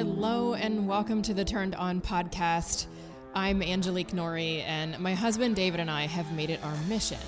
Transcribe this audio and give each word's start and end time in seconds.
Hello, 0.00 0.54
and 0.54 0.88
welcome 0.88 1.20
to 1.20 1.34
the 1.34 1.44
Turned 1.44 1.74
On 1.74 2.00
podcast. 2.00 2.86
I'm 3.34 3.62
Angelique 3.62 4.14
Norrie, 4.14 4.62
and 4.62 4.98
my 4.98 5.12
husband 5.12 5.56
David 5.56 5.78
and 5.78 5.90
I 5.90 6.06
have 6.06 6.32
made 6.32 6.48
it 6.48 6.64
our 6.64 6.74
mission 6.88 7.18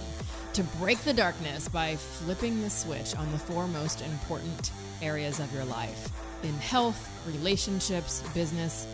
to 0.55 0.63
break 0.81 0.99
the 1.01 1.13
darkness 1.13 1.69
by 1.69 1.97
flipping 1.97 2.63
the 2.63 2.71
switch 2.71 3.15
on 3.15 3.31
the 3.31 3.37
four 3.37 3.69
most 3.69 4.01
important 4.01 4.71
areas 5.03 5.39
of 5.39 5.53
your 5.53 5.67
life 5.67 6.09
in 6.45 6.55
health, 6.55 7.11
relationships, 7.27 8.25
business, 8.33 8.87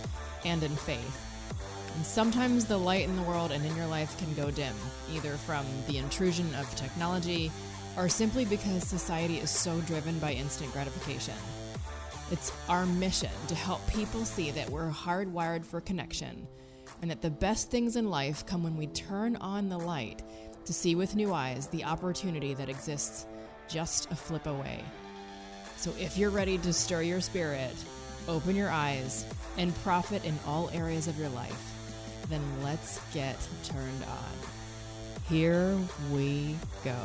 and 0.44 0.64
in 0.64 0.74
faith. 0.74 1.54
And 1.94 2.04
sometimes 2.04 2.64
the 2.64 2.78
light 2.78 3.08
in 3.08 3.14
the 3.14 3.22
world 3.22 3.52
and 3.52 3.64
in 3.64 3.76
your 3.76 3.86
life 3.86 4.18
can 4.18 4.34
go 4.34 4.50
dim, 4.50 4.74
either 5.14 5.34
from 5.34 5.64
the 5.86 5.98
intrusion 5.98 6.52
of 6.56 6.68
technology 6.74 7.52
or 7.96 8.08
simply 8.08 8.44
because 8.44 8.82
society 8.82 9.36
is 9.38 9.50
so 9.50 9.80
driven 9.82 10.18
by 10.18 10.32
instant 10.32 10.72
gratification. 10.72 11.34
It's 12.30 12.52
our 12.68 12.84
mission 12.84 13.30
to 13.48 13.54
help 13.54 13.86
people 13.88 14.24
see 14.24 14.50
that 14.50 14.68
we're 14.68 14.90
hardwired 14.90 15.64
for 15.64 15.80
connection 15.80 16.46
and 17.00 17.10
that 17.10 17.22
the 17.22 17.30
best 17.30 17.70
things 17.70 17.96
in 17.96 18.10
life 18.10 18.44
come 18.44 18.62
when 18.62 18.76
we 18.76 18.86
turn 18.88 19.36
on 19.36 19.68
the 19.68 19.78
light 19.78 20.22
to 20.66 20.72
see 20.74 20.94
with 20.94 21.16
new 21.16 21.32
eyes 21.32 21.68
the 21.68 21.84
opportunity 21.84 22.52
that 22.52 22.68
exists 22.68 23.26
just 23.66 24.10
a 24.10 24.14
flip 24.14 24.46
away. 24.46 24.84
So 25.76 25.90
if 25.98 26.18
you're 26.18 26.30
ready 26.30 26.58
to 26.58 26.72
stir 26.72 27.02
your 27.02 27.20
spirit, 27.22 27.74
open 28.26 28.54
your 28.54 28.70
eyes, 28.70 29.24
and 29.56 29.74
profit 29.76 30.24
in 30.24 30.38
all 30.46 30.68
areas 30.74 31.08
of 31.08 31.18
your 31.18 31.30
life, 31.30 31.74
then 32.28 32.42
let's 32.62 33.00
get 33.14 33.36
turned 33.64 34.02
on. 34.02 35.28
Here 35.28 35.78
we 36.12 36.56
go. 36.84 36.96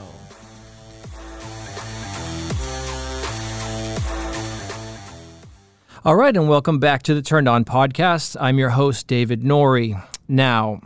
All 6.06 6.18
right, 6.18 6.36
and 6.36 6.50
welcome 6.50 6.80
back 6.80 7.04
to 7.04 7.14
the 7.14 7.22
Turned 7.22 7.48
On 7.48 7.64
podcast. 7.64 8.36
I'm 8.38 8.60
your 8.60 8.72
host, 8.72 9.08
David 9.08 9.42
Norrie. 9.42 9.96
Now, 10.28 10.82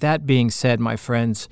that 0.00 0.26
being 0.26 0.50
said, 0.50 0.78
my 0.78 0.94
friends, 0.96 1.48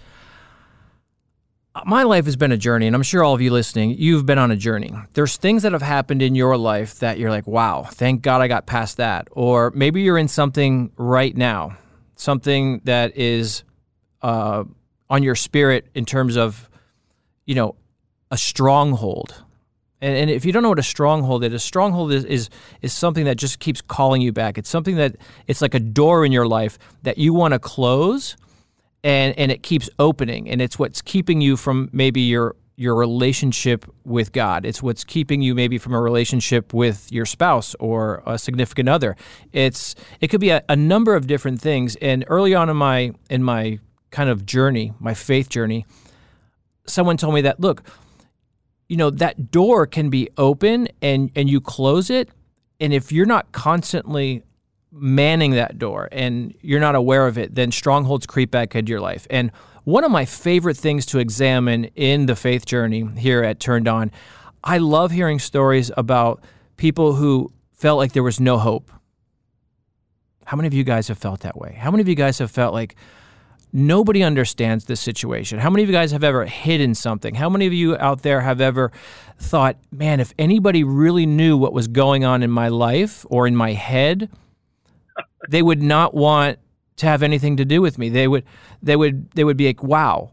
my 1.87 2.03
life 2.03 2.27
has 2.27 2.37
been 2.37 2.53
a 2.53 2.59
journey, 2.59 2.87
and 2.87 2.95
I'm 2.95 3.03
sure 3.03 3.25
all 3.25 3.33
of 3.33 3.41
you 3.41 3.51
listening, 3.51 3.97
you've 3.97 4.27
been 4.27 4.37
on 4.37 4.51
a 4.51 4.57
journey. 4.57 4.93
There's 5.15 5.39
things 5.39 5.63
that 5.63 5.73
have 5.73 5.81
happened 5.81 6.21
in 6.21 6.35
your 6.35 6.59
life 6.59 6.99
that 6.99 7.19
you're 7.19 7.31
like, 7.31 7.47
wow, 7.47 7.85
thank 7.85 8.21
God 8.21 8.43
I 8.43 8.49
got 8.49 8.67
past 8.67 8.99
that. 8.99 9.29
Or 9.31 9.71
maybe 9.71 10.03
you're 10.03 10.19
in 10.19 10.29
something 10.29 10.93
right 10.99 11.35
now, 11.35 11.79
something 12.17 12.83
that 12.85 13.17
is 13.17 13.65
uh, 14.21 14.65
on 15.09 15.23
your 15.23 15.37
spirit 15.37 15.87
in 15.95 16.05
terms 16.05 16.37
of, 16.37 16.69
you 17.47 17.55
know, 17.55 17.77
a 18.31 18.37
stronghold 18.37 19.43
and, 20.01 20.17
and 20.17 20.31
if 20.31 20.45
you 20.45 20.53
don't 20.53 20.63
know 20.63 20.69
what 20.69 20.79
a 20.79 20.85
stronghold 20.85 21.45
is, 21.45 21.53
a 21.53 21.59
stronghold 21.59 22.13
is, 22.13 22.25
is 22.25 22.51
is 22.83 22.93
something 22.93 23.25
that 23.25 23.37
just 23.37 23.59
keeps 23.59 23.81
calling 23.81 24.21
you 24.21 24.33
back. 24.33 24.59
It's 24.59 24.69
something 24.69 24.97
that 24.97 25.17
it's 25.47 25.63
like 25.63 25.75
a 25.75 25.81
door 25.81 26.25
in 26.25 26.33
your 26.33 26.47
life 26.47 26.79
that 27.03 27.19
you 27.19 27.33
want 27.33 27.53
to 27.53 27.59
close, 27.59 28.37
and 29.03 29.39
and 29.39 29.51
it 29.51 29.63
keeps 29.63 29.89
opening, 29.99 30.51
and 30.51 30.61
it's 30.61 30.79
what's 30.79 31.01
keeping 31.01 31.41
you 31.41 31.57
from 31.57 31.89
maybe 31.93 32.21
your 32.21 32.57
your 32.77 32.95
relationship 32.95 33.87
with 34.05 34.33
God. 34.33 34.67
It's 34.67 34.83
what's 34.83 35.03
keeping 35.03 35.41
you 35.41 35.55
maybe 35.55 35.79
from 35.79 35.95
a 35.95 36.01
relationship 36.01 36.75
with 36.75 37.11
your 37.11 37.25
spouse 37.25 37.75
or 37.81 38.23
a 38.27 38.39
significant 38.39 38.89
other. 38.89 39.17
It's 39.53 39.95
it 40.21 40.29
could 40.29 40.41
be 40.41 40.51
a, 40.51 40.63
a 40.69 40.77
number 40.77 41.15
of 41.15 41.27
different 41.27 41.61
things. 41.61 41.97
And 41.97 42.25
early 42.29 42.55
on 42.55 42.69
in 42.69 42.77
my 42.77 43.13
in 43.31 43.43
my 43.43 43.79
kind 44.11 44.29
of 44.29 44.45
journey, 44.45 44.93
my 45.01 45.15
faith 45.15 45.49
journey, 45.49 45.87
someone 46.87 47.17
told 47.17 47.35
me 47.35 47.41
that 47.41 47.61
look 47.61 47.83
you 48.89 48.97
know 48.97 49.11
that 49.11 49.51
door 49.51 49.87
can 49.87 50.11
be 50.11 50.29
open 50.37 50.89
and 51.03 51.31
and 51.35 51.49
you 51.49 51.61
close 51.61 52.11
it 52.11 52.31
and 52.81 52.93
if 52.93 53.13
you're 53.13 53.27
not 53.27 53.53
constantly 53.53 54.43
manning 54.93 55.53
that 55.53 55.79
door 55.79 56.09
and 56.13 56.55
you're 56.61 56.81
not 56.81 56.95
aware 56.95 57.27
of 57.27 57.37
it 57.37 57.55
then 57.55 57.71
strongholds 57.71 58.27
creep 58.27 58.51
back 58.51 58.75
into 58.75 58.91
your 58.91 59.01
life. 59.01 59.27
And 59.29 59.51
one 59.85 60.05
of 60.05 60.11
my 60.11 60.25
favorite 60.25 60.77
things 60.77 61.05
to 61.07 61.19
examine 61.19 61.85
in 61.97 62.27
the 62.27 62.35
faith 62.35 62.65
journey 62.65 63.07
here 63.19 63.43
at 63.43 63.61
turned 63.61 63.89
on 63.89 64.11
i 64.65 64.79
love 64.79 65.11
hearing 65.11 65.39
stories 65.39 65.91
about 65.97 66.43
people 66.77 67.15
who 67.15 67.53
felt 67.77 67.99
like 67.99 68.13
there 68.13 68.23
was 68.23 68.41
no 68.41 68.59
hope. 68.59 68.91
How 70.45 70.57
many 70.57 70.67
of 70.67 70.75
you 70.75 70.85
guys 70.85 71.09
have 71.09 71.19
felt 71.19 71.41
that 71.41 71.57
way? 71.57 71.77
How 71.79 71.91
many 71.91 72.01
of 72.01 72.09
you 72.09 72.15
guys 72.15 72.39
have 72.39 72.51
felt 72.51 72.73
like 72.73 72.97
Nobody 73.77 74.23
understands 74.23 74.87
this 74.87 75.03
situation. 75.03 75.59
How 75.59 75.69
many 75.69 75.83
of 75.83 75.91
you 75.91 75.95
guys 75.95 76.11
have 76.13 76.25
ever 76.25 76.47
hidden 76.47 76.95
something? 76.95 77.35
How 77.35 77.51
many 77.51 77.67
of 77.67 77.75
you 77.75 77.95
out 77.99 78.23
there 78.23 78.41
have 78.41 78.59
ever 78.59 78.91
thought, 79.39 79.77
man, 79.93 80.19
if 80.19 80.33
anybody 80.39 80.83
really 80.83 81.27
knew 81.27 81.59
what 81.59 81.75
was 81.75 81.87
going 81.87 82.25
on 82.25 82.43
in 82.43 82.51
my 82.51 82.69
life 82.69 83.27
or 83.29 83.47
in 83.47 83.55
my 83.55 83.75
head, 83.75 84.31
they 85.51 85.61
would 85.61 85.83
not 85.83 86.15
want 86.15 86.59
to 86.97 87.05
have 87.05 87.23
anything 87.23 87.59
to 87.59 87.67
do 87.67 87.83
with 87.83 87.99
me. 87.99 88.09
They 88.09 88.27
would 88.27 88.45
they 88.83 88.97
would 88.97 89.31
they 89.33 89.45
would 89.45 89.59
be 89.59 89.67
like, 89.67 89.83
wow. 89.83 90.31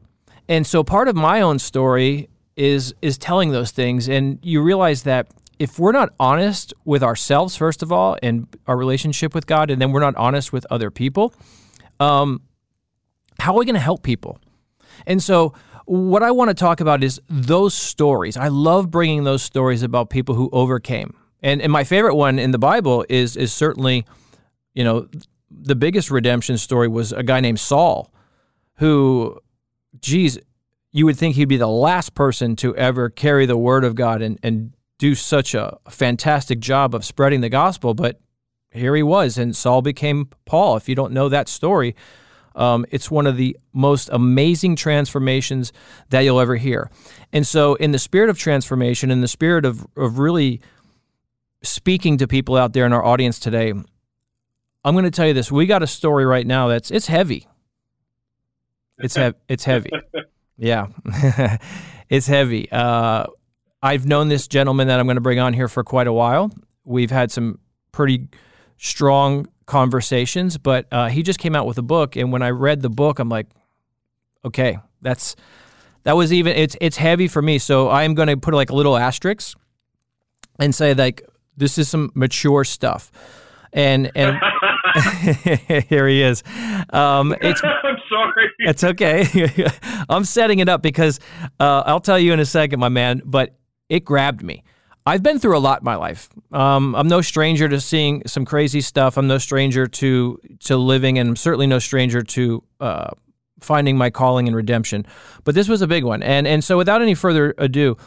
And 0.48 0.66
so 0.66 0.82
part 0.82 1.10
of 1.10 1.16
my 1.18 1.42
own 1.42 1.60
story 1.60 2.30
is 2.56 2.96
is 3.02 3.18
telling 3.18 3.52
those 3.52 3.72
things 3.72 4.08
and 4.08 4.40
you 4.42 4.62
realize 4.62 5.04
that 5.04 5.28
if 5.60 5.78
we're 5.78 5.92
not 5.92 6.14
honest 6.18 6.74
with 6.86 7.04
ourselves 7.04 7.58
first 7.58 7.84
of 7.84 7.92
all 7.92 8.18
and 8.24 8.48
our 8.68 8.78
relationship 8.78 9.36
with 9.36 9.48
God 9.48 9.70
and 9.70 9.82
then 9.82 9.92
we're 9.92 10.00
not 10.00 10.16
honest 10.16 10.54
with 10.54 10.66
other 10.70 10.90
people, 10.90 11.34
um, 12.00 12.42
how 13.40 13.54
are 13.54 13.60
we 13.60 13.66
going 13.66 13.76
to 13.76 13.82
help 13.82 14.04
people? 14.04 14.40
And 15.06 15.22
so, 15.22 15.54
what 15.86 16.24
I 16.24 16.32
want 16.32 16.50
to 16.50 16.54
talk 16.54 16.80
about 16.80 17.04
is 17.04 17.20
those 17.30 17.74
stories. 17.74 18.38
I 18.38 18.48
love 18.48 18.90
bringing 18.90 19.26
those 19.26 19.44
stories 19.44 19.84
about 19.84 20.10
people 20.10 20.36
who 20.36 20.50
overcame. 20.54 21.14
And, 21.42 21.62
and 21.62 21.72
my 21.72 21.84
favorite 21.84 22.16
one 22.16 22.40
in 22.40 22.52
the 22.52 22.58
Bible 22.58 23.06
is 23.10 23.36
is 23.36 23.52
certainly, 23.52 24.06
you 24.74 24.84
know, 24.84 25.08
the 25.52 25.76
biggest 25.76 26.10
redemption 26.10 26.58
story 26.58 26.88
was 26.88 27.12
a 27.12 27.24
guy 27.24 27.40
named 27.42 27.60
Saul, 27.60 28.14
who, 28.76 29.40
geez, 30.00 30.40
you 30.92 31.06
would 31.06 31.18
think 31.18 31.36
he'd 31.36 31.46
be 31.46 31.58
the 31.58 31.68
last 31.68 32.14
person 32.14 32.56
to 32.58 32.76
ever 32.76 33.10
carry 33.10 33.46
the 33.46 33.58
word 33.58 33.84
of 33.84 33.96
God 33.96 34.22
and, 34.22 34.40
and 34.42 34.74
do 35.00 35.16
such 35.16 35.54
a 35.54 35.78
fantastic 35.90 36.60
job 36.60 36.96
of 36.96 37.04
spreading 37.04 37.42
the 37.42 37.50
gospel. 37.50 37.94
But 37.94 38.22
here 38.72 38.96
he 38.96 39.04
was, 39.04 39.38
and 39.38 39.56
Saul 39.56 39.82
became 39.82 40.30
Paul. 40.46 40.78
If 40.78 40.88
you 40.88 40.96
don't 40.96 41.14
know 41.14 41.30
that 41.30 41.50
story, 41.50 41.96
um, 42.56 42.86
it's 42.92 43.10
one 43.10 43.28
of 43.28 43.38
the 43.38 43.58
most 43.74 44.10
amazing 44.12 44.76
transformations 44.76 45.74
that 46.10 46.22
you'll 46.22 46.40
ever 46.40 46.56
hear. 46.56 46.90
And 47.32 47.46
so, 47.46 47.76
in 47.76 47.92
the 47.92 48.00
spirit 48.00 48.30
of 48.30 48.38
transformation, 48.38 49.12
in 49.12 49.22
the 49.22 49.28
spirit 49.28 49.66
of, 49.66 49.86
of 49.98 50.20
really 50.20 50.62
speaking 51.64 52.18
to 52.18 52.28
people 52.28 52.56
out 52.56 52.74
there 52.74 52.86
in 52.86 52.94
our 52.94 53.04
audience 53.04 53.40
today, 53.40 53.74
I'm 54.86 54.94
going 54.94 55.06
to 55.06 55.12
tell 55.12 55.28
you 55.28 55.34
this. 55.34 55.52
We 55.52 55.66
got 55.66 55.82
a 55.82 55.88
story 55.88 56.26
right 56.26 56.46
now 56.46 56.68
that's 56.68 56.92
it's 56.92 57.08
heavy. 57.08 57.48
It's 59.00 59.16
he- 59.16 59.32
it's 59.48 59.64
heavy. 59.64 59.90
Yeah, 60.58 60.88
it's 62.10 62.28
heavy. 62.28 62.72
Uh, 62.72 63.26
I've 63.82 64.06
known 64.06 64.28
this 64.28 64.48
gentleman 64.48 64.88
that 64.88 65.00
I'm 65.00 65.08
going 65.08 65.16
to 65.16 65.22
bring 65.22 65.40
on 65.40 65.54
here 65.54 65.68
for 65.68 65.84
quite 65.84 66.08
a 66.08 66.14
while. 66.14 66.52
We've 66.86 67.12
had 67.12 67.32
some 67.32 67.60
pretty 67.92 68.28
strong 68.78 69.48
conversations, 69.66 70.58
but 70.58 70.88
uh, 70.92 71.10
he 71.10 71.24
just 71.24 71.40
came 71.40 71.56
out 71.56 71.66
with 71.66 71.78
a 71.78 71.84
book, 71.84 72.16
and 72.16 72.32
when 72.32 72.42
I 72.42 72.50
read 72.50 72.82
the 72.82 72.90
book, 72.90 73.20
I'm 73.20 73.30
like, 73.30 73.48
okay, 74.46 74.78
that's 75.02 75.36
that 76.04 76.16
was 76.16 76.34
even 76.34 76.56
it's 76.56 76.76
it's 76.82 76.98
heavy 76.98 77.28
for 77.28 77.42
me. 77.42 77.58
So 77.58 77.88
I 77.88 78.04
am 78.04 78.14
going 78.14 78.28
to 78.28 78.38
put 78.38 78.54
like 78.54 78.70
a 78.70 78.76
little 78.76 78.98
asterisk 78.98 79.58
and 80.60 80.74
say 80.74 80.94
like 80.94 81.24
this 81.58 81.78
is 81.78 81.90
some 81.90 82.12
mature 82.14 82.64
stuff, 82.64 83.12
and 83.72 84.12
and 84.16 84.38
here 85.90 86.08
he 86.08 86.22
is. 86.22 86.44
Um, 86.92 87.36
it's 87.42 87.64
I'm 87.64 87.98
sorry. 88.10 88.52
It's 88.60 88.84
okay. 88.84 89.28
I'm 90.10 90.26
setting 90.26 90.60
it 90.60 90.70
up 90.70 90.82
because 90.82 91.20
uh, 91.60 91.84
I'll 91.86 92.00
tell 92.00 92.20
you 92.20 92.34
in 92.34 92.40
a 92.40 92.46
second, 92.46 92.80
my 92.80 92.90
man. 92.90 93.22
But 93.26 93.56
it 93.90 94.06
grabbed 94.06 94.44
me. 94.44 94.64
I've 95.06 95.22
been 95.22 95.40
through 95.40 95.58
a 95.58 95.60
lot 95.60 95.82
in 95.82 95.86
my 95.86 95.96
life. 95.96 96.30
Um, 96.52 96.96
I'm 96.96 97.08
no 97.08 97.22
stranger 97.22 97.68
to 97.68 97.82
seeing 97.82 98.24
some 98.26 98.46
crazy 98.46 98.82
stuff. 98.82 99.18
I'm 99.18 99.28
no 99.28 99.38
stranger 99.38 99.86
to 99.86 100.40
to 100.62 100.78
living, 100.78 101.20
and 101.20 101.30
I'm 101.30 101.36
certainly 101.36 101.68
no 101.68 101.80
stranger 101.80 102.22
to 102.22 102.64
uh, 102.80 103.10
finding 103.60 103.98
my 103.98 104.10
calling 104.10 104.48
and 104.48 104.56
redemption. 104.56 105.06
But 105.44 105.56
this 105.56 105.68
was 105.68 105.82
a 105.82 105.88
big 105.88 106.04
one, 106.04 106.24
and 106.24 106.48
and 106.48 106.64
so 106.64 106.78
without 106.78 107.02
any 107.02 107.16
further 107.16 107.54
ado, 107.58 107.98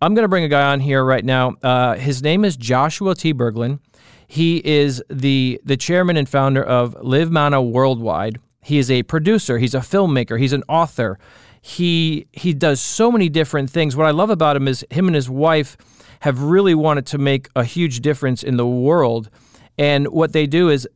I'm 0.00 0.14
going 0.14 0.24
to 0.24 0.28
bring 0.28 0.44
a 0.44 0.48
guy 0.48 0.70
on 0.70 0.80
here 0.80 1.04
right 1.04 1.24
now. 1.24 1.54
Uh, 1.62 1.94
his 1.94 2.22
name 2.22 2.44
is 2.44 2.56
Joshua 2.56 3.14
T. 3.14 3.34
Berglan. 3.34 3.80
He 4.28 4.58
is 4.64 5.02
the 5.10 5.60
the 5.64 5.76
chairman 5.76 6.16
and 6.16 6.28
founder 6.28 6.62
of 6.62 6.96
Live 7.02 7.32
Mana 7.32 7.62
Worldwide. 7.62 8.38
He 8.62 8.78
is 8.78 8.90
a 8.90 9.02
producer. 9.02 9.58
He's 9.58 9.74
a 9.74 9.80
filmmaker. 9.80 10.38
He's 10.38 10.52
an 10.52 10.62
author. 10.68 11.18
He 11.60 12.28
he 12.32 12.54
does 12.54 12.80
so 12.80 13.10
many 13.10 13.28
different 13.28 13.70
things. 13.70 13.96
What 13.96 14.06
I 14.06 14.10
love 14.12 14.30
about 14.30 14.56
him 14.56 14.68
is 14.68 14.84
him 14.90 15.06
and 15.08 15.14
his 15.14 15.28
wife 15.28 15.76
have 16.24 16.40
really 16.40 16.74
wanted 16.74 17.04
to 17.04 17.18
make 17.18 17.50
a 17.54 17.62
huge 17.64 18.00
difference 18.00 18.42
in 18.42 18.56
the 18.56 18.66
world. 18.66 19.28
And 19.76 20.08
what 20.08 20.32
they 20.32 20.46
do 20.46 20.70
is 20.70 20.88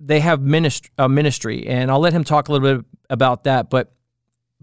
they 0.00 0.18
have 0.18 0.42
ministry, 0.42 0.90
a 0.98 1.08
ministry, 1.08 1.64
and 1.64 1.92
I'll 1.92 2.00
let 2.00 2.12
him 2.12 2.24
talk 2.24 2.48
a 2.48 2.52
little 2.52 2.78
bit 2.78 2.86
about 3.08 3.44
that. 3.44 3.70
But 3.70 3.92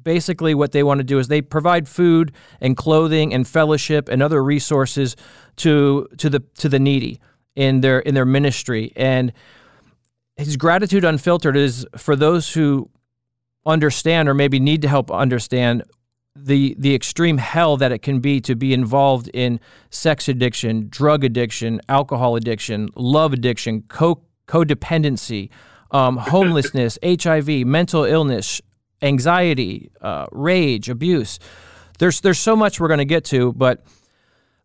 basically, 0.04 0.54
what 0.54 0.74
they 0.74 0.84
want 0.84 0.98
to 0.98 1.06
do 1.06 1.18
is 1.18 1.30
they 1.30 1.42
provide 1.42 1.88
food 1.88 2.34
and 2.60 2.75
clothing 2.75 3.34
and 3.34 3.48
fellowship 3.48 4.10
and 4.10 4.22
other 4.22 4.44
resources 4.44 5.16
to 5.56 6.10
to 6.18 6.30
the 6.30 6.42
to 6.56 6.68
the 6.68 6.80
needy. 6.80 7.22
in 7.56 7.80
their 7.80 8.00
in 8.00 8.14
their 8.14 8.25
ministry 8.25 8.92
and 8.98 9.31
his 10.36 10.57
gratitude 10.57 11.06
unfiltered 11.06 11.56
is 11.56 11.86
for 11.96 12.16
those 12.18 12.54
who 12.54 12.90
understand 13.66 14.28
or 14.28 14.34
maybe 14.34 14.60
need 14.60 14.81
to 14.81 14.90
help 14.90 15.10
understand 15.10 15.84
the 16.36 16.75
the 16.80 16.95
extreme 16.95 17.38
hell 17.38 17.78
that 17.78 17.92
it 17.92 18.01
can 18.01 18.19
be 18.19 18.39
to 18.42 18.56
be 18.56 18.74
involved 18.74 19.30
in 19.33 19.60
sex 19.89 20.28
addiction, 20.28 20.88
drug 20.89 21.24
addiction, 21.24 21.81
alcohol 21.89 22.36
addiction, 22.36 22.89
love 22.95 23.33
addiction, 23.33 23.83
co 23.88 24.22
codependency, 24.48 25.50
um, 25.92 26.18
homelessness, 26.18 26.98
HIV, 27.04 27.66
mental 27.68 28.04
illness, 28.04 28.62
anxiety, 29.01 29.92
uh, 30.01 30.28
rage, 30.31 30.89
abuse. 30.89 31.39
There's 32.00 32.22
there's 32.22 32.39
so 32.39 32.56
much 32.56 32.80
we're 32.80 32.88
going 32.88 33.00
to 33.00 33.06
get 33.06 33.25
to, 33.25 33.54
but 33.54 33.83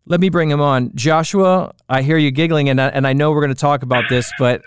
let 0.05 0.19
me 0.21 0.29
bring 0.29 0.49
him 0.49 0.61
on. 0.61 0.91
Joshua, 0.95 1.73
I 1.89 2.01
hear 2.01 2.17
you 2.17 2.31
giggling, 2.31 2.69
and 2.69 2.79
I, 2.79 2.87
and 2.87 3.05
I 3.05 3.13
know 3.13 3.31
we're 3.31 3.41
going 3.41 3.53
to 3.53 3.59
talk 3.59 3.83
about 3.83 4.05
this, 4.09 4.31
but 4.39 4.61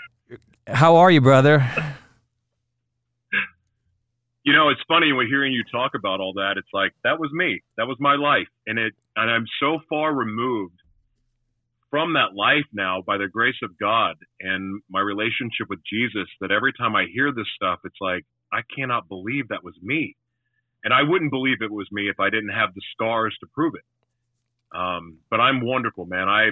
how 0.66 0.96
are 0.96 1.10
you, 1.10 1.22
brother? 1.22 1.66
You 4.42 4.54
know, 4.54 4.70
it's 4.70 4.80
funny 4.88 5.12
when 5.12 5.26
hearing 5.26 5.52
you 5.52 5.62
talk 5.70 5.92
about 5.94 6.20
all 6.20 6.32
that. 6.34 6.54
It's 6.56 6.72
like 6.72 6.92
that 7.04 7.18
was 7.20 7.30
me. 7.32 7.60
That 7.76 7.86
was 7.86 7.98
my 8.00 8.16
life, 8.16 8.48
and 8.66 8.78
it. 8.78 8.94
And 9.16 9.30
I'm 9.30 9.46
so 9.60 9.78
far 9.88 10.14
removed 10.14 10.80
from 11.90 12.14
that 12.14 12.34
life 12.34 12.64
now 12.72 13.02
by 13.04 13.18
the 13.18 13.28
grace 13.28 13.58
of 13.62 13.76
God 13.78 14.16
and 14.40 14.80
my 14.88 15.00
relationship 15.00 15.68
with 15.68 15.80
Jesus 15.84 16.28
that 16.40 16.52
every 16.52 16.72
time 16.72 16.94
I 16.94 17.06
hear 17.12 17.32
this 17.32 17.48
stuff, 17.56 17.80
it's 17.84 18.00
like 18.00 18.24
I 18.52 18.60
cannot 18.74 19.08
believe 19.08 19.48
that 19.48 19.64
was 19.64 19.74
me, 19.82 20.16
and 20.84 20.94
I 20.94 21.02
wouldn't 21.02 21.32
believe 21.32 21.60
it 21.60 21.70
was 21.70 21.88
me 21.92 22.08
if 22.08 22.20
I 22.20 22.30
didn't 22.30 22.50
have 22.50 22.74
the 22.74 22.82
scars 22.94 23.36
to 23.40 23.46
prove 23.54 23.74
it. 23.74 23.84
Um, 24.72 25.18
but 25.30 25.40
I'm 25.40 25.60
wonderful, 25.60 26.06
man. 26.06 26.28
I, 26.28 26.50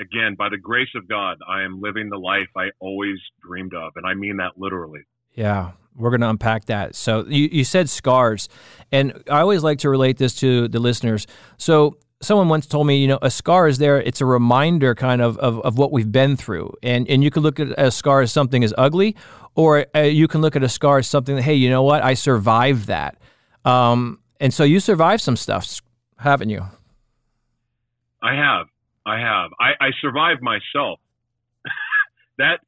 again, 0.00 0.34
by 0.36 0.48
the 0.48 0.58
grace 0.58 0.88
of 0.94 1.08
God, 1.08 1.38
I 1.48 1.62
am 1.62 1.80
living 1.80 2.08
the 2.10 2.18
life 2.18 2.48
I 2.56 2.70
always 2.80 3.18
dreamed 3.42 3.74
of. 3.74 3.92
And 3.96 4.06
I 4.06 4.14
mean 4.14 4.38
that 4.38 4.52
literally. 4.56 5.02
Yeah, 5.34 5.72
we're 5.96 6.10
going 6.10 6.20
to 6.20 6.28
unpack 6.28 6.66
that. 6.66 6.94
So 6.94 7.24
you, 7.26 7.48
you 7.50 7.64
said 7.64 7.88
scars. 7.88 8.48
And 8.92 9.22
I 9.30 9.40
always 9.40 9.62
like 9.62 9.78
to 9.80 9.90
relate 9.90 10.18
this 10.18 10.34
to 10.36 10.68
the 10.68 10.80
listeners. 10.80 11.26
So 11.58 11.98
someone 12.22 12.48
once 12.48 12.66
told 12.66 12.86
me, 12.86 12.98
you 12.98 13.08
know, 13.08 13.18
a 13.22 13.30
scar 13.30 13.66
is 13.66 13.78
there. 13.78 14.00
It's 14.00 14.20
a 14.20 14.26
reminder 14.26 14.94
kind 14.94 15.22
of, 15.22 15.38
of, 15.38 15.60
of 15.60 15.78
what 15.78 15.92
we've 15.92 16.10
been 16.10 16.36
through. 16.36 16.74
And, 16.82 17.08
and 17.08 17.24
you 17.24 17.30
can 17.30 17.42
look 17.42 17.58
at 17.60 17.68
a 17.78 17.90
scar 17.90 18.20
as 18.20 18.32
something 18.32 18.62
as 18.62 18.74
ugly, 18.76 19.16
or 19.54 19.86
uh, 19.94 20.00
you 20.00 20.28
can 20.28 20.40
look 20.40 20.56
at 20.56 20.62
a 20.62 20.68
scar 20.68 20.98
as 20.98 21.08
something 21.08 21.36
that, 21.36 21.42
hey, 21.42 21.54
you 21.54 21.70
know 21.70 21.82
what? 21.82 22.02
I 22.02 22.14
survived 22.14 22.86
that. 22.86 23.18
Um, 23.64 24.20
and 24.40 24.52
so 24.54 24.64
you 24.64 24.80
survived 24.80 25.22
some 25.22 25.36
stuff, 25.36 25.80
haven't 26.18 26.50
you? 26.50 26.64
I 28.22 28.34
have. 28.34 28.66
I 29.06 29.18
have. 29.18 29.50
I, 29.58 29.86
I 29.86 29.90
survived 30.00 30.42
myself. 30.42 31.00
that 32.38 32.60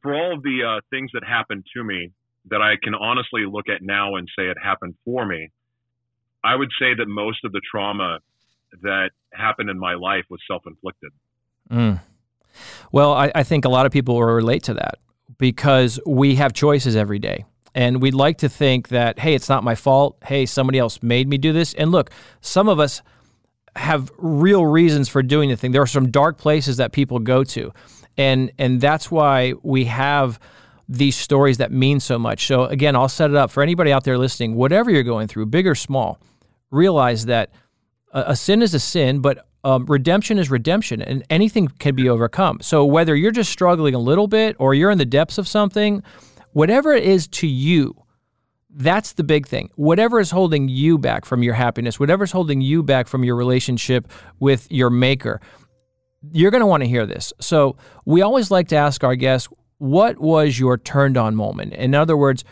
for 0.00 0.14
all 0.14 0.34
of 0.34 0.42
the 0.42 0.60
uh, 0.64 0.80
things 0.90 1.10
that 1.12 1.22
happened 1.24 1.64
to 1.76 1.84
me 1.84 2.12
that 2.50 2.60
I 2.60 2.74
can 2.82 2.94
honestly 2.94 3.44
look 3.48 3.68
at 3.68 3.82
now 3.82 4.16
and 4.16 4.28
say 4.36 4.46
it 4.46 4.56
happened 4.62 4.94
for 5.04 5.24
me, 5.24 5.50
I 6.44 6.56
would 6.56 6.70
say 6.78 6.94
that 6.96 7.06
most 7.06 7.44
of 7.44 7.52
the 7.52 7.60
trauma 7.70 8.18
that 8.82 9.10
happened 9.32 9.70
in 9.70 9.78
my 9.78 9.94
life 9.94 10.24
was 10.30 10.40
self 10.50 10.62
inflicted. 10.66 11.12
Mm. 11.70 12.00
Well, 12.90 13.12
I, 13.12 13.30
I 13.34 13.42
think 13.42 13.64
a 13.64 13.68
lot 13.68 13.86
of 13.86 13.92
people 13.92 14.16
will 14.16 14.24
relate 14.24 14.64
to 14.64 14.74
that 14.74 14.98
because 15.38 15.98
we 16.06 16.34
have 16.36 16.52
choices 16.52 16.96
every 16.96 17.18
day. 17.18 17.44
And 17.74 18.02
we'd 18.02 18.14
like 18.14 18.38
to 18.38 18.48
think 18.50 18.88
that, 18.88 19.18
hey, 19.18 19.34
it's 19.34 19.48
not 19.48 19.64
my 19.64 19.74
fault. 19.74 20.18
Hey, 20.26 20.44
somebody 20.44 20.78
else 20.78 21.02
made 21.02 21.26
me 21.26 21.38
do 21.38 21.52
this. 21.52 21.72
And 21.74 21.90
look, 21.90 22.10
some 22.42 22.68
of 22.68 22.78
us 22.78 23.00
have 23.76 24.12
real 24.18 24.66
reasons 24.66 25.08
for 25.08 25.22
doing 25.22 25.48
the 25.48 25.56
thing. 25.56 25.72
There 25.72 25.80
are 25.80 25.86
some 25.86 26.10
dark 26.10 26.36
places 26.36 26.76
that 26.76 26.92
people 26.92 27.18
go 27.18 27.44
to. 27.44 27.72
And 28.18 28.52
and 28.58 28.80
that's 28.80 29.10
why 29.10 29.54
we 29.62 29.86
have 29.86 30.38
these 30.92 31.16
stories 31.16 31.58
that 31.58 31.72
mean 31.72 32.00
so 32.00 32.18
much. 32.18 32.46
So 32.46 32.64
again, 32.64 32.94
I'll 32.94 33.08
set 33.08 33.30
it 33.30 33.36
up 33.36 33.50
for 33.50 33.62
anybody 33.62 33.92
out 33.92 34.04
there 34.04 34.18
listening, 34.18 34.54
whatever 34.54 34.90
you're 34.90 35.02
going 35.02 35.28
through, 35.28 35.46
big 35.46 35.66
or 35.66 35.74
small, 35.74 36.20
realize 36.70 37.26
that 37.26 37.50
a, 38.12 38.24
a 38.28 38.36
sin 38.36 38.62
is 38.62 38.74
a 38.74 38.80
sin, 38.80 39.20
but 39.20 39.46
um, 39.64 39.86
redemption 39.86 40.38
is 40.38 40.50
redemption, 40.50 41.00
and 41.00 41.24
anything 41.30 41.68
can 41.68 41.94
be 41.94 42.08
overcome. 42.08 42.58
So 42.60 42.84
whether 42.84 43.14
you're 43.14 43.30
just 43.30 43.50
struggling 43.50 43.94
a 43.94 43.98
little 43.98 44.26
bit 44.26 44.56
or 44.58 44.74
you're 44.74 44.90
in 44.90 44.98
the 44.98 45.04
depths 45.04 45.38
of 45.38 45.46
something, 45.46 46.02
whatever 46.52 46.92
it 46.92 47.04
is 47.04 47.28
to 47.28 47.46
you, 47.46 47.94
that's 48.74 49.12
the 49.12 49.24
big 49.24 49.46
thing. 49.46 49.70
Whatever 49.76 50.18
is 50.18 50.30
holding 50.30 50.68
you 50.68 50.98
back 50.98 51.24
from 51.24 51.42
your 51.42 51.54
happiness, 51.54 52.00
whatever 52.00 52.24
is 52.24 52.32
holding 52.32 52.60
you 52.60 52.82
back 52.82 53.06
from 53.06 53.22
your 53.22 53.36
relationship 53.36 54.08
with 54.40 54.66
your 54.70 54.90
maker, 54.90 55.40
you're 56.32 56.50
going 56.50 56.60
to 56.60 56.66
want 56.66 56.82
to 56.82 56.88
hear 56.88 57.06
this. 57.06 57.32
So, 57.40 57.76
we 58.04 58.22
always 58.22 58.50
like 58.50 58.68
to 58.68 58.76
ask 58.76 59.02
our 59.04 59.16
guests, 59.16 59.48
what 59.82 60.20
was 60.20 60.60
your 60.60 60.78
turned 60.78 61.16
on 61.16 61.34
moment? 61.34 61.74
In 61.74 61.92
other 61.92 62.16
words, 62.16 62.44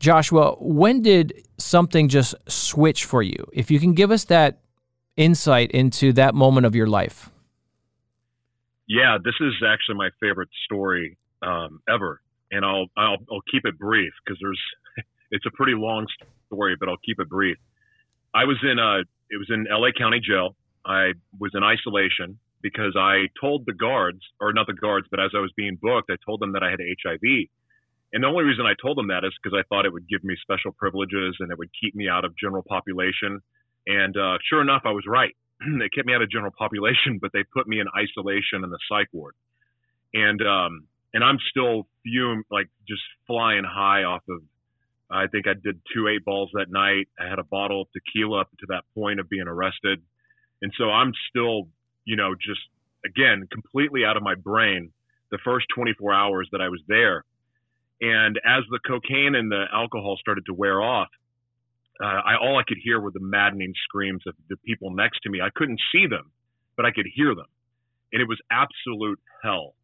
Joshua, 0.00 0.54
when 0.58 1.00
did 1.00 1.32
something 1.56 2.10
just 2.10 2.34
switch 2.46 3.06
for 3.06 3.22
you? 3.22 3.46
If 3.54 3.70
you 3.70 3.80
can 3.80 3.94
give 3.94 4.10
us 4.10 4.24
that 4.24 4.60
insight 5.16 5.70
into 5.70 6.12
that 6.12 6.34
moment 6.34 6.66
of 6.66 6.74
your 6.74 6.86
life. 6.86 7.30
Yeah, 8.86 9.16
this 9.24 9.32
is 9.40 9.54
actually 9.66 9.96
my 9.96 10.10
favorite 10.20 10.50
story 10.66 11.16
um, 11.42 11.80
ever, 11.88 12.20
and 12.50 12.66
I'll, 12.66 12.86
I'll 12.98 13.16
I'll 13.32 13.42
keep 13.50 13.64
it 13.64 13.78
brief 13.78 14.12
because 14.22 14.38
there's 14.40 14.60
it's 15.30 15.46
a 15.46 15.50
pretty 15.52 15.74
long 15.74 16.06
story, 16.46 16.76
but 16.78 16.90
I'll 16.90 17.00
keep 17.04 17.18
it 17.18 17.30
brief. 17.30 17.56
I 18.34 18.44
was 18.44 18.58
in 18.62 18.78
a, 18.78 19.00
it 19.30 19.38
was 19.38 19.48
in 19.48 19.66
LA 19.70 19.88
County 19.98 20.20
Jail. 20.20 20.54
I 20.84 21.12
was 21.40 21.50
in 21.54 21.64
isolation 21.64 22.38
because 22.62 22.94
I 22.98 23.28
told 23.40 23.64
the 23.66 23.72
guards, 23.72 24.20
or 24.40 24.52
not 24.52 24.66
the 24.66 24.74
guards, 24.74 25.06
but 25.10 25.20
as 25.20 25.30
I 25.34 25.40
was 25.40 25.52
being 25.56 25.78
booked, 25.80 26.10
I 26.10 26.16
told 26.24 26.40
them 26.40 26.52
that 26.52 26.62
I 26.62 26.70
had 26.70 26.80
HIV. 26.80 27.48
And 28.12 28.24
the 28.24 28.28
only 28.28 28.44
reason 28.44 28.64
I 28.66 28.74
told 28.80 28.96
them 28.96 29.08
that 29.08 29.24
is 29.24 29.32
because 29.42 29.56
I 29.58 29.62
thought 29.68 29.84
it 29.84 29.92
would 29.92 30.08
give 30.08 30.24
me 30.24 30.34
special 30.40 30.72
privileges 30.72 31.36
and 31.40 31.52
it 31.52 31.58
would 31.58 31.70
keep 31.78 31.94
me 31.94 32.08
out 32.08 32.24
of 32.24 32.32
general 32.36 32.62
population. 32.62 33.40
And 33.86 34.16
uh, 34.16 34.38
sure 34.48 34.62
enough, 34.62 34.82
I 34.84 34.92
was 34.92 35.04
right. 35.06 35.34
they 35.60 35.88
kept 35.88 36.06
me 36.06 36.14
out 36.14 36.22
of 36.22 36.30
general 36.30 36.52
population, 36.56 37.18
but 37.20 37.32
they 37.32 37.44
put 37.52 37.68
me 37.68 37.80
in 37.80 37.86
isolation 37.96 38.64
in 38.64 38.70
the 38.70 38.78
psych 38.88 39.08
ward. 39.12 39.34
And 40.14 40.40
um, 40.40 40.86
and 41.12 41.22
I'm 41.22 41.38
still 41.50 41.86
fume 42.02 42.44
like 42.50 42.68
just 42.88 43.02
flying 43.26 43.64
high 43.64 44.04
off 44.04 44.22
of 44.28 44.40
I 45.10 45.26
think 45.26 45.46
I 45.46 45.54
did 45.54 45.80
two 45.94 46.08
eight 46.08 46.24
balls 46.24 46.50
that 46.52 46.70
night. 46.70 47.08
I 47.18 47.28
had 47.28 47.38
a 47.38 47.44
bottle 47.44 47.82
of 47.82 47.88
tequila 47.92 48.42
up 48.42 48.50
to 48.60 48.66
that 48.68 48.84
point 48.94 49.20
of 49.20 49.28
being 49.28 49.48
arrested. 49.48 50.02
And 50.60 50.72
so 50.76 50.90
I'm 50.90 51.12
still, 51.30 51.68
you 52.08 52.16
know, 52.16 52.34
just 52.34 52.60
again, 53.04 53.46
completely 53.52 54.04
out 54.04 54.16
of 54.16 54.22
my 54.22 54.34
brain 54.34 54.90
the 55.30 55.38
first 55.44 55.66
24 55.76 56.14
hours 56.14 56.48
that 56.52 56.62
I 56.62 56.70
was 56.70 56.80
there. 56.88 57.22
And 58.00 58.40
as 58.46 58.64
the 58.70 58.80
cocaine 58.86 59.34
and 59.34 59.52
the 59.52 59.66
alcohol 59.70 60.16
started 60.18 60.46
to 60.46 60.54
wear 60.54 60.80
off, 60.80 61.08
uh, 62.02 62.06
I, 62.06 62.36
all 62.40 62.56
I 62.58 62.62
could 62.66 62.78
hear 62.82 62.98
were 62.98 63.10
the 63.10 63.20
maddening 63.20 63.74
screams 63.84 64.22
of 64.26 64.34
the 64.48 64.56
people 64.64 64.90
next 64.90 65.20
to 65.24 65.30
me. 65.30 65.42
I 65.42 65.50
couldn't 65.54 65.80
see 65.92 66.06
them, 66.06 66.30
but 66.76 66.86
I 66.86 66.92
could 66.92 67.06
hear 67.14 67.34
them. 67.34 67.50
And 68.10 68.22
it 68.22 68.28
was 68.28 68.38
absolute 68.50 69.20
hell. 69.42 69.74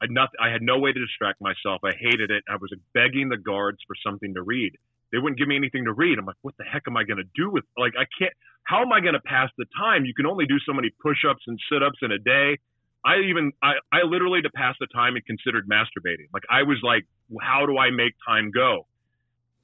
I, 0.00 0.06
not, 0.08 0.30
I 0.40 0.50
had 0.50 0.62
no 0.62 0.78
way 0.78 0.92
to 0.92 1.00
distract 1.00 1.42
myself. 1.42 1.82
I 1.84 1.92
hated 2.00 2.30
it. 2.30 2.42
I 2.48 2.56
was 2.56 2.72
begging 2.94 3.28
the 3.28 3.36
guards 3.36 3.78
for 3.86 3.96
something 4.02 4.32
to 4.32 4.42
read. 4.42 4.72
They 5.12 5.18
wouldn't 5.18 5.38
give 5.38 5.48
me 5.48 5.56
anything 5.56 5.84
to 5.84 5.92
read. 5.92 6.18
I'm 6.18 6.26
like, 6.26 6.36
what 6.42 6.54
the 6.58 6.64
heck 6.64 6.82
am 6.86 6.96
I 6.96 7.04
going 7.04 7.18
to 7.18 7.30
do 7.34 7.50
with? 7.50 7.64
Like, 7.78 7.92
I 7.98 8.04
can't. 8.18 8.32
How 8.64 8.82
am 8.82 8.92
I 8.92 9.00
going 9.00 9.14
to 9.14 9.20
pass 9.20 9.48
the 9.56 9.66
time? 9.78 10.04
You 10.04 10.14
can 10.14 10.26
only 10.26 10.46
do 10.46 10.58
so 10.66 10.72
many 10.72 10.90
push-ups 11.00 11.42
and 11.46 11.58
sit-ups 11.70 11.98
in 12.02 12.10
a 12.10 12.18
day. 12.18 12.58
I 13.04 13.18
even, 13.28 13.52
I, 13.62 13.74
I 13.92 14.02
literally 14.02 14.42
to 14.42 14.50
pass 14.50 14.74
the 14.80 14.88
time 14.88 15.14
and 15.14 15.24
considered 15.24 15.68
masturbating. 15.68 16.26
Like, 16.34 16.42
I 16.50 16.64
was 16.64 16.78
like, 16.82 17.06
how 17.40 17.64
do 17.66 17.78
I 17.78 17.90
make 17.90 18.14
time 18.26 18.50
go? 18.50 18.86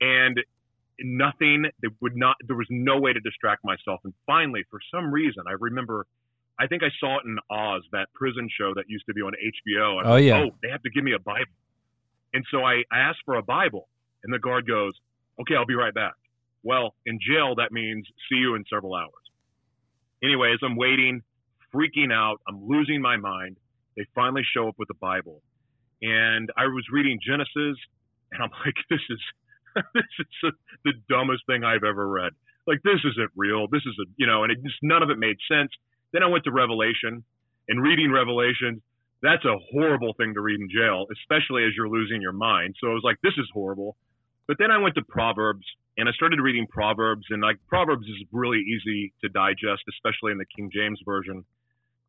And 0.00 0.38
nothing. 1.00 1.64
They 1.82 1.88
would 2.00 2.16
not. 2.16 2.36
There 2.46 2.56
was 2.56 2.68
no 2.70 3.00
way 3.00 3.12
to 3.12 3.20
distract 3.20 3.64
myself. 3.64 4.00
And 4.04 4.14
finally, 4.26 4.64
for 4.70 4.78
some 4.92 5.10
reason, 5.10 5.42
I 5.48 5.54
remember 5.58 6.06
I 6.58 6.66
think 6.66 6.82
I 6.82 6.90
saw 7.00 7.18
it 7.18 7.24
in 7.24 7.38
Oz, 7.50 7.82
that 7.92 8.06
prison 8.14 8.48
show 8.56 8.72
that 8.74 8.84
used 8.88 9.06
to 9.06 9.14
be 9.14 9.20
on 9.20 9.32
HBO. 9.32 10.02
oh 10.04 10.16
yeah. 10.16 10.44
Oh, 10.44 10.50
they 10.62 10.68
have 10.68 10.82
to 10.82 10.90
give 10.90 11.02
me 11.02 11.12
a 11.12 11.18
Bible. 11.18 11.50
And 12.34 12.44
so 12.50 12.62
I, 12.62 12.84
I 12.90 13.00
asked 13.00 13.20
for 13.24 13.34
a 13.34 13.42
Bible, 13.42 13.88
and 14.22 14.32
the 14.32 14.38
guard 14.38 14.66
goes, 14.66 14.92
"Okay, 15.42 15.54
I'll 15.54 15.66
be 15.66 15.74
right 15.74 15.94
back." 15.94 16.14
Well, 16.62 16.94
in 17.06 17.18
jail, 17.20 17.54
that 17.56 17.72
means 17.72 18.06
see 18.30 18.38
you 18.38 18.54
in 18.54 18.64
several 18.72 18.94
hours. 18.94 19.10
Anyways, 20.22 20.58
I'm 20.62 20.76
waiting, 20.76 21.22
freaking 21.74 22.12
out. 22.12 22.40
I'm 22.48 22.66
losing 22.66 23.02
my 23.02 23.16
mind. 23.16 23.56
They 23.96 24.04
finally 24.14 24.42
show 24.54 24.68
up 24.68 24.76
with 24.78 24.88
the 24.88 24.94
Bible, 24.94 25.42
and 26.00 26.50
I 26.56 26.66
was 26.66 26.84
reading 26.92 27.18
Genesis, 27.24 27.76
and 28.30 28.42
I'm 28.42 28.50
like, 28.64 28.74
"This 28.90 29.00
is 29.10 29.20
this 29.94 30.04
is 30.18 30.52
the 30.84 30.92
dumbest 31.08 31.44
thing 31.46 31.64
I've 31.64 31.84
ever 31.84 32.08
read. 32.08 32.32
Like, 32.66 32.78
this 32.84 33.00
isn't 33.04 33.30
real. 33.34 33.66
This 33.68 33.82
is 33.86 33.96
a 34.00 34.06
you 34.16 34.26
know," 34.26 34.44
and 34.44 34.52
it 34.52 34.62
just 34.62 34.76
none 34.82 35.02
of 35.02 35.10
it 35.10 35.18
made 35.18 35.36
sense. 35.50 35.70
Then 36.12 36.22
I 36.22 36.26
went 36.26 36.44
to 36.44 36.52
Revelation 36.52 37.24
and 37.68 37.82
reading 37.82 38.12
Revelation. 38.12 38.82
That's 39.22 39.44
a 39.44 39.56
horrible 39.70 40.14
thing 40.14 40.34
to 40.34 40.40
read 40.40 40.60
in 40.60 40.68
jail, 40.68 41.06
especially 41.12 41.64
as 41.64 41.70
you're 41.76 41.88
losing 41.88 42.20
your 42.20 42.32
mind. 42.32 42.74
So 42.80 42.90
I 42.90 42.94
was 42.94 43.02
like, 43.04 43.16
this 43.22 43.34
is 43.38 43.48
horrible. 43.54 43.96
But 44.46 44.56
then 44.58 44.70
I 44.70 44.78
went 44.78 44.94
to 44.96 45.02
Proverbs 45.02 45.64
and 45.96 46.08
I 46.08 46.12
started 46.12 46.40
reading 46.40 46.66
Proverbs 46.66 47.26
and 47.30 47.42
like 47.42 47.56
Proverbs 47.68 48.06
is 48.06 48.26
really 48.32 48.58
easy 48.58 49.12
to 49.22 49.28
digest, 49.28 49.82
especially 49.88 50.32
in 50.32 50.38
the 50.38 50.46
King 50.56 50.70
James 50.72 51.00
version. 51.04 51.44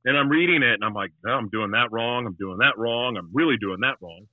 And 0.06 0.18
I'm 0.18 0.30
reading 0.30 0.63
it 0.63 0.74
and 0.74 0.84
I'm 0.84 0.94
like, 0.94 1.12
oh, 1.25 1.32
I'm 1.32 1.50
doing 1.50 1.72
that 1.72 1.92
wrong. 1.92 2.25
I'm 2.25 2.36
doing 2.40 2.58
that 2.58 2.78
wrong. 2.78 3.18
I'm 3.18 3.30
really 3.34 3.58
doing 3.58 3.80
that 3.82 3.96
wrong. 4.02 4.28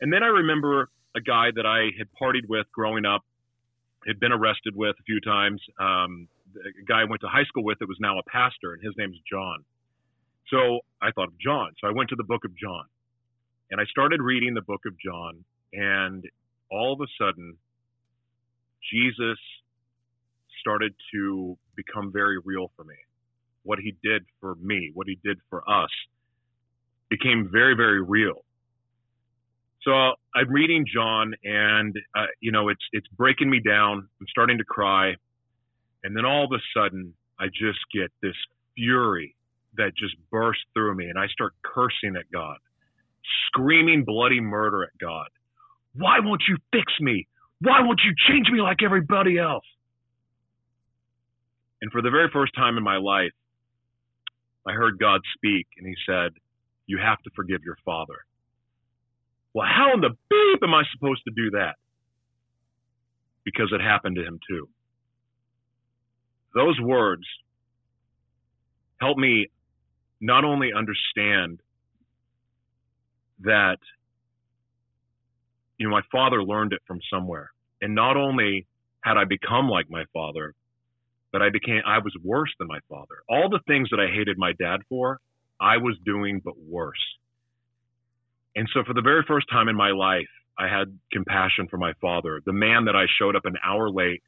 And 0.00 0.12
then 0.12 0.22
I 0.22 0.28
remember 0.28 0.88
a 1.16 1.20
guy 1.20 1.48
that 1.54 1.66
I 1.66 1.90
had 1.98 2.08
partied 2.20 2.48
with 2.48 2.66
growing 2.72 3.04
up, 3.04 3.22
had 4.06 4.18
been 4.18 4.32
arrested 4.32 4.74
with 4.74 4.96
a 4.98 5.02
few 5.04 5.20
times. 5.20 5.60
Um, 5.78 6.28
a 6.56 6.84
guy 6.86 7.02
I 7.02 7.04
went 7.04 7.20
to 7.22 7.28
high 7.28 7.44
school 7.44 7.64
with 7.64 7.78
that 7.80 7.88
was 7.88 7.98
now 8.00 8.18
a 8.18 8.22
pastor, 8.24 8.72
and 8.72 8.82
his 8.82 8.94
name's 8.96 9.18
John. 9.30 9.64
So 10.48 10.80
I 11.00 11.12
thought 11.12 11.28
of 11.28 11.38
John. 11.38 11.72
So 11.80 11.88
I 11.88 11.92
went 11.92 12.10
to 12.10 12.16
the 12.16 12.24
book 12.24 12.44
of 12.44 12.56
John 12.56 12.84
and 13.72 13.80
I 13.80 13.84
started 13.86 14.20
reading 14.20 14.52
the 14.52 14.62
book 14.62 14.82
of 14.86 14.92
John, 15.00 15.44
and 15.72 16.22
all 16.72 16.92
of 16.94 17.00
a 17.00 17.06
sudden, 17.20 17.56
Jesus 18.90 19.38
started 20.60 20.94
to 21.12 21.56
become 21.76 22.10
very 22.12 22.38
real 22.44 22.70
for 22.76 22.84
me. 22.84 22.94
What 23.62 23.78
he 23.78 23.94
did 24.02 24.24
for 24.40 24.54
me, 24.56 24.90
what 24.94 25.06
he 25.06 25.18
did 25.22 25.38
for 25.50 25.68
us, 25.70 25.90
became 27.10 27.48
very, 27.52 27.76
very 27.76 28.02
real. 28.02 28.44
So 29.82 29.92
I'm 29.92 30.48
reading 30.48 30.84
John, 30.92 31.34
and 31.44 31.94
uh, 32.16 32.26
you 32.40 32.52
know, 32.52 32.68
it's 32.68 32.84
it's 32.92 33.06
breaking 33.08 33.50
me 33.50 33.60
down. 33.60 34.08
I'm 34.20 34.26
starting 34.30 34.58
to 34.58 34.64
cry, 34.64 35.14
and 36.04 36.16
then 36.16 36.24
all 36.24 36.44
of 36.44 36.52
a 36.52 36.62
sudden, 36.74 37.14
I 37.38 37.46
just 37.46 37.80
get 37.92 38.10
this 38.22 38.36
fury 38.76 39.34
that 39.76 39.92
just 39.96 40.14
bursts 40.30 40.64
through 40.74 40.94
me, 40.94 41.06
and 41.06 41.18
I 41.18 41.26
start 41.28 41.52
cursing 41.64 42.16
at 42.16 42.30
God, 42.32 42.58
screaming 43.48 44.04
bloody 44.04 44.40
murder 44.40 44.84
at 44.84 44.96
God. 45.00 45.28
Why 45.94 46.20
won't 46.20 46.42
you 46.48 46.56
fix 46.72 46.92
me? 47.00 47.26
Why 47.60 47.80
won't 47.80 48.00
you 48.04 48.12
change 48.28 48.48
me 48.50 48.60
like 48.60 48.82
everybody 48.84 49.38
else? 49.38 49.64
And 51.80 51.90
for 51.92 52.02
the 52.02 52.10
very 52.10 52.28
first 52.32 52.54
time 52.54 52.76
in 52.76 52.82
my 52.84 52.96
life, 52.96 53.32
I 54.66 54.72
heard 54.72 54.98
God 54.98 55.20
speak, 55.34 55.66
and 55.76 55.86
He 55.86 55.94
said, 56.06 56.32
You 56.86 56.98
have 56.98 57.20
to 57.22 57.30
forgive 57.34 57.62
your 57.64 57.76
father. 57.84 58.24
Well, 59.54 59.66
how 59.66 59.92
in 59.94 60.00
the 60.00 60.10
beep 60.30 60.62
am 60.62 60.74
I 60.74 60.82
supposed 60.92 61.22
to 61.24 61.32
do 61.34 61.50
that? 61.50 61.74
Because 63.44 63.70
it 63.72 63.82
happened 63.82 64.16
to 64.16 64.24
him 64.24 64.38
too. 64.48 64.68
Those 66.54 66.78
words 66.80 67.24
help 69.00 69.18
me 69.18 69.48
not 70.20 70.44
only 70.44 70.70
understand 70.76 71.60
that 73.40 73.78
you 75.82 75.88
know 75.88 75.96
my 75.96 76.02
father 76.12 76.44
learned 76.44 76.72
it 76.72 76.80
from 76.86 77.00
somewhere. 77.12 77.50
And 77.80 77.92
not 77.96 78.16
only 78.16 78.66
had 79.00 79.16
i 79.16 79.24
become 79.24 79.68
like 79.68 79.90
my 79.90 80.04
father 80.12 80.54
but 81.32 81.42
i 81.42 81.50
became 81.50 81.82
i 81.84 81.98
was 81.98 82.14
worse 82.22 82.52
than 82.58 82.68
my 82.68 82.78
father. 82.88 83.16
All 83.28 83.48
the 83.48 83.58
things 83.66 83.88
that 83.90 83.98
i 83.98 84.06
hated 84.06 84.38
my 84.38 84.52
dad 84.52 84.82
for 84.88 85.18
i 85.60 85.78
was 85.78 85.96
doing 86.06 86.40
but 86.44 86.54
worse. 86.56 87.04
And 88.54 88.68
so 88.72 88.84
for 88.86 88.94
the 88.94 89.02
very 89.02 89.24
first 89.26 89.46
time 89.50 89.68
in 89.68 89.74
my 89.74 89.90
life 89.90 90.32
i 90.56 90.68
had 90.68 90.96
compassion 91.10 91.66
for 91.68 91.78
my 91.78 91.94
father 92.00 92.40
the 92.46 92.52
man 92.52 92.84
that 92.84 92.94
i 92.94 93.06
showed 93.18 93.34
up 93.34 93.44
an 93.44 93.56
hour 93.64 93.90
late 93.90 94.22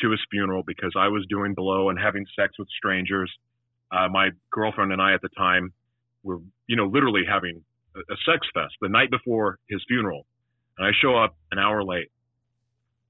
to 0.00 0.10
his 0.10 0.20
funeral 0.30 0.62
because 0.66 0.94
i 0.96 1.08
was 1.08 1.26
doing 1.28 1.52
below 1.52 1.90
and 1.90 1.98
having 1.98 2.24
sex 2.38 2.54
with 2.58 2.68
strangers. 2.68 3.30
Uh, 3.92 4.08
my 4.08 4.30
girlfriend 4.50 4.92
and 4.92 5.02
i 5.02 5.12
at 5.12 5.20
the 5.20 5.34
time 5.36 5.74
were 6.22 6.38
you 6.68 6.76
know 6.76 6.86
literally 6.86 7.24
having 7.28 7.62
a 7.96 8.16
sex 8.24 8.46
fest 8.54 8.74
the 8.80 8.88
night 8.88 9.10
before 9.10 9.58
his 9.68 9.82
funeral, 9.88 10.24
and 10.78 10.86
I 10.86 10.90
show 11.00 11.16
up 11.16 11.36
an 11.52 11.58
hour 11.58 11.82
late, 11.84 12.10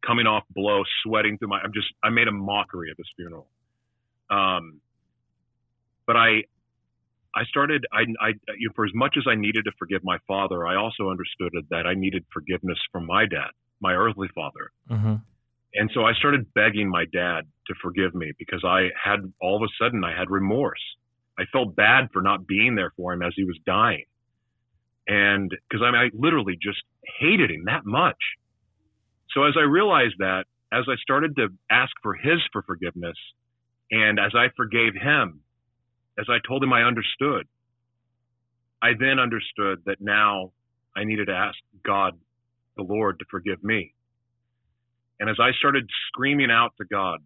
coming 0.07 0.27
off 0.27 0.45
blow, 0.51 0.83
sweating 1.03 1.39
through 1.39 1.49
my. 1.49 1.61
I'm 1.61 1.73
just 1.73 1.89
I 2.03 2.11
made 2.11 2.29
a 2.29 2.33
mockery 2.33 2.91
of 2.91 2.97
his 2.97 3.07
funeral. 3.17 3.47
Um, 4.31 4.81
but 6.07 6.17
I, 6.17 6.45
I 7.35 7.45
started. 7.49 7.87
I, 7.93 8.01
I 8.21 8.29
you 8.59 8.69
know, 8.69 8.73
for 8.75 8.85
as 8.85 8.93
much 8.95 9.17
as 9.17 9.25
I 9.29 9.35
needed 9.35 9.65
to 9.65 9.73
forgive 9.79 10.03
my 10.03 10.19
father, 10.27 10.67
I 10.67 10.77
also 10.77 11.11
understood 11.11 11.53
that 11.71 11.87
I 11.87 11.95
needed 11.95 12.25
forgiveness 12.33 12.79
from 12.93 13.07
my 13.07 13.27
dad, 13.27 13.51
my 13.81 13.95
earthly 13.95 14.29
father. 14.35 14.73
Mm-hmm. 14.91 15.15
And 15.75 15.91
so 15.95 16.03
I 16.05 16.15
started 16.15 16.53
begging 16.53 16.91
my 16.91 17.05
dad 17.13 17.43
to 17.69 17.75
forgive 17.81 18.15
me 18.15 18.33
because 18.39 18.65
I 18.65 18.89
had 19.03 19.21
all 19.41 19.57
of 19.57 19.63
a 19.63 19.73
sudden 19.83 20.03
I 20.03 20.19
had 20.19 20.29
remorse. 20.29 20.81
I 21.39 21.45
felt 21.53 21.77
bad 21.77 22.09
for 22.13 22.21
not 22.21 22.47
being 22.47 22.75
there 22.75 22.93
for 22.97 23.13
him 23.13 23.23
as 23.23 23.33
he 23.37 23.45
was 23.45 23.57
dying 23.65 24.05
and 25.11 25.51
because 25.51 25.83
I, 25.85 25.91
mean, 25.91 26.01
I 26.01 26.09
literally 26.15 26.57
just 26.63 26.81
hated 27.19 27.51
him 27.51 27.65
that 27.67 27.85
much. 27.85 28.17
So 29.35 29.43
as 29.43 29.55
I 29.59 29.63
realized 29.63 30.15
that, 30.21 30.45
as 30.73 30.85
I 30.89 30.95
started 31.03 31.35
to 31.37 31.49
ask 31.69 31.91
for 32.01 32.15
his 32.15 32.39
for 32.53 32.63
forgiveness, 32.63 33.17
and 33.91 34.21
as 34.21 34.33
I 34.37 34.47
forgave 34.57 34.95
him, 34.95 35.41
as 36.17 36.27
I 36.29 36.39
told 36.47 36.63
him 36.63 36.73
I 36.73 36.83
understood, 36.85 37.49
I 38.81 38.91
then 38.99 39.19
understood 39.19 39.81
that 39.87 39.97
now 40.01 40.53
I 40.97 41.03
needed 41.03 41.27
to 41.27 41.35
ask 41.35 41.59
God, 41.85 42.13
the 42.77 42.85
Lord, 42.85 43.19
to 43.19 43.25
forgive 43.33 43.65
me. 43.65 43.95
And 45.19 45.29
as 45.29 45.37
I 45.41 45.51
started 45.59 45.91
screaming 46.07 46.53
out 46.53 46.71
to 46.79 46.85
God, 46.85 47.19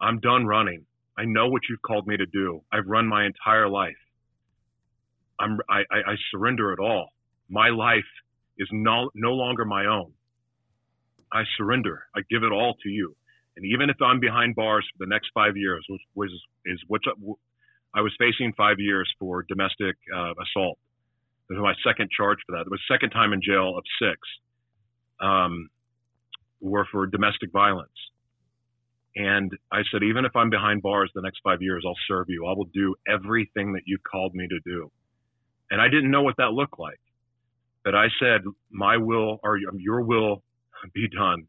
I'm 0.00 0.20
done 0.20 0.46
running. 0.46 0.86
I 1.18 1.24
know 1.24 1.48
what 1.48 1.62
you've 1.68 1.82
called 1.82 2.06
me 2.06 2.16
to 2.16 2.26
do. 2.26 2.62
I've 2.72 2.86
run 2.86 3.08
my 3.08 3.26
entire 3.26 3.68
life. 3.68 3.96
I'm, 5.38 5.58
I, 5.68 5.82
I, 5.92 6.14
surrender 6.30 6.72
it 6.72 6.78
all. 6.78 7.10
My 7.48 7.68
life 7.68 8.04
is 8.58 8.68
no, 8.72 9.10
no 9.14 9.32
longer 9.32 9.64
my 9.64 9.86
own. 9.86 10.12
I 11.32 11.42
surrender. 11.56 12.04
I 12.14 12.20
give 12.30 12.42
it 12.42 12.52
all 12.52 12.74
to 12.82 12.88
you. 12.88 13.14
And 13.56 13.66
even 13.66 13.90
if 13.90 13.96
I'm 14.00 14.20
behind 14.20 14.54
bars 14.54 14.86
for 14.92 15.04
the 15.04 15.08
next 15.08 15.30
five 15.34 15.56
years, 15.56 15.84
which 15.88 16.02
was 16.14 16.30
is 16.66 16.78
which 16.88 17.04
I 17.94 18.00
was 18.00 18.12
facing 18.18 18.52
five 18.56 18.76
years 18.78 19.10
for 19.18 19.42
domestic 19.42 19.96
uh, 20.14 20.32
assault. 20.32 20.78
This 21.48 21.56
was 21.56 21.62
my 21.62 21.74
second 21.88 22.10
charge 22.10 22.38
for 22.46 22.56
that. 22.56 22.62
It 22.62 22.70
was 22.70 22.80
second 22.90 23.10
time 23.10 23.32
in 23.32 23.40
jail 23.40 23.76
of 23.78 23.84
six. 24.00 24.18
Um, 25.20 25.70
were 26.60 26.86
for 26.90 27.06
domestic 27.06 27.52
violence. 27.52 27.90
And 29.14 29.50
I 29.72 29.82
said, 29.90 30.02
even 30.02 30.26
if 30.26 30.36
I'm 30.36 30.50
behind 30.50 30.82
bars 30.82 31.10
the 31.14 31.22
next 31.22 31.40
five 31.42 31.62
years, 31.62 31.84
I'll 31.86 31.96
serve 32.06 32.26
you. 32.28 32.46
I 32.46 32.52
will 32.52 32.68
do 32.74 32.94
everything 33.08 33.72
that 33.72 33.82
you've 33.86 34.02
called 34.02 34.34
me 34.34 34.46
to 34.46 34.60
do. 34.60 34.90
And 35.70 35.80
I 35.80 35.88
didn't 35.88 36.10
know 36.10 36.22
what 36.22 36.36
that 36.38 36.52
looked 36.52 36.78
like. 36.78 37.00
But 37.84 37.94
I 37.94 38.06
said, 38.20 38.42
My 38.70 38.96
will 38.96 39.38
or 39.42 39.58
your 39.58 40.02
will 40.02 40.42
be 40.92 41.08
done. 41.08 41.46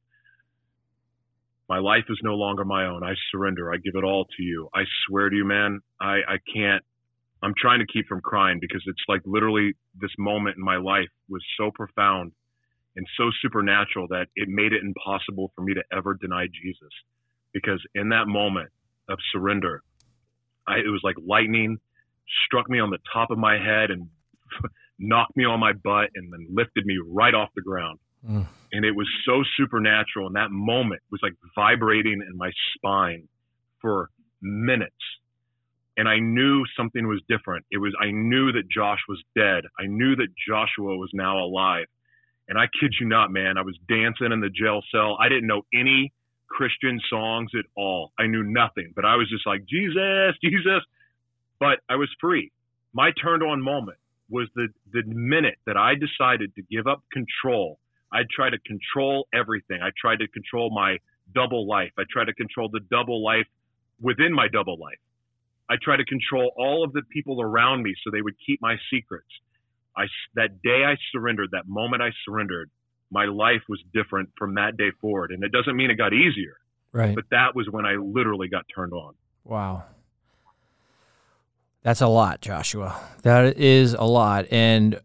My 1.70 1.80
life 1.80 2.06
is 2.10 2.18
no 2.24 2.36
longer 2.36 2.64
my 2.64 2.86
own. 2.86 3.04
I 3.04 3.14
surrender. 3.32 3.74
I 3.74 3.78
give 3.78 3.96
it 3.96 4.04
all 4.04 4.26
to 4.38 4.44
you. 4.44 4.70
I 4.74 4.84
swear 5.06 5.30
to 5.30 5.36
you, 5.36 5.44
man, 5.46 5.82
I, 6.00 6.20
I 6.28 6.38
can't. 6.54 6.84
I'm 7.44 7.54
trying 7.58 7.80
to 7.80 7.86
keep 7.92 8.08
from 8.08 8.22
crying 8.22 8.60
because 8.62 8.82
it's 8.88 9.04
like 9.08 9.22
literally 9.26 9.74
this 10.00 10.12
moment 10.18 10.58
in 10.58 10.64
my 10.64 10.78
life 10.78 11.10
was 11.30 11.44
so 11.60 11.70
profound 11.74 12.32
and 12.96 13.06
so 13.18 13.30
supernatural 13.42 14.08
that 14.10 14.28
it 14.36 14.48
made 14.50 14.74
it 14.74 14.82
impossible 14.82 15.52
for 15.56 15.62
me 15.62 15.74
to 15.76 15.84
ever 15.92 16.16
deny 16.16 16.48
Jesus. 16.48 16.90
Because 17.54 17.82
in 17.94 18.10
that 18.10 18.28
moment 18.28 18.70
of 19.10 19.20
surrender, 19.32 19.84
I, 20.68 20.78
it 20.78 20.90
was 20.90 21.02
like 21.04 21.16
lightning 21.24 21.80
struck 22.46 22.70
me 22.70 22.80
on 22.80 22.90
the 22.90 23.00
top 23.14 23.32
of 23.32 23.38
my 23.38 23.58
head 23.58 23.92
and 23.92 24.08
knocked 25.00 25.36
me 25.36 25.46
on 25.46 25.60
my 25.60 25.74
butt 25.74 26.10
and 26.16 26.32
then 26.32 26.48
lifted 26.50 26.86
me 26.86 26.98
right 27.06 27.34
off 27.34 27.50
the 27.56 27.62
ground. 27.62 28.00
Mm. 28.28 28.48
And 28.72 28.86
it 28.86 28.96
was 28.96 29.08
so 29.26 29.44
supernatural. 29.56 30.28
And 30.28 30.36
that 30.36 30.52
moment 30.52 31.02
was 31.12 31.22
like 31.24 31.34
vibrating 31.56 32.22
in 32.28 32.38
my 32.38 32.52
spine 32.76 33.28
for 33.82 34.10
minutes. 34.42 34.96
And 35.96 36.08
I 36.08 36.20
knew 36.20 36.64
something 36.76 37.08
was 37.08 37.22
different. 37.28 37.66
It 37.72 37.78
was, 37.78 37.94
I 38.00 38.12
knew 38.12 38.52
that 38.52 38.70
Josh 38.70 39.00
was 39.08 39.22
dead. 39.36 39.64
I 39.80 39.88
knew 39.88 40.16
that 40.16 40.28
Joshua 40.48 40.96
was 40.96 41.10
now 41.14 41.40
alive. 41.40 41.86
And 42.48 42.58
I 42.58 42.66
kid 42.80 42.94
you 43.00 43.08
not, 43.08 43.32
man, 43.32 43.58
I 43.58 43.62
was 43.62 43.78
dancing 43.90 44.32
in 44.32 44.40
the 44.40 44.50
jail 44.50 44.82
cell. 44.92 45.18
I 45.20 45.28
didn't 45.28 45.48
know 45.48 45.64
any 45.74 46.14
Christian 46.48 47.00
songs 47.10 47.52
at 47.58 47.66
all. 47.76 48.14
I 48.18 48.28
knew 48.28 48.44
nothing, 48.44 48.94
but 48.96 49.06
I 49.06 49.16
was 49.16 49.30
just 49.30 49.46
like, 49.46 49.66
Jesus, 49.66 50.36
Jesus 50.42 50.82
but 51.60 51.80
I 51.90 51.96
was 51.96 52.10
free. 52.20 52.52
My 52.94 53.12
turned 53.22 53.44
on 53.44 53.62
moment 53.62 53.98
was 54.30 54.48
the, 54.56 54.68
the 54.92 55.04
minute 55.06 55.58
that 55.66 55.78
I 55.78 55.94
decided 55.96 56.54
to 56.56 56.62
give 56.64 56.88
up 56.88 57.04
control. 57.12 57.80
I 58.12 58.22
tried 58.34 58.52
to 58.52 58.60
control 58.60 59.28
everything. 59.34 59.80
I 59.82 59.90
tried 60.00 60.20
to 60.20 60.28
control 60.28 60.70
my 60.74 60.98
double 61.34 61.68
life. 61.68 61.92
I 61.98 62.04
tried 62.10 62.26
to 62.26 62.34
control 62.34 62.70
the 62.72 62.80
double 62.92 63.24
life 63.24 63.48
within 64.02 64.34
my 64.34 64.48
double 64.48 64.78
life. 64.80 65.00
I 65.70 65.76
tried 65.82 65.98
to 65.98 66.06
control 66.06 66.52
all 66.56 66.84
of 66.84 66.94
the 66.94 67.02
people 67.12 67.42
around 67.42 67.84
me 67.84 67.94
so 68.04 68.12
they 68.12 68.22
would 68.22 68.36
keep 68.46 68.62
my 68.62 68.78
secrets. 68.90 69.28
I, 69.96 70.06
that 70.36 70.62
day 70.62 70.84
I 70.86 70.96
surrendered, 71.12 71.50
that 71.52 71.68
moment 71.68 72.02
I 72.02 72.12
surrendered, 72.26 72.70
my 73.12 73.26
life 73.26 73.62
was 73.68 73.80
different 73.94 74.30
from 74.38 74.56
that 74.56 74.78
day 74.78 74.92
forward. 75.02 75.32
And 75.32 75.44
it 75.44 75.52
doesn't 75.52 75.76
mean 75.76 75.92
it 75.92 75.96
got 75.96 76.14
easier. 76.14 76.58
Right. 76.94 77.16
But 77.16 77.26
that 77.32 77.56
was 77.56 77.68
when 77.70 77.86
I 77.86 77.96
literally 77.96 78.48
got 78.48 78.66
turned 78.74 78.94
on. 78.94 79.14
Wow. 79.44 79.84
That's 81.88 82.02
a 82.02 82.08
lot, 82.08 82.42
Joshua. 82.42 83.00
That 83.22 83.58
is 83.58 83.94
a 83.94 84.04
lot. 84.04 84.48
And 84.52 85.00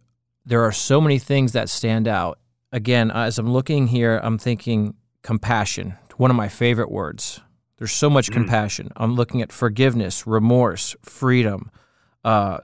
there 0.44 0.64
are 0.64 0.72
so 0.72 1.00
many 1.00 1.20
things 1.20 1.52
that 1.52 1.68
stand 1.68 2.08
out. 2.08 2.40
Again, 2.72 3.12
as 3.12 3.38
I'm 3.38 3.52
looking 3.52 3.86
here, 3.86 4.18
I'm 4.20 4.36
thinking 4.36 4.94
compassion, 5.22 5.94
one 6.16 6.32
of 6.32 6.36
my 6.36 6.48
favorite 6.48 6.90
words. 6.90 7.40
There's 7.78 7.92
so 7.92 8.10
much 8.10 8.30
mm. 8.30 8.32
compassion. 8.32 8.90
I'm 8.96 9.14
looking 9.14 9.42
at 9.42 9.52
forgiveness, 9.52 10.26
remorse, 10.26 10.96
freedom, 11.02 11.70
uh, 12.24 12.58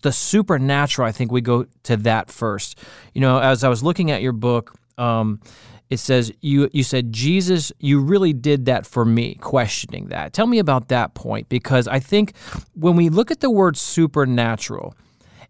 the 0.00 0.12
supernatural. 0.12 1.06
I 1.06 1.12
think 1.12 1.30
we 1.30 1.42
go 1.42 1.66
to 1.82 1.98
that 1.98 2.30
first. 2.30 2.78
You 3.12 3.20
know, 3.20 3.38
as 3.38 3.64
I 3.64 3.68
was 3.68 3.82
looking 3.82 4.10
at 4.10 4.22
your 4.22 4.32
book, 4.32 4.74
um, 4.96 5.40
it 5.90 5.98
says 5.98 6.32
you 6.40 6.70
you 6.72 6.82
said 6.82 7.12
Jesus, 7.12 7.72
you 7.78 8.00
really 8.00 8.32
did 8.32 8.64
that 8.66 8.86
for 8.86 9.04
me. 9.04 9.34
Questioning 9.36 10.06
that. 10.06 10.32
Tell 10.32 10.46
me 10.46 10.58
about 10.58 10.88
that 10.88 11.14
point 11.14 11.48
because 11.48 11.86
I 11.86 11.98
think 11.98 12.36
when 12.74 12.96
we 12.96 13.08
look 13.08 13.30
at 13.30 13.40
the 13.40 13.50
word 13.50 13.76
supernatural, 13.76 14.94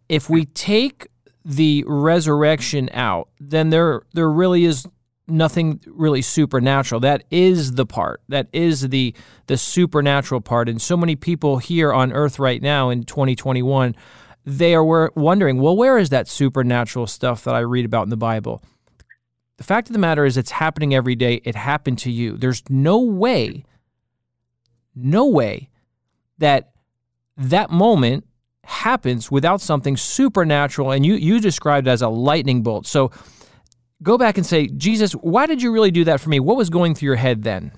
if 0.08 0.28
we 0.28 0.46
take 0.46 1.08
the 1.44 1.84
resurrection 1.86 2.90
out, 2.92 3.28
then 3.40 3.70
there 3.70 4.02
there 4.14 4.30
really 4.30 4.64
is 4.64 4.86
nothing 5.28 5.80
really 5.86 6.22
supernatural. 6.22 7.00
That 7.00 7.24
is 7.30 7.72
the 7.74 7.86
part. 7.86 8.20
That 8.28 8.48
is 8.52 8.88
the 8.88 9.14
the 9.46 9.56
supernatural 9.56 10.40
part. 10.40 10.68
And 10.68 10.80
so 10.80 10.96
many 10.96 11.16
people 11.16 11.58
here 11.58 11.92
on 11.92 12.12
earth 12.12 12.38
right 12.38 12.60
now 12.60 12.90
in 12.90 13.04
2021, 13.04 13.94
they 14.44 14.74
are 14.74 15.10
wondering, 15.14 15.60
well, 15.60 15.76
where 15.76 15.98
is 15.98 16.10
that 16.10 16.28
supernatural 16.28 17.06
stuff 17.06 17.44
that 17.44 17.54
I 17.54 17.60
read 17.60 17.84
about 17.84 18.04
in 18.04 18.10
the 18.10 18.16
Bible? 18.16 18.62
The 19.62 19.66
fact 19.66 19.88
of 19.88 19.92
the 19.92 20.00
matter 20.00 20.24
is, 20.24 20.36
it's 20.36 20.50
happening 20.50 20.92
every 20.92 21.14
day. 21.14 21.40
It 21.44 21.54
happened 21.54 21.96
to 21.98 22.10
you. 22.10 22.36
There's 22.36 22.68
no 22.68 22.98
way, 22.98 23.64
no 24.96 25.28
way 25.28 25.68
that 26.38 26.72
that 27.36 27.70
moment 27.70 28.26
happens 28.64 29.30
without 29.30 29.60
something 29.60 29.96
supernatural. 29.96 30.90
And 30.90 31.06
you, 31.06 31.14
you 31.14 31.40
described 31.40 31.86
as 31.86 32.02
a 32.02 32.08
lightning 32.08 32.64
bolt. 32.64 32.88
So 32.88 33.12
go 34.02 34.18
back 34.18 34.36
and 34.36 34.44
say, 34.44 34.66
Jesus, 34.66 35.12
why 35.12 35.46
did 35.46 35.62
you 35.62 35.70
really 35.70 35.92
do 35.92 36.02
that 36.06 36.20
for 36.20 36.28
me? 36.28 36.40
What 36.40 36.56
was 36.56 36.68
going 36.68 36.96
through 36.96 37.06
your 37.06 37.14
head 37.14 37.44
then? 37.44 37.70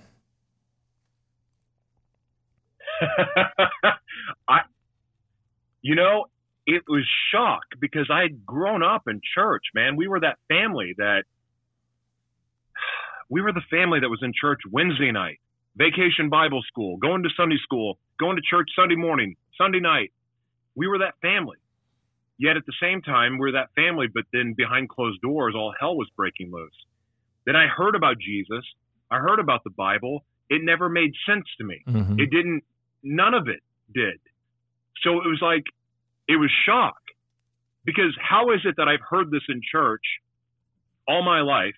I, 4.49 4.61
you 5.83 5.97
know, 5.97 6.25
it 6.67 6.83
was 6.89 7.07
shock 7.31 7.65
because 7.79 8.09
I 8.11 8.23
had 8.23 8.47
grown 8.47 8.83
up 8.83 9.03
in 9.07 9.21
church, 9.35 9.65
man. 9.75 9.97
We 9.97 10.09
were 10.09 10.21
that 10.21 10.39
family 10.49 10.95
that 10.97 11.25
we 13.35 13.43
were 13.43 13.53
the 13.53 13.67
family 13.69 13.99
that 13.99 14.09
was 14.09 14.21
in 14.23 14.33
church 14.33 14.61
Wednesday 14.71 15.11
night, 15.11 15.41
vacation 15.75 16.31
Bible 16.31 16.63
school, 16.69 16.99
going 16.99 17.25
to 17.25 17.29
Sunday 17.37 17.57
school, 17.65 17.99
going 18.21 18.37
to 18.37 18.43
church 18.49 18.71
Sunday 18.79 18.95
morning, 18.95 19.35
Sunday 19.59 19.81
night. 19.81 20.13
We 20.77 20.87
were 20.87 20.99
that 20.99 21.15
family. 21.21 21.57
Yet 22.39 22.57
at 22.57 22.65
the 22.65 22.73
same 22.81 23.03
time, 23.03 23.39
we're 23.39 23.51
that 23.51 23.71
family, 23.75 24.07
but 24.07 24.23
then 24.33 24.55
behind 24.57 24.89
closed 24.89 25.21
doors, 25.21 25.55
all 25.57 25.75
hell 25.81 25.97
was 25.97 26.09
breaking 26.17 26.53
loose. 26.53 26.79
Then 27.45 27.57
I 27.57 27.67
heard 27.67 27.97
about 27.97 28.21
Jesus. 28.21 28.65
I 29.11 29.19
heard 29.19 29.41
about 29.41 29.65
the 29.65 29.71
Bible. 29.71 30.25
It 30.49 30.63
never 30.63 30.89
made 30.89 31.11
sense 31.27 31.47
to 31.59 31.65
me. 31.65 31.83
Mm-hmm. 31.89 32.21
It 32.21 32.31
didn't, 32.31 32.63
none 33.03 33.35
of 33.35 33.49
it 33.49 33.65
did. 33.93 34.21
So 35.03 35.15
it 35.15 35.27
was 35.27 35.41
like, 35.43 35.65
it 36.29 36.37
was 36.37 36.53
shock 36.65 37.03
because 37.85 38.17
how 38.17 38.53
is 38.53 38.61
it 38.65 38.77
that 38.77 38.87
I've 38.87 39.03
heard 39.11 39.33
this 39.33 39.43
in 39.49 39.61
church 39.73 40.05
all 41.09 41.25
my 41.25 41.41
life 41.41 41.75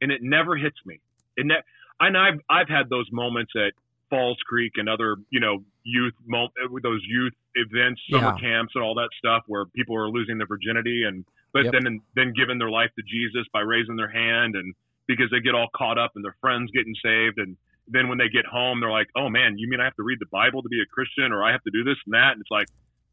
and 0.00 0.10
it 0.12 0.22
never 0.22 0.56
hits 0.56 0.76
me. 0.84 1.00
And 1.36 1.50
that, 1.50 1.64
and 2.00 2.16
I've 2.16 2.40
I've 2.48 2.68
had 2.68 2.88
those 2.88 3.06
moments 3.12 3.52
at 3.56 3.72
Falls 4.10 4.38
Creek 4.46 4.72
and 4.76 4.88
other 4.88 5.16
you 5.30 5.40
know 5.40 5.64
youth 5.84 6.14
mo- 6.26 6.48
those 6.82 7.02
youth 7.08 7.32
events, 7.54 8.00
summer 8.10 8.34
yeah. 8.36 8.48
camps, 8.50 8.72
and 8.74 8.84
all 8.84 8.94
that 8.94 9.08
stuff 9.18 9.42
where 9.46 9.64
people 9.66 9.96
are 9.96 10.08
losing 10.08 10.38
their 10.38 10.46
virginity 10.46 11.04
and 11.06 11.24
but 11.52 11.64
yep. 11.64 11.72
then 11.72 12.00
then 12.14 12.32
giving 12.36 12.58
their 12.58 12.70
life 12.70 12.90
to 12.96 13.02
Jesus 13.02 13.46
by 13.52 13.60
raising 13.60 13.96
their 13.96 14.10
hand 14.10 14.54
and 14.54 14.74
because 15.06 15.30
they 15.30 15.40
get 15.40 15.54
all 15.54 15.68
caught 15.74 15.98
up 15.98 16.12
and 16.16 16.24
their 16.24 16.36
friends 16.40 16.70
getting 16.74 16.94
saved 17.02 17.38
and 17.38 17.56
then 17.88 18.08
when 18.08 18.18
they 18.18 18.28
get 18.28 18.44
home 18.44 18.80
they're 18.80 18.90
like, 18.90 19.06
oh 19.16 19.28
man, 19.28 19.56
you 19.56 19.68
mean 19.68 19.80
I 19.80 19.84
have 19.84 19.96
to 19.96 20.02
read 20.02 20.18
the 20.20 20.30
Bible 20.30 20.62
to 20.62 20.68
be 20.68 20.80
a 20.82 20.86
Christian 20.86 21.32
or 21.32 21.42
I 21.42 21.52
have 21.52 21.62
to 21.62 21.70
do 21.70 21.84
this 21.84 21.96
and 22.04 22.14
that 22.14 22.32
and 22.32 22.40
it's 22.40 22.50
like 22.50 22.66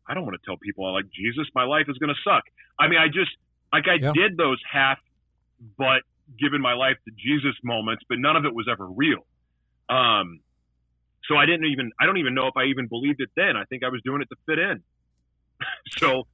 I 0.08 0.14
don't 0.14 0.26
want 0.26 0.40
to 0.40 0.46
tell 0.46 0.58
people 0.58 0.86
I 0.86 0.92
like 0.92 1.10
Jesus. 1.10 1.48
My 1.56 1.64
life 1.64 1.86
is 1.88 1.98
going 1.98 2.14
to 2.14 2.22
suck. 2.24 2.44
I 2.80 2.88
mean, 2.88 3.00
I 3.00 3.08
just 3.08 3.32
like 3.72 3.88
I 3.88 3.96
yeah. 3.96 4.12
did 4.14 4.38
those 4.38 4.62
half, 4.70 5.00
but 5.78 6.04
given 6.40 6.62
my 6.62 6.74
life 6.74 6.98
to 7.06 7.12
Jesus 7.18 7.56
moments, 7.64 8.04
but 8.08 8.18
none 8.20 8.36
of 8.36 8.46
it 8.46 8.54
was 8.54 8.68
ever 8.72 8.86
real. 8.86 9.26
Um, 9.90 10.40
so 11.28 11.36
I 11.36 11.46
didn't 11.46 11.66
even, 11.66 11.92
I 12.00 12.06
don't 12.06 12.18
even 12.18 12.34
know 12.34 12.48
if 12.48 12.58
I 12.58 12.66
even 12.66 12.88
believed 12.88 13.22
it 13.22 13.30
then. 13.36 13.56
I 13.56 13.64
think 13.66 13.84
I 13.84 13.90
was 13.90 14.02
doing 14.04 14.22
it 14.22 14.30
to 14.30 14.36
fit 14.46 14.60
in. 14.60 14.84
so 15.98 16.28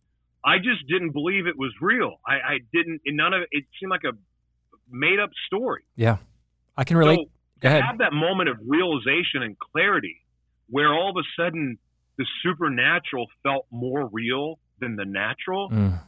I 0.43 0.57
just 0.57 0.87
didn't 0.87 1.11
believe 1.11 1.47
it 1.47 1.57
was 1.57 1.73
real. 1.81 2.15
I, 2.25 2.33
I 2.33 2.59
didn't, 2.73 3.01
none 3.05 3.33
of 3.33 3.41
it, 3.41 3.49
it 3.51 3.65
seemed 3.79 3.91
like 3.91 4.03
a 4.03 4.13
made 4.89 5.19
up 5.19 5.29
story. 5.47 5.83
Yeah. 5.95 6.17
I 6.77 6.83
can 6.83 6.97
relate. 6.97 7.19
So 7.19 7.29
Go 7.59 7.69
ahead. 7.69 7.83
have 7.83 7.97
that 7.97 8.13
moment 8.13 8.49
of 8.49 8.57
realization 8.65 9.43
and 9.43 9.57
clarity 9.59 10.21
where 10.69 10.93
all 10.93 11.09
of 11.09 11.17
a 11.17 11.41
sudden 11.41 11.77
the 12.17 12.25
supernatural 12.43 13.27
felt 13.43 13.65
more 13.71 14.07
real 14.07 14.59
than 14.79 14.95
the 14.95 15.05
natural. 15.05 15.69
Mm. 15.69 15.99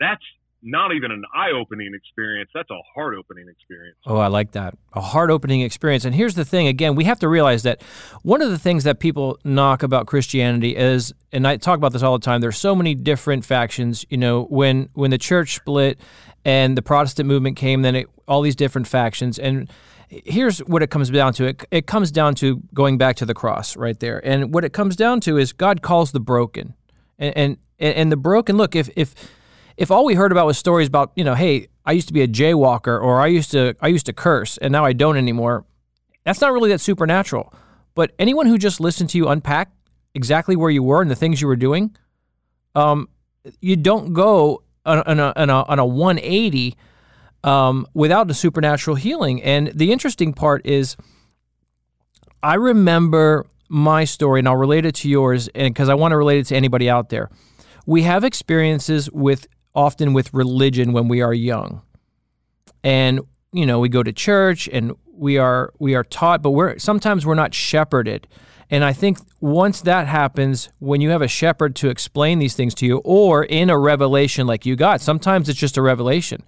That's 0.00 0.22
not 0.64 0.94
even 0.94 1.10
an 1.10 1.22
eye 1.34 1.50
opening 1.50 1.92
experience. 1.94 2.50
That's 2.54 2.70
a 2.70 2.80
heart 2.94 3.14
opening 3.16 3.48
experience. 3.48 3.98
Oh, 4.06 4.16
I 4.16 4.28
like 4.28 4.52
that. 4.52 4.74
A 4.94 5.00
heart 5.00 5.30
opening 5.30 5.60
experience. 5.60 6.04
And 6.04 6.14
here's 6.14 6.34
the 6.34 6.44
thing 6.44 6.66
again, 6.66 6.94
we 6.94 7.04
have 7.04 7.18
to 7.20 7.28
realize 7.28 7.62
that 7.64 7.82
one 8.22 8.40
of 8.40 8.50
the 8.50 8.58
things 8.58 8.84
that 8.84 8.98
people 8.98 9.38
knock 9.44 9.82
about 9.82 10.06
Christianity 10.06 10.74
is, 10.74 11.12
and 11.32 11.46
I 11.46 11.58
talk 11.58 11.76
about 11.76 11.92
this 11.92 12.02
all 12.02 12.18
the 12.18 12.24
time, 12.24 12.40
there's 12.40 12.58
so 12.58 12.74
many 12.74 12.94
different 12.94 13.44
factions. 13.44 14.06
You 14.08 14.16
know, 14.16 14.44
when, 14.44 14.88
when 14.94 15.10
the 15.10 15.18
church 15.18 15.56
split 15.56 16.00
and 16.44 16.76
the 16.76 16.82
Protestant 16.82 17.28
movement 17.28 17.56
came, 17.56 17.82
then 17.82 17.94
it, 17.94 18.06
all 18.26 18.40
these 18.40 18.56
different 18.56 18.86
factions. 18.88 19.38
And 19.38 19.70
here's 20.08 20.60
what 20.60 20.82
it 20.82 20.90
comes 20.90 21.10
down 21.10 21.34
to 21.34 21.44
it, 21.44 21.64
it 21.70 21.86
comes 21.86 22.10
down 22.10 22.34
to 22.36 22.62
going 22.72 22.96
back 22.96 23.16
to 23.16 23.26
the 23.26 23.34
cross 23.34 23.76
right 23.76 23.98
there. 24.00 24.24
And 24.26 24.54
what 24.54 24.64
it 24.64 24.72
comes 24.72 24.96
down 24.96 25.20
to 25.20 25.36
is 25.36 25.52
God 25.52 25.82
calls 25.82 26.12
the 26.12 26.20
broken. 26.20 26.74
And, 27.18 27.36
and, 27.36 27.58
and 27.78 28.10
the 28.10 28.16
broken, 28.16 28.56
look, 28.56 28.74
if, 28.74 28.88
if, 28.96 29.14
if 29.76 29.90
all 29.90 30.04
we 30.04 30.14
heard 30.14 30.32
about 30.32 30.46
was 30.46 30.58
stories 30.58 30.88
about, 30.88 31.12
you 31.16 31.24
know, 31.24 31.34
hey, 31.34 31.68
I 31.84 31.92
used 31.92 32.08
to 32.08 32.14
be 32.14 32.22
a 32.22 32.28
jaywalker 32.28 33.00
or 33.00 33.20
I 33.20 33.26
used 33.26 33.50
to 33.52 33.74
I 33.80 33.88
used 33.88 34.06
to 34.06 34.12
curse 34.12 34.56
and 34.58 34.72
now 34.72 34.84
I 34.84 34.92
don't 34.92 35.16
anymore, 35.16 35.64
that's 36.24 36.40
not 36.40 36.52
really 36.52 36.70
that 36.70 36.80
supernatural. 36.80 37.52
But 37.94 38.12
anyone 38.18 38.46
who 38.46 38.58
just 38.58 38.80
listened 38.80 39.10
to 39.10 39.18
you 39.18 39.28
unpack 39.28 39.70
exactly 40.14 40.56
where 40.56 40.70
you 40.70 40.82
were 40.82 41.02
and 41.02 41.10
the 41.10 41.16
things 41.16 41.40
you 41.40 41.46
were 41.46 41.56
doing, 41.56 41.96
um, 42.74 43.08
you 43.60 43.76
don't 43.76 44.12
go 44.12 44.62
on, 44.86 44.98
a, 44.98 45.32
on, 45.36 45.50
a, 45.50 45.62
on 45.62 45.78
a 45.78 45.86
180 45.86 46.76
um, 47.44 47.86
without 47.94 48.26
the 48.26 48.34
supernatural 48.34 48.96
healing. 48.96 49.42
And 49.42 49.68
the 49.68 49.92
interesting 49.92 50.32
part 50.32 50.66
is, 50.66 50.96
I 52.42 52.54
remember 52.54 53.46
my 53.68 54.04
story, 54.04 54.40
and 54.40 54.48
I'll 54.48 54.56
relate 54.56 54.84
it 54.86 54.94
to 54.96 55.08
yours, 55.08 55.48
and 55.48 55.72
because 55.72 55.88
I 55.88 55.94
want 55.94 56.12
to 56.12 56.16
relate 56.16 56.38
it 56.38 56.46
to 56.46 56.56
anybody 56.56 56.88
out 56.88 57.08
there. 57.08 57.30
We 57.86 58.02
have 58.02 58.24
experiences 58.24 59.10
with 59.10 59.46
often 59.74 60.12
with 60.12 60.32
religion 60.32 60.92
when 60.92 61.08
we 61.08 61.20
are 61.20 61.34
young. 61.34 61.82
And 62.82 63.20
you 63.52 63.66
know, 63.66 63.78
we 63.78 63.88
go 63.88 64.02
to 64.02 64.12
church 64.12 64.68
and 64.72 64.92
we 65.06 65.38
are 65.38 65.72
we 65.78 65.94
are 65.94 66.04
taught, 66.04 66.42
but 66.42 66.50
we're 66.50 66.78
sometimes 66.78 67.24
we're 67.24 67.34
not 67.34 67.54
shepherded. 67.54 68.26
And 68.70 68.82
I 68.82 68.92
think 68.92 69.18
once 69.40 69.82
that 69.82 70.06
happens, 70.06 70.70
when 70.78 71.00
you 71.00 71.10
have 71.10 71.22
a 71.22 71.28
shepherd 71.28 71.76
to 71.76 71.90
explain 71.90 72.38
these 72.38 72.54
things 72.54 72.74
to 72.76 72.86
you, 72.86 72.98
or 73.04 73.44
in 73.44 73.70
a 73.70 73.78
revelation 73.78 74.46
like 74.46 74.66
you 74.66 74.74
got, 74.74 75.00
sometimes 75.00 75.48
it's 75.48 75.58
just 75.58 75.76
a 75.76 75.82
revelation. 75.82 76.42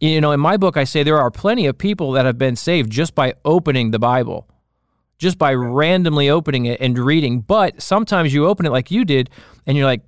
You 0.00 0.20
know, 0.20 0.32
in 0.32 0.40
my 0.40 0.56
book, 0.56 0.76
I 0.76 0.84
say 0.84 1.02
there 1.02 1.18
are 1.18 1.30
plenty 1.30 1.66
of 1.66 1.78
people 1.78 2.12
that 2.12 2.26
have 2.26 2.38
been 2.38 2.56
saved 2.56 2.92
just 2.92 3.14
by 3.14 3.34
opening 3.44 3.90
the 3.90 3.98
Bible, 3.98 4.48
just 5.18 5.38
by 5.38 5.54
randomly 5.54 6.28
opening 6.28 6.66
it 6.66 6.80
and 6.80 6.98
reading. 6.98 7.40
But 7.40 7.80
sometimes 7.80 8.34
you 8.34 8.46
open 8.46 8.66
it 8.66 8.70
like 8.70 8.90
you 8.90 9.04
did, 9.04 9.30
and 9.66 9.76
you're 9.76 9.86
like, 9.86 10.02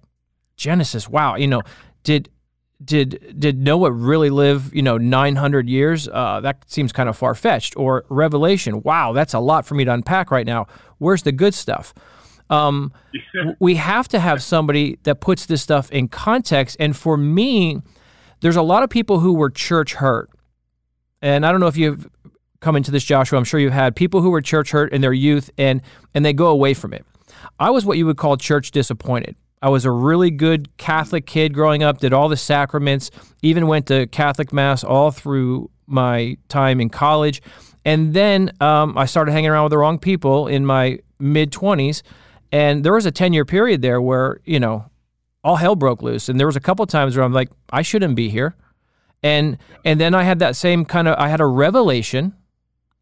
Genesis, 0.57 1.09
wow, 1.09 1.37
you 1.37 1.46
know, 1.46 1.62
did 2.02 2.29
did 2.85 3.35
did 3.39 3.59
Noah 3.59 3.91
really 3.91 4.31
live 4.31 4.75
you 4.75 4.83
know 4.83 4.99
900 4.99 5.69
years? 5.69 6.09
Uh, 6.09 6.41
that 6.41 6.71
seems 6.71 6.93
kind 6.93 7.09
of 7.09 7.17
far 7.17 7.35
fetched. 7.35 7.77
Or 7.77 8.05
Revelation, 8.09 8.83
wow, 8.83 9.12
that's 9.12 9.35
a 9.35 9.41
lot 9.41 9.67
for 9.67 9.75
me 9.75 9.85
to 9.85 9.93
unpack 9.93 10.31
right 10.31 10.47
now. 10.47 10.67
Where's 10.99 11.23
the 11.23 11.33
good 11.33 11.55
stuff? 11.55 11.95
Um, 12.49 12.93
we 13.59 13.75
have 13.75 14.07
to 14.09 14.21
have 14.21 14.43
somebody 14.43 14.99
that 15.03 15.21
puts 15.21 15.47
this 15.47 15.62
stuff 15.62 15.91
in 15.91 16.09
context. 16.09 16.77
And 16.79 16.97
for 16.97 17.17
me, 17.17 17.81
there's 18.41 18.57
a 18.57 18.62
lot 18.62 18.83
of 18.83 18.91
people 18.91 19.19
who 19.19 19.35
were 19.35 19.51
church 19.51 19.95
hurt, 19.95 20.31
and 21.23 21.45
I 21.45 21.51
don't 21.51 21.61
know 21.61 21.67
if 21.67 21.77
you've 21.77 22.09
come 22.61 22.77
into 22.77 22.91
this, 22.91 23.05
Joshua. 23.05 23.39
I'm 23.39 23.45
sure 23.45 23.59
you've 23.59 23.73
had 23.73 23.97
people 23.97 24.21
who 24.21 24.31
were 24.31 24.41
church 24.41 24.71
hurt 24.71 24.93
in 24.93 25.01
their 25.01 25.12
youth, 25.12 25.51
and 25.59 25.83
and 26.15 26.25
they 26.25 26.33
go 26.33 26.49
away 26.49 26.75
from 26.75 26.93
it. 26.93 27.05
I 27.59 27.71
was 27.71 27.85
what 27.85 27.97
you 27.97 28.07
would 28.07 28.19
call 28.19 28.37
church 28.37 28.71
disappointed. 28.71 29.35
I 29.62 29.69
was 29.69 29.85
a 29.85 29.90
really 29.90 30.31
good 30.31 30.77
Catholic 30.77 31.27
kid 31.27 31.55
growing 31.55 31.83
up, 31.83 31.99
did 31.99 32.12
all 32.12 32.29
the 32.29 32.37
sacraments, 32.37 33.11
even 33.42 33.66
went 33.66 33.87
to 33.87 34.07
Catholic 34.09 34.53
Mass 34.53 34.85
all 34.85 35.11
through 35.11 35.71
my 35.87 36.37
time 36.49 36.81
in 36.81 36.90
college. 36.90 37.42
And 37.85 38.14
then 38.14 38.53
um, 38.61 38.99
I 38.99 39.07
started 39.07 39.33
hanging 39.33 39.51
around 39.51 39.64
with 39.64 39.71
the 39.71 39.79
wrong 39.79 39.99
people 39.99 40.49
in 40.49 40.66
my 40.66 40.99
mid 41.19 41.53
20s. 41.53 42.03
And 42.53 42.85
there 42.85 42.92
was 42.92 43.07
a 43.07 43.11
10 43.11 43.33
year 43.33 43.45
period 43.45 43.83
there 43.83 44.01
where, 44.01 44.40
you 44.45 44.61
know, 44.61 44.90
all 45.42 45.57
hell 45.57 45.77
broke 45.77 46.03
loose. 46.03 46.29
And 46.29 46.38
there 46.38 46.47
was 46.47 46.57
a 46.57 46.61
couple 46.61 46.85
times 46.87 47.16
where 47.16 47.25
I'm 47.25 47.33
like, 47.33 47.49
I 47.71 47.83
shouldn't 47.83 48.16
be 48.16 48.29
here. 48.29 48.57
And 49.23 49.59
and 49.85 50.01
then 50.01 50.14
I 50.14 50.25
had 50.25 50.40
that 50.40 50.57
same 50.57 50.85
kind 50.85 51.09
of 51.09 51.16
I 51.19 51.29
had 51.29 51.40
a 51.40 51.47
revelation. 51.47 52.35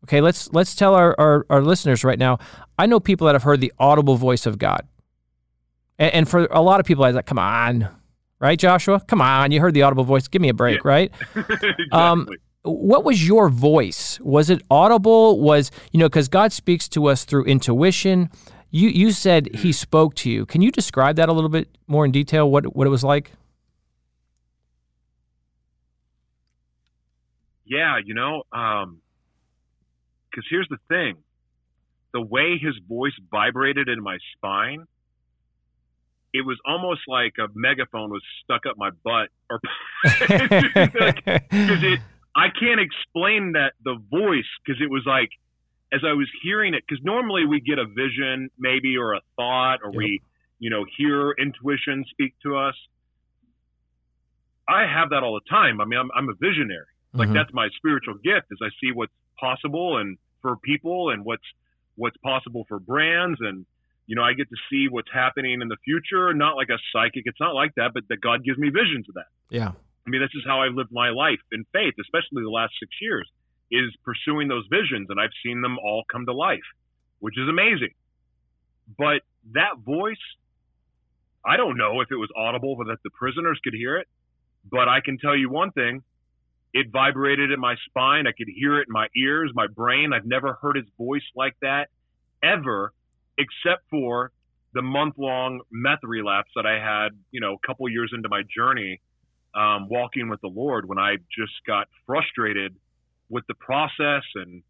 Okay, 0.05 0.21
let's 0.21 0.53
let's 0.53 0.75
tell 0.75 0.95
our, 0.95 1.15
our, 1.19 1.47
our 1.49 1.63
listeners 1.63 2.05
right 2.05 2.19
now. 2.19 2.39
I 2.79 2.87
know 2.87 3.01
people 3.01 3.27
that 3.27 3.35
have 3.35 3.43
heard 3.43 3.61
the 3.61 3.73
audible 3.79 4.17
voice 4.17 4.47
of 4.47 4.59
God. 4.59 4.87
And, 5.99 6.15
and 6.15 6.29
for 6.29 6.47
a 6.51 6.61
lot 6.61 6.81
of 6.81 6.87
people, 6.87 7.05
I 7.05 7.09
was 7.09 7.17
like, 7.17 7.27
come 7.27 7.39
on, 7.39 7.89
right, 8.41 8.59
Joshua? 8.59 9.01
Come 9.07 9.21
on, 9.21 9.53
you 9.53 9.61
heard 9.61 9.75
the 9.75 9.83
audible 9.83 10.05
voice. 10.05 10.29
Give 10.29 10.43
me 10.43 10.49
a 10.49 10.55
break, 10.55 10.77
Yeah. 10.85 10.89
right? 10.89 11.13
exactly. 11.37 11.85
Um, 11.93 12.29
what 12.63 13.05
was 13.05 13.27
your 13.27 13.49
voice? 13.51 14.19
Was 14.21 14.49
it 14.49 14.63
audible? 14.71 15.39
Was 15.41 15.71
you 15.93 16.01
know 16.01 16.07
because 16.07 16.29
God 16.29 16.51
speaks 16.53 16.89
to 16.91 17.07
us 17.07 17.25
through 17.27 17.45
intuition. 17.45 18.31
You 18.71 18.89
you 18.89 19.11
said 19.13 19.55
He 19.55 19.71
spoke 19.71 20.15
to 20.17 20.31
you. 20.31 20.47
Can 20.47 20.63
you 20.63 20.71
describe 20.73 21.17
that 21.17 21.29
a 21.29 21.33
little 21.33 21.51
bit 21.51 21.69
more 21.87 22.05
in 22.07 22.11
detail? 22.11 22.51
What 22.51 22.75
what 22.75 22.87
it 22.87 22.91
was 22.91 23.05
like? 23.05 23.33
yeah, 27.67 27.99
you 28.05 28.15
know, 28.15 28.43
um, 28.53 29.01
because 30.31 30.45
here's 30.51 30.69
the 30.69 30.79
thing: 30.89 31.17
the 32.13 32.21
way 32.21 32.59
his 32.59 32.75
voice 32.89 33.13
vibrated 33.31 33.89
in 33.89 34.03
my 34.03 34.19
spine, 34.37 34.87
it 36.35 36.45
was 36.45 36.59
almost 36.67 37.03
like 37.07 37.35
a 37.39 37.47
megaphone 37.55 38.11
was 38.11 38.23
stuck 38.43 38.67
up 38.69 38.77
my 38.77 38.91
butt, 39.05 39.29
or 39.49 39.61
because 40.03 41.83
it 41.83 42.01
I 42.37 42.49
can't 42.59 42.81
explain 42.81 43.53
that 43.53 43.73
the 43.85 43.97
voice 44.11 44.45
because 44.67 44.83
it 44.83 44.91
was 44.91 45.05
like 45.07 45.31
as 45.93 46.01
I 46.05 46.13
was 46.13 46.29
hearing 46.43 46.75
it 46.75 46.83
because 46.87 47.03
normally 47.05 47.47
we 47.47 47.61
get 47.61 47.79
a 47.79 47.87
vision 47.87 48.51
maybe 48.59 48.97
or 48.99 49.15
a 49.15 49.21
thought 49.37 49.79
or 49.85 49.91
Yep. 49.93 49.97
we 49.97 50.23
you 50.59 50.71
know 50.71 50.85
hear 50.99 51.31
intuition 51.39 52.05
speak 52.11 52.35
to 52.43 52.57
us. 52.57 52.75
I 54.69 54.87
have 54.87 55.11
that 55.11 55.23
all 55.23 55.35
the 55.35 55.49
time. 55.49 55.81
I 55.81 55.85
mean, 55.85 56.01
I'm, 56.01 56.11
I'm 56.17 56.29
a 56.29 56.35
visionary. 56.35 56.87
Like 57.13 57.29
Mhm. 57.29 57.35
that's 57.35 57.53
my 57.53 57.69
spiritual 57.77 58.15
gift 58.15 58.47
is 58.51 58.59
I 58.63 58.71
see 58.81 58.91
what's 58.93 59.13
possible 59.39 59.99
and 59.99 60.19
for 60.43 60.57
people 60.57 61.11
and 61.11 61.25
what's 61.25 61.45
what's 61.97 62.17
possible 62.19 62.65
for 62.69 62.81
brands 62.81 63.39
and 63.41 63.67
you 64.07 64.17
know 64.17 64.23
I 64.23 64.35
get 64.35 64.49
to 64.51 64.57
see 64.71 64.87
what's 64.91 65.11
happening 65.13 65.61
in 65.61 65.69
the 65.69 65.77
future. 65.85 66.33
Not 66.35 66.57
like 66.57 66.69
a 66.69 66.79
psychic. 66.93 67.23
It's 67.27 67.41
not 67.41 67.55
like 67.55 67.75
that, 67.77 67.93
but 67.95 68.05
that 68.09 68.21
God 68.21 68.45
gives 68.45 68.59
me 68.59 68.69
visions 68.69 69.09
of 69.09 69.15
that. 69.15 69.31
yeah. 69.51 69.73
I 70.07 70.11
mean, 70.11 70.21
this 70.21 70.35
is 70.35 70.43
how 70.47 70.61
I've 70.61 70.75
lived 70.75 70.93
my 70.93 71.09
life 71.11 71.41
in 71.51 71.65
faith, 71.73 71.95
especially 71.99 72.43
the 72.43 72.51
last 72.51 72.75
six 72.79 72.93
years, 73.01 73.27
is 73.71 73.89
pursuing 74.05 74.49
those 74.49 74.67
visions, 74.71 75.07
and 75.09 75.19
I've 75.19 75.33
seen 75.43 75.63
them 75.63 75.79
all 75.79 76.05
come 76.13 76.27
to 76.27 76.35
life, 76.35 76.69
which 77.21 77.39
is 77.39 77.49
amazing. 77.49 77.95
But 78.99 79.23
that 79.53 79.79
voice, 79.79 80.21
I 81.45 81.57
don't 81.57 81.79
know 81.79 82.03
if 82.03 82.09
it 82.11 82.17
was 82.17 82.29
audible, 82.37 82.77
but 82.77 82.89
that 82.89 82.99
the 83.03 83.11
prisoners 83.11 83.59
could 83.65 83.73
hear 83.73 83.97
it. 83.97 84.07
But 84.71 84.89
I 84.89 85.01
can 85.01 85.17
tell 85.19 85.35
you 85.35 85.49
one 85.49 85.71
thing: 85.71 86.03
it 86.75 86.91
vibrated 86.91 87.51
in 87.51 87.61
my 87.61 87.77
spine. 87.87 88.27
I 88.27 88.33
could 88.33 88.49
hear 88.55 88.81
it 88.81 88.89
in 88.89 88.93
my 88.93 89.09
ears, 89.17 89.53
my 89.55 89.69
brain. 89.69 90.13
I've 90.13 90.27
never 90.27 90.59
heard 90.61 90.77
his 90.77 90.87
voice 90.99 91.25
like 91.35 91.55
that 91.63 91.89
ever, 92.43 92.93
except 93.39 93.83
for 93.91 94.31
the 94.75 94.83
month-long 94.83 95.61
meth 95.71 96.01
relapse 96.03 96.51
that 96.57 96.67
I 96.67 96.75
had, 96.79 97.11
you 97.31 97.41
know, 97.41 97.55
a 97.55 97.67
couple 97.67 97.89
years 97.89 98.11
into 98.15 98.29
my 98.29 98.43
journey 98.57 99.01
um, 99.55 99.89
walking 99.89 100.29
with 100.29 100.41
the 100.41 100.49
Lord 100.49 100.89
when 100.89 100.99
I 100.99 101.17
just 101.37 101.53
got 101.67 101.87
frustrated 102.07 102.75
with 103.31 103.45
the 103.47 103.55
process. 103.55 104.23
And, 104.35 104.63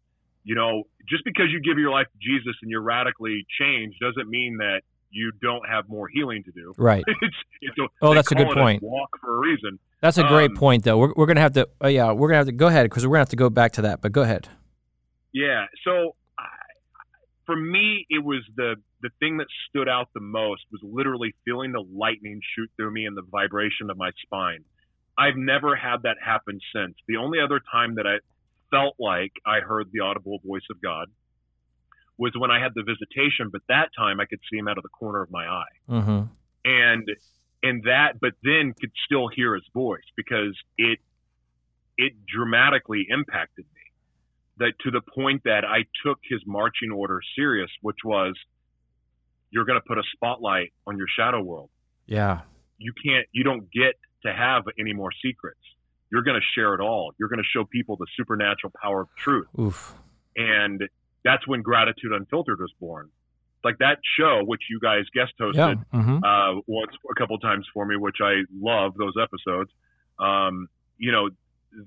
you 0.43 0.53
know, 0.53 0.83
just 1.09 1.23
because 1.25 1.47
you 1.51 1.59
give 1.59 1.79
your 1.79 1.89
life 1.91 2.05
to 2.05 2.19
Jesus 2.21 2.55
and 2.61 2.69
you're 2.69 2.81
radically 2.83 3.45
changed 3.59 3.97
doesn't 3.99 4.29
mean 4.29 4.57
that 4.57 4.81
you 5.09 5.31
don't 5.41 5.67
have 5.67 5.89
more 5.89 6.07
healing 6.07 6.43
to 6.43 6.51
do. 6.51 6.73
Right. 6.77 7.03
it's, 7.21 7.35
it's 7.61 7.77
a, 7.79 7.87
Oh, 8.01 8.13
that's 8.13 8.31
a 8.31 8.35
good 8.35 8.51
point. 8.51 8.83
walk 8.83 9.09
for 9.21 9.35
a 9.35 9.39
reason. 9.39 9.79
That's 10.01 10.19
a 10.19 10.23
great 10.27 10.51
Um, 10.51 10.57
point, 10.57 10.83
though. 10.83 10.99
We're, 10.99 11.13
we're 11.15 11.25
gonna 11.25 11.39
have 11.41 11.53
to. 11.53 11.67
Uh, 11.83 11.87
yeah, 11.87 12.11
we're 12.11 12.27
gonna 12.27 12.37
have 12.37 12.45
to 12.45 12.51
go 12.51 12.67
ahead 12.67 12.85
because 12.87 13.07
we're 13.07 13.13
gonna 13.13 13.21
have 13.21 13.29
to 13.29 13.35
go 13.35 13.49
back 13.49 13.71
to 13.73 13.81
that. 13.83 14.01
But 14.01 14.11
go 14.11 14.21
ahead. 14.21 14.49
Yeah. 15.33 15.65
So 15.83 16.15
for 17.45 17.55
me, 17.55 18.05
it 18.09 18.23
was 18.23 18.43
the 18.55 18.75
the 19.01 19.09
thing 19.19 19.37
that 19.37 19.47
stood 19.69 19.87
out 19.87 20.09
the 20.13 20.19
most 20.21 20.63
was 20.71 20.81
literally 20.83 21.35
feeling 21.45 21.71
the 21.71 21.85
lightning 21.93 22.39
shoot 22.55 22.69
through 22.75 22.91
me 22.91 23.05
and 23.05 23.15
the 23.15 23.23
vibration 23.29 23.89
of 23.89 23.97
my 23.97 24.11
spine. 24.23 24.63
I've 25.17 25.37
never 25.37 25.75
had 25.75 26.03
that 26.03 26.17
happen 26.23 26.59
since. 26.75 26.95
The 27.07 27.17
only 27.17 27.39
other 27.39 27.61
time 27.71 27.95
that 27.95 28.07
I 28.07 28.17
felt 28.71 28.95
like 28.99 29.31
I 29.45 29.59
heard 29.59 29.87
the 29.91 30.01
audible 30.01 30.39
voice 30.45 30.65
of 30.71 30.81
God 30.81 31.07
was 32.17 32.33
when 32.37 32.51
I 32.51 32.61
had 32.61 32.71
the 32.75 32.83
visitation, 32.83 33.49
but 33.51 33.61
that 33.69 33.89
time 33.97 34.19
I 34.19 34.25
could 34.25 34.39
see 34.51 34.57
him 34.57 34.67
out 34.67 34.77
of 34.77 34.83
the 34.83 34.89
corner 34.89 35.21
of 35.21 35.31
my 35.31 35.45
eye. 35.45 35.75
Mm-hmm. 35.89 36.21
And 36.65 37.09
and 37.63 37.83
that 37.83 38.19
but 38.19 38.33
then 38.43 38.73
could 38.79 38.91
still 39.05 39.27
hear 39.27 39.55
his 39.55 39.65
voice 39.73 40.05
because 40.15 40.57
it 40.77 40.99
it 41.97 42.13
dramatically 42.25 43.05
impacted 43.09 43.65
me 43.73 43.74
that 44.57 44.73
to 44.83 44.91
the 44.91 45.01
point 45.01 45.41
that 45.45 45.63
I 45.65 45.85
took 46.05 46.19
his 46.29 46.41
marching 46.45 46.91
order 46.91 47.19
serious, 47.35 47.69
which 47.81 47.97
was 48.03 48.35
you're 49.51 49.65
going 49.65 49.79
to 49.79 49.85
put 49.87 49.97
a 49.97 50.03
spotlight 50.13 50.73
on 50.87 50.97
your 50.97 51.07
shadow 51.17 51.41
world. 51.41 51.69
Yeah. 52.05 52.41
You 52.77 52.93
can't, 52.93 53.25
you 53.31 53.43
don't 53.43 53.71
get 53.71 53.95
to 54.25 54.33
have 54.33 54.63
any 54.79 54.93
more 54.93 55.11
secrets. 55.23 55.59
You're 56.11 56.23
going 56.23 56.39
to 56.39 56.45
share 56.55 56.73
it 56.73 56.81
all. 56.81 57.11
You're 57.19 57.29
going 57.29 57.39
to 57.39 57.49
show 57.53 57.65
people 57.65 57.95
the 57.97 58.07
supernatural 58.17 58.73
power 58.81 59.01
of 59.01 59.07
truth. 59.17 59.47
Oof. 59.59 59.93
And 60.35 60.81
that's 61.23 61.47
when 61.47 61.61
Gratitude 61.61 62.11
Unfiltered 62.11 62.59
was 62.59 62.71
born. 62.79 63.09
Like 63.63 63.79
that 63.79 63.97
show, 64.17 64.41
which 64.45 64.61
you 64.69 64.79
guys 64.79 65.03
guest 65.13 65.33
hosted 65.41 65.55
Yeah. 65.55 65.99
Mm-hmm. 65.99 66.23
uh, 66.23 66.61
once 66.67 66.91
a 67.09 67.15
couple 67.15 67.37
times 67.39 67.65
for 67.73 67.85
me, 67.85 67.95
which 67.95 68.17
I 68.21 68.43
love 68.53 68.93
those 68.97 69.13
episodes. 69.21 69.71
Um, 70.19 70.67
you 70.97 71.11
know, 71.11 71.29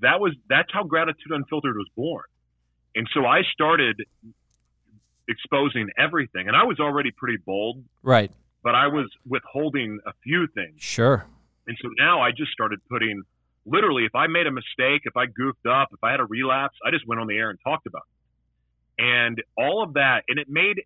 that 0.01 0.19
was 0.19 0.33
that's 0.49 0.69
how 0.73 0.83
Gratitude 0.83 1.31
Unfiltered 1.31 1.75
was 1.77 1.87
born, 1.95 2.25
and 2.95 3.07
so 3.13 3.25
I 3.25 3.41
started 3.53 4.01
exposing 5.27 5.89
everything, 5.97 6.47
and 6.47 6.55
I 6.55 6.63
was 6.63 6.79
already 6.79 7.11
pretty 7.11 7.37
bold, 7.45 7.83
Right. 8.01 8.31
but 8.63 8.75
I 8.75 8.87
was 8.87 9.07
withholding 9.27 9.99
a 10.05 10.13
few 10.23 10.47
things, 10.47 10.81
Sure. 10.81 11.25
and 11.67 11.77
so 11.81 11.89
now 11.97 12.21
I 12.21 12.31
just 12.31 12.51
started 12.51 12.79
putting. 12.89 13.23
Literally, 13.65 14.05
if 14.05 14.15
I 14.15 14.25
made 14.27 14.47
a 14.47 14.51
mistake, 14.51 15.01
if 15.05 15.15
I 15.15 15.27
goofed 15.27 15.65
up, 15.67 15.89
if 15.93 16.03
I 16.03 16.09
had 16.11 16.19
a 16.21 16.25
relapse, 16.25 16.75
I 16.83 16.89
just 16.91 17.05
went 17.05 17.21
on 17.21 17.27
the 17.27 17.37
air 17.37 17.51
and 17.51 17.59
talked 17.63 17.85
about 17.85 18.01
it. 18.97 19.03
And 19.03 19.43
all 19.57 19.83
of 19.83 19.93
that, 19.93 20.23
and 20.27 20.39
it 20.39 20.47
made 20.49 20.81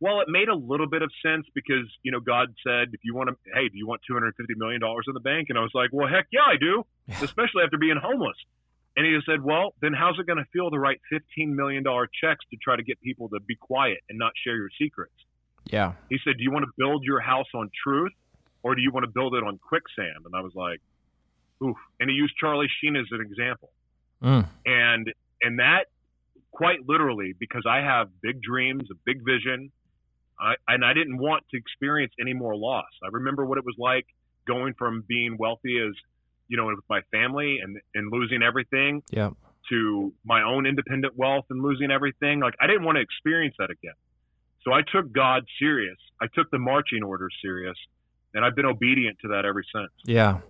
well, 0.00 0.20
it 0.20 0.28
made 0.28 0.48
a 0.48 0.54
little 0.54 0.86
bit 0.86 1.02
of 1.02 1.10
sense 1.26 1.44
because 1.54 1.86
you 2.04 2.12
know 2.12 2.20
God 2.20 2.54
said, 2.64 2.90
if 2.92 3.00
you 3.02 3.16
want 3.16 3.30
to, 3.30 3.36
hey, 3.52 3.68
do 3.68 3.76
you 3.76 3.86
want 3.88 4.02
two 4.06 4.14
hundred 4.14 4.34
fifty 4.36 4.54
million 4.54 4.80
dollars 4.80 5.06
in 5.08 5.14
the 5.14 5.20
bank? 5.20 5.46
And 5.48 5.58
I 5.58 5.62
was 5.62 5.72
like, 5.74 5.90
well, 5.92 6.06
heck 6.06 6.26
yeah, 6.30 6.42
I 6.46 6.56
do, 6.60 6.86
especially 7.08 7.64
after 7.64 7.78
being 7.78 7.96
homeless. 8.00 8.36
And 8.98 9.06
he 9.06 9.16
said, 9.24 9.42
well, 9.42 9.74
then 9.80 9.92
how's 9.92 10.18
it 10.18 10.26
going 10.26 10.38
to 10.38 10.44
feel 10.52 10.70
to 10.72 10.78
write 10.78 11.00
fifteen 11.08 11.54
million 11.54 11.84
dollar 11.84 12.08
checks 12.20 12.44
to 12.50 12.56
try 12.60 12.74
to 12.74 12.82
get 12.82 13.00
people 13.00 13.28
to 13.28 13.38
be 13.38 13.54
quiet 13.54 13.98
and 14.10 14.18
not 14.18 14.32
share 14.44 14.56
your 14.56 14.70
secrets? 14.76 15.14
Yeah. 15.70 15.92
He 16.10 16.18
said, 16.24 16.36
do 16.36 16.42
you 16.42 16.50
want 16.50 16.64
to 16.64 16.72
build 16.76 17.04
your 17.04 17.20
house 17.20 17.46
on 17.54 17.70
truth, 17.84 18.12
or 18.64 18.74
do 18.74 18.82
you 18.82 18.90
want 18.90 19.04
to 19.04 19.10
build 19.10 19.34
it 19.36 19.44
on 19.44 19.58
quicksand? 19.58 20.26
And 20.26 20.34
I 20.34 20.40
was 20.40 20.52
like, 20.56 20.80
oof. 21.62 21.76
And 22.00 22.10
he 22.10 22.16
used 22.16 22.34
Charlie 22.40 22.66
Sheen 22.82 22.96
as 22.96 23.06
an 23.12 23.20
example 23.20 23.70
Mm. 24.20 24.48
and 24.66 25.12
and 25.42 25.60
that 25.60 25.84
quite 26.50 26.88
literally 26.88 27.34
because 27.38 27.62
I 27.70 27.76
have 27.76 28.08
big 28.20 28.42
dreams, 28.42 28.82
a 28.90 28.96
big 29.04 29.24
vision, 29.24 29.70
I, 30.40 30.54
and 30.66 30.84
I 30.84 30.92
didn't 30.92 31.18
want 31.18 31.44
to 31.52 31.56
experience 31.56 32.12
any 32.20 32.34
more 32.34 32.56
loss. 32.56 32.90
I 33.04 33.10
remember 33.12 33.44
what 33.44 33.58
it 33.58 33.64
was 33.64 33.76
like 33.78 34.06
going 34.44 34.74
from 34.74 35.04
being 35.06 35.36
wealthy 35.38 35.78
as 35.78 35.94
you 36.48 36.56
know 36.56 36.66
with 36.66 36.78
my 36.88 37.00
family 37.12 37.58
and 37.62 37.78
and 37.94 38.10
losing 38.12 38.42
everything 38.42 39.02
Yeah. 39.10 39.30
to 39.70 40.12
my 40.24 40.42
own 40.42 40.66
independent 40.66 41.14
wealth 41.16 41.44
and 41.50 41.62
losing 41.62 41.90
everything. 41.90 42.40
Like 42.40 42.54
I 42.60 42.66
didn't 42.66 42.84
want 42.84 42.96
to 42.96 43.02
experience 43.02 43.54
that 43.58 43.70
again. 43.70 43.94
So 44.64 44.72
I 44.72 44.80
took 44.82 45.12
God 45.12 45.44
serious. 45.58 45.96
I 46.20 46.26
took 46.34 46.50
the 46.50 46.58
marching 46.58 47.02
orders 47.02 47.34
serious, 47.40 47.76
and 48.34 48.44
I've 48.44 48.56
been 48.56 48.66
obedient 48.66 49.18
to 49.22 49.28
that 49.28 49.44
ever 49.44 49.62
since. 49.74 49.90
Yeah, 50.04 50.40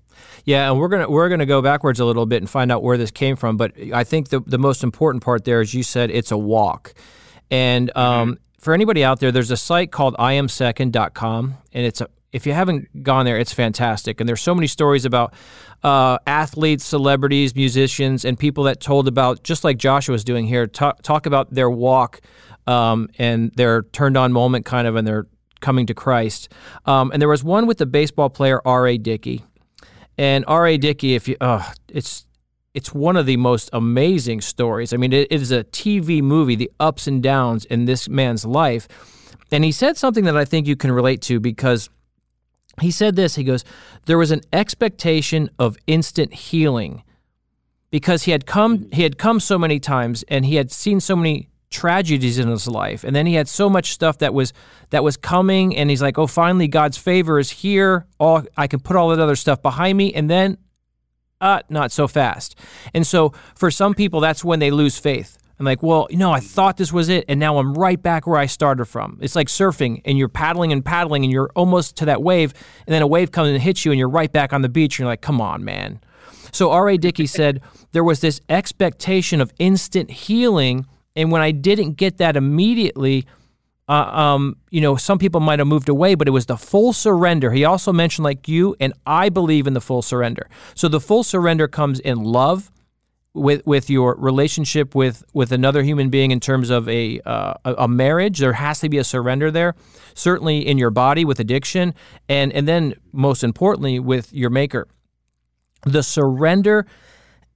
yeah, 0.44 0.70
and 0.70 0.78
we're 0.80 0.88
gonna 0.88 1.08
we're 1.10 1.28
gonna 1.28 1.46
go 1.46 1.60
backwards 1.62 2.00
a 2.00 2.04
little 2.04 2.26
bit 2.26 2.38
and 2.42 2.48
find 2.50 2.72
out 2.72 2.82
where 2.82 2.96
this 2.96 3.10
came 3.10 3.36
from. 3.36 3.56
But 3.56 3.72
I 3.92 4.04
think 4.04 4.28
the 4.30 4.40
the 4.40 4.58
most 4.58 4.82
important 4.82 5.22
part 5.22 5.44
there 5.44 5.60
is 5.60 5.74
you 5.74 5.82
said 5.82 6.10
it's 6.10 6.30
a 6.32 6.38
walk, 6.38 6.94
and 7.50 7.94
um, 7.96 8.38
for 8.58 8.72
anybody 8.74 9.04
out 9.04 9.20
there, 9.20 9.30
there's 9.30 9.50
a 9.52 9.56
site 9.56 9.92
called 9.92 10.16
iamsecond.com, 10.18 11.54
and 11.72 11.86
it's 11.86 12.00
a 12.00 12.08
if 12.32 12.46
you 12.46 12.52
haven't 12.52 13.02
gone 13.02 13.24
there, 13.24 13.38
it's 13.38 13.52
fantastic. 13.52 14.20
And 14.20 14.28
there's 14.28 14.42
so 14.42 14.54
many 14.54 14.66
stories 14.66 15.04
about 15.04 15.34
uh, 15.82 16.18
athletes, 16.26 16.84
celebrities, 16.84 17.54
musicians, 17.54 18.24
and 18.24 18.38
people 18.38 18.64
that 18.64 18.80
told 18.80 19.08
about 19.08 19.42
just 19.42 19.64
like 19.64 19.78
Joshua 19.78 20.12
was 20.12 20.24
doing 20.24 20.46
here, 20.46 20.66
talk, 20.66 21.02
talk 21.02 21.26
about 21.26 21.52
their 21.52 21.70
walk 21.70 22.20
um, 22.66 23.08
and 23.18 23.50
their 23.56 23.82
turned 23.82 24.16
on 24.16 24.32
moment, 24.32 24.66
kind 24.66 24.86
of, 24.86 24.96
and 24.96 25.06
their 25.06 25.26
coming 25.60 25.86
to 25.86 25.94
Christ. 25.94 26.52
Um, 26.84 27.10
and 27.12 27.20
there 27.20 27.28
was 27.28 27.42
one 27.42 27.66
with 27.66 27.78
the 27.78 27.86
baseball 27.86 28.30
player 28.30 28.60
R.A. 28.64 28.98
Dickey. 28.98 29.44
And 30.18 30.44
R.A. 30.46 30.76
Dickey, 30.76 31.14
if 31.14 31.28
you, 31.28 31.36
it's 31.88 32.26
it's 32.74 32.92
one 32.92 33.16
of 33.16 33.26
the 33.26 33.36
most 33.36 33.70
amazing 33.72 34.40
stories. 34.40 34.92
I 34.92 34.98
mean, 34.98 35.12
it 35.12 35.32
is 35.32 35.50
a 35.50 35.64
TV 35.64 36.22
movie, 36.22 36.54
the 36.54 36.70
ups 36.78 37.06
and 37.06 37.20
downs 37.20 37.64
in 37.64 37.86
this 37.86 38.08
man's 38.08 38.44
life. 38.44 38.86
And 39.50 39.64
he 39.64 39.72
said 39.72 39.96
something 39.96 40.24
that 40.24 40.36
I 40.36 40.44
think 40.44 40.66
you 40.66 40.76
can 40.76 40.92
relate 40.92 41.22
to 41.22 41.40
because 41.40 41.88
he 42.78 42.90
said 42.90 43.16
this. 43.16 43.34
He 43.34 43.44
goes, 43.44 43.64
"There 44.06 44.18
was 44.18 44.30
an 44.30 44.42
expectation 44.52 45.50
of 45.58 45.76
instant 45.86 46.34
healing." 46.34 47.02
Because 47.90 48.24
he 48.24 48.32
had 48.32 48.44
come, 48.44 48.90
he 48.92 49.02
had 49.02 49.16
come 49.16 49.40
so 49.40 49.58
many 49.58 49.80
times, 49.80 50.22
and 50.28 50.44
he 50.44 50.56
had 50.56 50.70
seen 50.70 51.00
so 51.00 51.16
many 51.16 51.48
tragedies 51.70 52.38
in 52.38 52.48
his 52.48 52.66
life 52.66 53.04
and 53.04 53.14
then 53.14 53.26
he 53.26 53.34
had 53.34 53.46
so 53.46 53.68
much 53.68 53.92
stuff 53.92 54.18
that 54.18 54.32
was 54.32 54.54
that 54.88 55.04
was 55.04 55.18
coming 55.18 55.76
and 55.76 55.90
he's 55.90 56.00
like 56.00 56.18
oh 56.18 56.26
finally 56.26 56.66
god's 56.66 56.96
favor 56.96 57.38
is 57.38 57.50
here 57.50 58.06
all 58.18 58.42
i 58.56 58.66
can 58.66 58.80
put 58.80 58.96
all 58.96 59.10
that 59.10 59.20
other 59.20 59.36
stuff 59.36 59.60
behind 59.60 59.98
me 59.98 60.12
and 60.14 60.30
then 60.30 60.56
uh 61.42 61.60
not 61.68 61.92
so 61.92 62.08
fast 62.08 62.58
and 62.94 63.06
so 63.06 63.34
for 63.54 63.70
some 63.70 63.92
people 63.92 64.18
that's 64.18 64.42
when 64.42 64.60
they 64.60 64.70
lose 64.70 64.98
faith 64.98 65.37
and 65.58 65.66
like 65.66 65.82
well 65.82 66.06
you 66.10 66.16
know 66.16 66.32
i 66.32 66.40
thought 66.40 66.76
this 66.76 66.92
was 66.92 67.08
it 67.08 67.24
and 67.28 67.38
now 67.38 67.58
i'm 67.58 67.74
right 67.74 68.02
back 68.02 68.26
where 68.26 68.38
i 68.38 68.46
started 68.46 68.84
from 68.84 69.18
it's 69.20 69.36
like 69.36 69.48
surfing 69.48 70.00
and 70.04 70.18
you're 70.18 70.28
paddling 70.28 70.72
and 70.72 70.84
paddling 70.84 71.24
and 71.24 71.32
you're 71.32 71.50
almost 71.54 71.96
to 71.96 72.04
that 72.04 72.22
wave 72.22 72.54
and 72.86 72.94
then 72.94 73.02
a 73.02 73.06
wave 73.06 73.30
comes 73.32 73.48
and 73.48 73.60
hits 73.60 73.84
you 73.84 73.92
and 73.92 73.98
you're 73.98 74.08
right 74.08 74.32
back 74.32 74.52
on 74.52 74.62
the 74.62 74.68
beach 74.68 74.94
and 74.94 75.04
you're 75.04 75.08
like 75.08 75.20
come 75.20 75.40
on 75.40 75.64
man 75.64 76.00
so 76.50 76.70
R.A. 76.70 76.96
Dickey 76.96 77.26
said 77.38 77.60
there 77.92 78.04
was 78.04 78.20
this 78.20 78.40
expectation 78.48 79.40
of 79.40 79.52
instant 79.58 80.10
healing 80.10 80.86
and 81.18 81.32
when 81.32 81.42
I 81.42 81.50
didn't 81.50 81.94
get 81.94 82.18
that 82.18 82.36
immediately, 82.36 83.26
uh, 83.88 83.92
um, 83.92 84.56
you 84.70 84.80
know, 84.80 84.94
some 84.94 85.18
people 85.18 85.40
might 85.40 85.58
have 85.58 85.66
moved 85.66 85.88
away, 85.88 86.14
but 86.14 86.28
it 86.28 86.30
was 86.30 86.46
the 86.46 86.56
full 86.56 86.92
surrender. 86.92 87.50
He 87.50 87.64
also 87.64 87.92
mentioned, 87.92 88.22
like 88.22 88.46
you, 88.46 88.76
and 88.78 88.92
I 89.04 89.28
believe 89.28 89.66
in 89.66 89.72
the 89.72 89.80
full 89.80 90.00
surrender. 90.00 90.48
So 90.76 90.86
the 90.86 91.00
full 91.00 91.24
surrender 91.24 91.66
comes 91.66 91.98
in 91.98 92.18
love, 92.22 92.70
with 93.38 93.66
with 93.66 93.90
your 93.90 94.14
relationship 94.16 94.94
with 94.94 95.24
with 95.32 95.52
another 95.52 95.82
human 95.82 96.10
being 96.10 96.30
in 96.30 96.40
terms 96.40 96.70
of 96.70 96.88
a 96.88 97.20
uh, 97.24 97.54
a 97.64 97.88
marriage. 97.88 98.38
There 98.38 98.52
has 98.52 98.80
to 98.80 98.88
be 98.88 98.98
a 98.98 99.04
surrender 99.04 99.50
there. 99.50 99.74
Certainly 100.14 100.66
in 100.66 100.78
your 100.78 100.90
body 100.90 101.24
with 101.24 101.40
addiction, 101.40 101.94
and 102.28 102.52
and 102.52 102.66
then 102.66 102.94
most 103.12 103.44
importantly 103.44 103.98
with 103.98 104.32
your 104.32 104.50
Maker. 104.50 104.88
The 105.84 106.02
surrender 106.02 106.86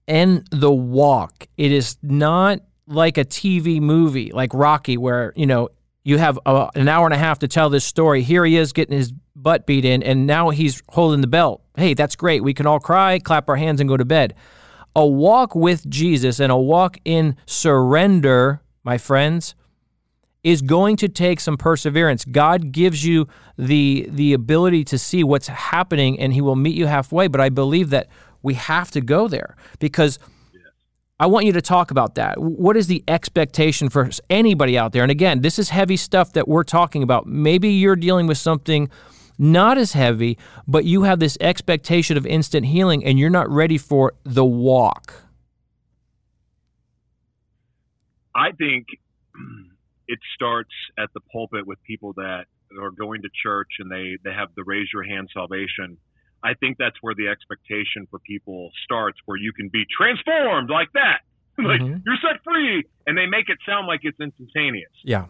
and 0.07 0.47
the 0.51 0.73
walk. 0.73 1.49
It 1.57 1.73
is 1.73 1.97
not 2.03 2.61
like 2.87 3.19
a 3.19 3.25
TV 3.25 3.81
movie 3.81 4.31
like 4.33 4.55
Rocky, 4.55 4.97
where 4.97 5.33
you 5.37 5.47
know 5.47 5.69
you 6.05 6.19
have 6.19 6.39
a, 6.47 6.69
an 6.75 6.89
hour 6.89 7.07
and 7.07 7.15
a 7.15 7.19
half 7.19 7.41
to 7.41 7.49
tell 7.49 7.71
this 7.71 7.85
story. 7.85 8.23
Here 8.23 8.45
he 8.45 8.57
is 8.57 8.73
getting 8.73 8.97
his 8.97 9.13
butt 9.37 9.67
beat 9.67 9.85
in, 9.85 10.03
and 10.03 10.27
now 10.27 10.51
he's 10.51 10.83
holding 10.89 11.21
the 11.21 11.27
belt. 11.27 11.63
Hey, 11.77 11.95
that's 11.95 12.17
great. 12.17 12.43
We 12.43 12.55
can 12.55 12.67
all 12.67 12.81
cry, 12.81 13.19
clap 13.19 13.49
our 13.49 13.57
hands, 13.57 13.81
and 13.81 13.89
go 13.89 13.97
to 13.97 14.05
bed. 14.05 14.35
A 14.95 15.07
walk 15.07 15.55
with 15.55 15.89
Jesus 15.89 16.39
and 16.39 16.53
a 16.53 16.57
walk 16.57 16.99
in 17.05 17.37
surrender, 17.47 18.61
my 18.85 18.99
friends, 18.99 19.55
is 20.45 20.61
going 20.61 20.97
to 20.97 21.09
take 21.09 21.41
some 21.41 21.57
perseverance. 21.57 22.25
God 22.25 22.73
gives 22.73 23.05
you 23.05 23.29
the 23.57 24.09
the 24.11 24.33
ability 24.33 24.85
to 24.85 24.99
see 24.99 25.23
what's 25.25 25.47
happening, 25.47 26.19
and 26.19 26.33
He 26.33 26.41
will 26.41 26.57
meet 26.57 26.77
you 26.77 26.87
halfway. 26.87 27.29
But 27.29 27.41
I 27.41 27.49
believe 27.49 27.91
that 27.91 28.09
we 28.43 28.55
have 28.55 28.91
to 28.91 29.01
go 29.01 29.29
there 29.29 29.57
because 29.79 30.19
I 31.21 31.27
want 31.27 31.47
you 31.47 31.53
to 31.53 31.63
talk 31.63 31.93
about 31.93 32.17
that. 32.17 32.41
What 32.41 32.77
is 32.77 32.89
the 32.89 33.05
expectation 33.07 33.89
for 33.89 34.11
anybody 34.29 34.77
out 34.77 34.93
there? 34.93 35.03
And 35.03 35.11
again, 35.11 35.41
this 35.41 35.57
is 35.57 35.69
heavy 35.69 35.97
stuff 35.97 36.33
that 36.33 36.49
we're 36.49 36.65
talking 36.65 37.05
about. 37.05 37.27
Maybe 37.27 37.69
you're 37.69 37.95
dealing 37.95 38.27
with 38.27 38.39
something 38.39 38.91
not 39.43 39.77
as 39.77 39.93
heavy, 39.93 40.39
but 40.67 40.85
you 40.85 41.03
have 41.03 41.19
this 41.19 41.37
expectation 41.41 42.17
of 42.17 42.27
instant 42.27 42.67
healing 42.67 43.05
and 43.05 43.19
you're 43.19 43.31
not 43.31 43.51
ready 43.51 43.77
for 43.77 44.15
the 44.25 44.45
walk. 44.45 45.15
I 48.35 48.53
think 48.53 48.87
it 50.09 50.19
starts 50.35 50.73
at 50.99 51.11
the 51.13 51.21
pulpit 51.33 51.67
with 51.67 51.83
people 51.83 52.15
that 52.15 52.45
are 52.81 52.91
going 52.91 53.23
to 53.23 53.29
church 53.43 53.69
and 53.79 53.91
they, 53.91 54.17
they 54.25 54.33
have 54.33 54.49
the 54.57 54.65
raise 54.65 54.89
your 54.93 55.03
hand 55.03 55.29
salvation 55.35 55.99
I 56.45 56.55
think 56.55 56.77
that's 56.79 56.97
where 57.01 57.15
the 57.15 57.29
expectation 57.29 58.07
for 58.11 58.19
people 58.19 58.71
starts, 58.85 59.19
where 59.27 59.39
you 59.39 59.53
can 59.53 59.69
be 59.73 59.85
transformed 59.97 60.71
like 60.71 60.89
that. 60.95 61.21
like 61.59 61.81
mm-hmm. 61.81 61.99
you're 62.05 62.17
set 62.21 62.43
free. 62.43 62.85
And 63.07 63.17
they 63.17 63.27
make 63.27 63.49
it 63.49 63.59
sound 63.67 63.87
like 63.87 64.01
it's 64.03 64.19
instantaneous. 64.21 64.91
Yeah. 65.05 65.27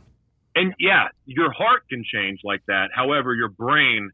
And 0.55 0.75
yeah, 0.79 1.09
your 1.25 1.51
heart 1.51 1.89
can 1.89 2.05
change 2.05 2.41
like 2.45 2.63
that. 2.67 2.89
However, 2.95 3.35
your 3.35 3.49
brain, 3.49 4.11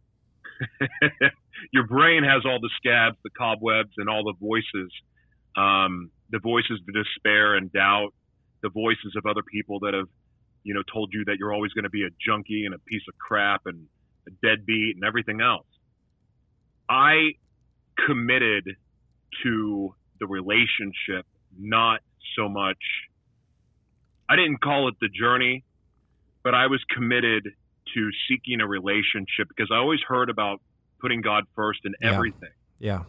your 1.73 1.87
brain 1.87 2.23
has 2.23 2.43
all 2.45 2.61
the 2.61 2.71
scabs, 2.77 3.17
the 3.25 3.31
cobwebs, 3.31 3.93
and 3.97 4.09
all 4.09 4.23
the 4.23 4.35
voices, 4.41 4.93
um, 5.57 6.11
the 6.31 6.39
voices 6.39 6.81
of 6.87 6.95
despair 6.95 7.57
and 7.57 7.73
doubt, 7.73 8.11
the 8.63 8.69
voices 8.69 9.15
of 9.17 9.27
other 9.27 9.43
people 9.43 9.81
that 9.81 9.95
have, 9.95 10.09
you 10.63 10.75
know, 10.75 10.83
told 10.93 11.11
you 11.13 11.25
that 11.27 11.37
you're 11.39 11.53
always 11.53 11.73
going 11.73 11.85
to 11.85 11.91
be 11.91 12.05
a 12.05 12.11
junkie 12.25 12.65
and 12.65 12.75
a 12.75 12.79
piece 12.79 13.03
of 13.09 13.19
crap 13.19 13.63
and 13.67 13.87
a 14.29 14.47
deadbeat 14.47 14.95
and 14.95 15.05
everything 15.05 15.41
else. 15.41 15.67
I 16.89 17.33
committed 18.07 18.77
to 19.43 19.95
the 20.21 20.27
relationship, 20.27 21.27
not 21.59 22.01
so 22.37 22.49
much. 22.49 22.79
I 24.29 24.37
didn't 24.37 24.61
call 24.61 24.89
it 24.89 24.95
the 25.01 25.09
journey, 25.09 25.65
but 26.49 26.55
I 26.55 26.69
was 26.69 26.81
committed 26.97 27.45
to 27.95 28.11
seeking 28.27 28.63
a 28.63 28.67
relationship 28.67 29.49
because 29.49 29.69
I 29.71 29.77
always 29.77 30.01
heard 30.09 30.31
about 30.31 30.63
putting 30.99 31.21
God 31.21 31.45
first 31.55 31.81
in 31.85 31.93
yeah. 32.01 32.15
everything. 32.15 32.49
Yeah. 32.79 33.03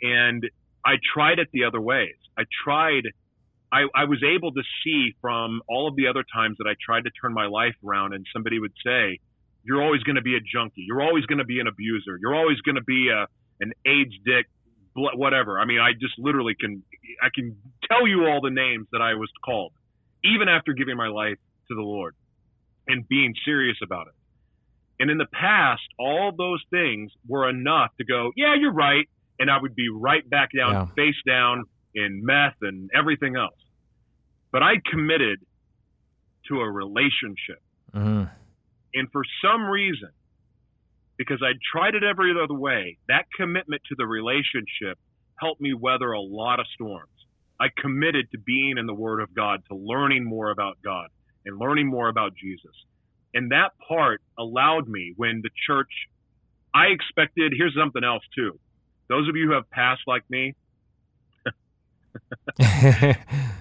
And 0.00 0.48
I 0.82 0.94
tried 1.12 1.40
it 1.40 1.48
the 1.52 1.64
other 1.64 1.78
ways. 1.78 2.16
I 2.38 2.44
tried, 2.64 3.02
I, 3.70 3.82
I 3.94 4.04
was 4.04 4.22
able 4.24 4.52
to 4.52 4.62
see 4.82 5.14
from 5.20 5.60
all 5.68 5.88
of 5.88 5.94
the 5.94 6.06
other 6.06 6.24
times 6.34 6.56
that 6.56 6.66
I 6.66 6.72
tried 6.82 7.04
to 7.04 7.10
turn 7.20 7.34
my 7.34 7.48
life 7.48 7.74
around, 7.86 8.14
and 8.14 8.24
somebody 8.32 8.58
would 8.58 8.72
say, 8.82 9.20
you're 9.62 9.82
always 9.82 10.02
going 10.02 10.16
to 10.16 10.22
be 10.22 10.36
a 10.36 10.40
junkie. 10.40 10.86
You're 10.88 11.02
always 11.02 11.26
going 11.26 11.40
to 11.40 11.44
be 11.44 11.60
an 11.60 11.66
abuser. 11.66 12.16
You're 12.18 12.34
always 12.34 12.62
going 12.62 12.76
to 12.76 12.84
be 12.84 13.10
a 13.10 13.26
an 13.62 13.74
AIDS 13.84 14.14
dick, 14.24 14.46
whatever. 14.94 15.60
I 15.60 15.66
mean, 15.66 15.80
I 15.80 15.92
just 15.92 16.14
literally 16.16 16.54
can 16.58 16.82
I 17.22 17.28
can 17.34 17.58
tell 17.92 18.08
you 18.08 18.24
all 18.24 18.40
the 18.40 18.48
names 18.48 18.86
that 18.92 19.02
I 19.02 19.16
was 19.16 19.28
called, 19.44 19.74
even 20.24 20.48
after 20.48 20.72
giving 20.72 20.96
my 20.96 21.08
life 21.08 21.36
to 21.68 21.74
the 21.74 21.82
Lord 21.82 22.14
and 22.88 23.06
being 23.08 23.34
serious 23.44 23.76
about 23.82 24.08
it. 24.08 24.14
And 25.00 25.10
in 25.10 25.16
the 25.16 25.26
past, 25.32 25.82
all 25.98 26.32
those 26.36 26.62
things 26.70 27.10
were 27.26 27.48
enough 27.48 27.90
to 27.98 28.04
go, 28.04 28.32
yeah, 28.36 28.54
you're 28.58 28.72
right, 28.72 29.08
and 29.38 29.50
I 29.50 29.56
would 29.60 29.74
be 29.74 29.88
right 29.88 30.28
back 30.28 30.50
down, 30.56 30.72
yeah. 30.72 30.86
face 30.94 31.16
down 31.26 31.64
in 31.94 32.20
meth 32.24 32.56
and 32.60 32.90
everything 32.94 33.34
else. 33.34 33.56
But 34.52 34.62
I 34.62 34.74
committed 34.90 35.40
to 36.48 36.60
a 36.60 36.70
relationship. 36.70 37.62
Mm-hmm. 37.94 38.24
And 38.94 39.08
for 39.10 39.22
some 39.42 39.64
reason, 39.64 40.10
because 41.16 41.40
I 41.42 41.52
tried 41.72 41.94
it 41.94 42.02
every 42.02 42.32
other 42.32 42.54
way, 42.54 42.98
that 43.08 43.24
commitment 43.38 43.82
to 43.88 43.94
the 43.96 44.06
relationship 44.06 44.98
helped 45.36 45.60
me 45.60 45.72
weather 45.72 46.12
a 46.12 46.20
lot 46.20 46.60
of 46.60 46.66
storms. 46.74 47.08
I 47.58 47.66
committed 47.76 48.30
to 48.32 48.38
being 48.38 48.76
in 48.78 48.86
the 48.86 48.94
Word 48.94 49.20
of 49.20 49.34
God, 49.34 49.60
to 49.68 49.76
learning 49.76 50.24
more 50.24 50.50
about 50.50 50.78
God 50.84 51.08
and 51.46 51.58
learning 51.58 51.86
more 51.86 52.08
about 52.08 52.34
Jesus. 52.34 52.74
And 53.34 53.52
that 53.52 53.70
part 53.86 54.20
allowed 54.38 54.88
me 54.88 55.14
when 55.16 55.40
the 55.42 55.50
church, 55.66 55.90
I 56.74 56.86
expected, 56.86 57.52
here's 57.56 57.74
something 57.74 58.04
else 58.04 58.22
too. 58.34 58.58
Those 59.08 59.28
of 59.28 59.36
you 59.36 59.48
who 59.48 59.54
have 59.54 59.68
passed 59.70 60.02
like 60.06 60.28
me, 60.28 60.54
if 62.58 63.16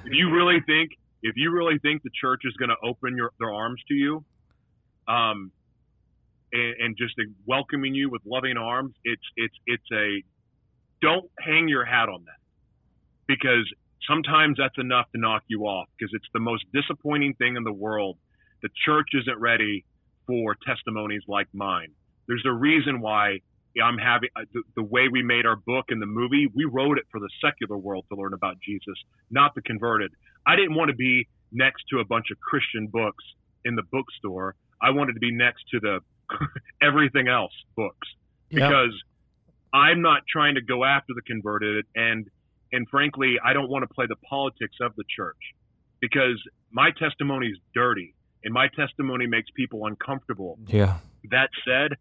you 0.05 0.31
really 0.31 0.59
think, 0.65 0.91
if 1.21 1.33
you 1.35 1.51
really 1.51 1.79
think 1.79 2.03
the 2.03 2.09
church 2.19 2.41
is 2.45 2.53
going 2.53 2.69
to 2.69 2.77
open 2.83 3.15
your, 3.15 3.31
their 3.39 3.53
arms 3.53 3.81
to 3.87 3.93
you, 3.93 4.23
um, 5.07 5.51
and, 6.51 6.75
and 6.79 6.97
just 6.97 7.15
welcoming 7.45 7.93
you 7.93 8.09
with 8.09 8.21
loving 8.25 8.57
arms. 8.57 8.93
It's 9.03 9.21
it's 9.35 9.55
it's 9.65 9.83
a 9.93 10.23
don't 11.01 11.29
hang 11.39 11.67
your 11.67 11.85
hat 11.85 12.09
on 12.09 12.25
that 12.25 12.39
because 13.27 13.71
sometimes 14.07 14.57
that's 14.57 14.77
enough 14.77 15.05
to 15.13 15.19
knock 15.19 15.43
you 15.47 15.63
off 15.63 15.87
because 15.97 16.11
it's 16.13 16.27
the 16.33 16.39
most 16.39 16.65
disappointing 16.73 17.33
thing 17.35 17.55
in 17.55 17.63
the 17.63 17.73
world. 17.73 18.17
The 18.61 18.69
church 18.85 19.09
isn't 19.13 19.39
ready 19.39 19.85
for 20.27 20.55
testimonies 20.65 21.23
like 21.27 21.47
mine. 21.53 21.89
There's 22.27 22.43
a 22.45 22.53
reason 22.53 23.01
why 23.01 23.39
I'm 23.81 23.97
having 23.97 24.29
uh, 24.35 24.41
the, 24.53 24.63
the, 24.75 24.83
way 24.83 25.07
we 25.11 25.23
made 25.23 25.45
our 25.45 25.55
book 25.55 25.85
and 25.89 26.01
the 26.01 26.05
movie. 26.05 26.47
We 26.53 26.65
wrote 26.65 26.97
it 26.97 27.05
for 27.11 27.19
the 27.19 27.29
secular 27.43 27.77
world 27.77 28.05
to 28.11 28.19
learn 28.19 28.33
about 28.33 28.57
Jesus, 28.61 28.95
not 29.31 29.55
the 29.55 29.61
converted. 29.61 30.11
I 30.45 30.55
didn't 30.55 30.75
want 30.75 30.89
to 30.89 30.95
be 30.95 31.27
next 31.51 31.83
to 31.91 31.99
a 31.99 32.05
bunch 32.05 32.27
of 32.31 32.39
Christian 32.39 32.87
books 32.87 33.23
in 33.65 33.75
the 33.75 33.83
bookstore. 33.91 34.55
I 34.81 34.91
wanted 34.91 35.13
to 35.13 35.19
be 35.19 35.31
next 35.31 35.63
to 35.71 35.79
the 35.79 35.99
everything 36.81 37.27
else 37.27 37.53
books 37.75 38.07
because. 38.49 38.93
I'm 39.71 40.01
not 40.01 40.23
trying 40.27 40.55
to 40.55 40.61
go 40.61 40.83
after 40.83 41.13
the 41.13 41.21
converted 41.21 41.85
and 41.95 42.27
and 42.71 42.87
frankly 42.89 43.37
I 43.43 43.53
don't 43.53 43.69
want 43.69 43.87
to 43.87 43.93
play 43.93 44.05
the 44.07 44.15
politics 44.17 44.77
of 44.81 44.95
the 44.95 45.03
church 45.15 45.37
because 45.99 46.41
my 46.71 46.91
testimony 46.91 47.47
is 47.47 47.57
dirty 47.73 48.15
and 48.43 48.53
my 48.53 48.67
testimony 48.75 49.27
makes 49.27 49.49
people 49.55 49.85
uncomfortable. 49.85 50.57
Yeah. 50.67 50.97
That 51.29 51.49
said, 51.65 51.97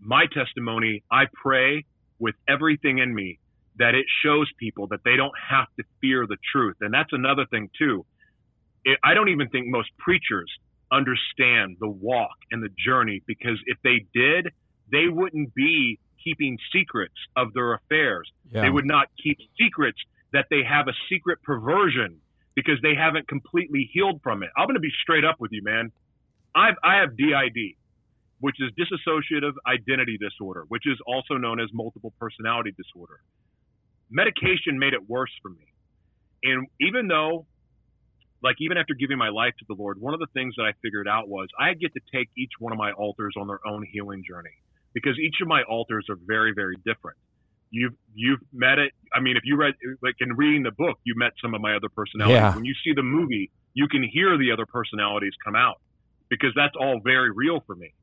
my 0.00 0.24
testimony, 0.32 1.02
I 1.10 1.24
pray 1.32 1.84
with 2.18 2.34
everything 2.48 2.98
in 2.98 3.14
me 3.14 3.38
that 3.78 3.94
it 3.94 4.06
shows 4.24 4.50
people 4.58 4.86
that 4.88 5.00
they 5.04 5.16
don't 5.16 5.34
have 5.50 5.66
to 5.78 5.84
fear 6.00 6.26
the 6.26 6.36
truth. 6.52 6.76
And 6.80 6.92
that's 6.92 7.12
another 7.12 7.46
thing 7.50 7.68
too. 7.78 8.04
It, 8.84 8.98
I 9.04 9.14
don't 9.14 9.28
even 9.28 9.48
think 9.48 9.66
most 9.68 9.90
preachers 9.98 10.50
understand 10.90 11.76
the 11.80 11.88
walk 11.88 12.36
and 12.50 12.62
the 12.62 12.68
journey 12.84 13.22
because 13.26 13.58
if 13.66 13.78
they 13.82 14.04
did, 14.14 14.48
they 14.90 15.08
wouldn't 15.08 15.54
be 15.54 15.98
keeping 16.22 16.58
secrets 16.72 17.14
of 17.36 17.52
their 17.54 17.74
affairs. 17.74 18.30
Yeah. 18.50 18.62
They 18.62 18.70
would 18.70 18.84
not 18.84 19.08
keep 19.22 19.38
secrets 19.58 19.98
that 20.32 20.46
they 20.50 20.62
have 20.68 20.88
a 20.88 20.92
secret 21.08 21.42
perversion 21.42 22.18
because 22.54 22.78
they 22.82 22.94
haven't 22.94 23.28
completely 23.28 23.88
healed 23.92 24.20
from 24.22 24.42
it. 24.42 24.50
I'm 24.56 24.66
going 24.66 24.74
to 24.74 24.80
be 24.80 24.92
straight 25.02 25.24
up 25.24 25.36
with 25.40 25.52
you, 25.52 25.62
man. 25.62 25.90
I've, 26.54 26.74
I 26.84 26.96
have 27.00 27.16
DID, 27.16 27.76
which 28.40 28.56
is 28.60 28.70
dissociative 28.78 29.52
identity 29.66 30.18
disorder, 30.18 30.64
which 30.68 30.86
is 30.86 30.98
also 31.06 31.34
known 31.34 31.60
as 31.60 31.68
multiple 31.72 32.12
personality 32.18 32.74
disorder. 32.76 33.20
Medication 34.10 34.78
made 34.78 34.92
it 34.92 35.08
worse 35.08 35.30
for 35.40 35.48
me. 35.48 35.66
And 36.42 36.66
even 36.80 37.08
though, 37.08 37.46
like, 38.42 38.56
even 38.60 38.76
after 38.76 38.94
giving 38.94 39.16
my 39.16 39.28
life 39.28 39.54
to 39.60 39.64
the 39.68 39.74
Lord, 39.74 40.00
one 40.00 40.12
of 40.12 40.20
the 40.20 40.26
things 40.34 40.54
that 40.56 40.64
I 40.64 40.72
figured 40.82 41.08
out 41.08 41.28
was 41.28 41.48
I 41.58 41.72
get 41.74 41.94
to 41.94 42.00
take 42.12 42.28
each 42.36 42.52
one 42.58 42.72
of 42.72 42.78
my 42.78 42.92
alters 42.92 43.34
on 43.38 43.46
their 43.46 43.60
own 43.66 43.86
healing 43.90 44.22
journey 44.28 44.56
because 44.92 45.18
each 45.18 45.36
of 45.40 45.48
my 45.48 45.62
alters 45.62 46.06
are 46.10 46.18
very, 46.26 46.52
very 46.54 46.76
different. 46.84 47.16
You've 47.72 47.94
you've 48.14 48.40
met 48.52 48.78
it. 48.78 48.92
I 49.14 49.20
mean, 49.20 49.36
if 49.36 49.42
you 49.44 49.56
read 49.56 49.74
like 50.02 50.16
in 50.20 50.34
reading 50.36 50.62
the 50.62 50.70
book, 50.70 50.98
you 51.04 51.14
met 51.16 51.32
some 51.42 51.54
of 51.54 51.60
my 51.60 51.74
other 51.74 51.88
personalities. 51.88 52.36
Yeah. 52.36 52.54
When 52.54 52.64
you 52.66 52.74
see 52.84 52.92
the 52.94 53.02
movie, 53.02 53.50
you 53.74 53.88
can 53.88 54.02
hear 54.04 54.36
the 54.38 54.52
other 54.52 54.66
personalities 54.66 55.32
come 55.44 55.56
out 55.56 55.80
because 56.28 56.52
that's 56.54 56.74
all 56.78 57.00
very 57.02 57.30
real 57.32 57.60
for 57.66 57.74
me. 57.74 57.94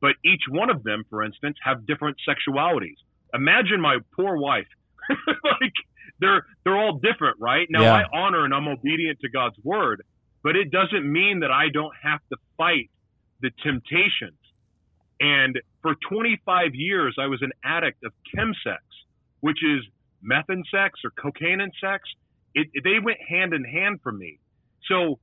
But 0.00 0.12
each 0.24 0.42
one 0.48 0.70
of 0.70 0.82
them, 0.82 1.04
for 1.10 1.22
instance, 1.22 1.58
have 1.62 1.86
different 1.86 2.16
sexualities. 2.26 2.96
Imagine 3.34 3.80
my 3.80 3.98
poor 4.16 4.38
wife. 4.38 4.66
like 5.26 5.72
they're 6.20 6.46
they're 6.64 6.78
all 6.78 6.94
different, 6.98 7.36
right? 7.38 7.66
Now 7.70 7.82
Yeah. 7.82 7.94
I 7.94 8.04
honor 8.18 8.44
and 8.44 8.54
I'm 8.54 8.66
obedient 8.66 9.20
to 9.20 9.28
God's 9.28 9.56
word, 9.62 10.02
but 10.42 10.56
it 10.56 10.70
doesn't 10.70 11.10
mean 11.10 11.40
that 11.40 11.50
I 11.50 11.68
don't 11.72 11.94
have 12.02 12.20
to 12.32 12.36
fight 12.56 12.90
the 13.40 13.50
temptations. 13.62 14.38
And 15.20 15.60
for 15.82 15.94
25 16.08 16.74
years, 16.74 17.16
I 17.18 17.26
was 17.26 17.42
an 17.42 17.52
addict 17.64 18.04
of 18.04 18.12
chemsex, 18.34 18.78
which 19.40 19.58
is 19.64 19.80
meth 20.22 20.48
and 20.48 20.64
sex 20.70 21.00
or 21.04 21.10
cocaine 21.10 21.60
and 21.60 21.72
sex. 21.80 22.08
It, 22.54 22.68
it- 22.72 22.84
they 22.84 22.98
went 22.98 23.18
hand 23.28 23.52
in 23.54 23.64
hand 23.64 24.00
for 24.02 24.12
me. 24.12 24.38
So 24.88 25.18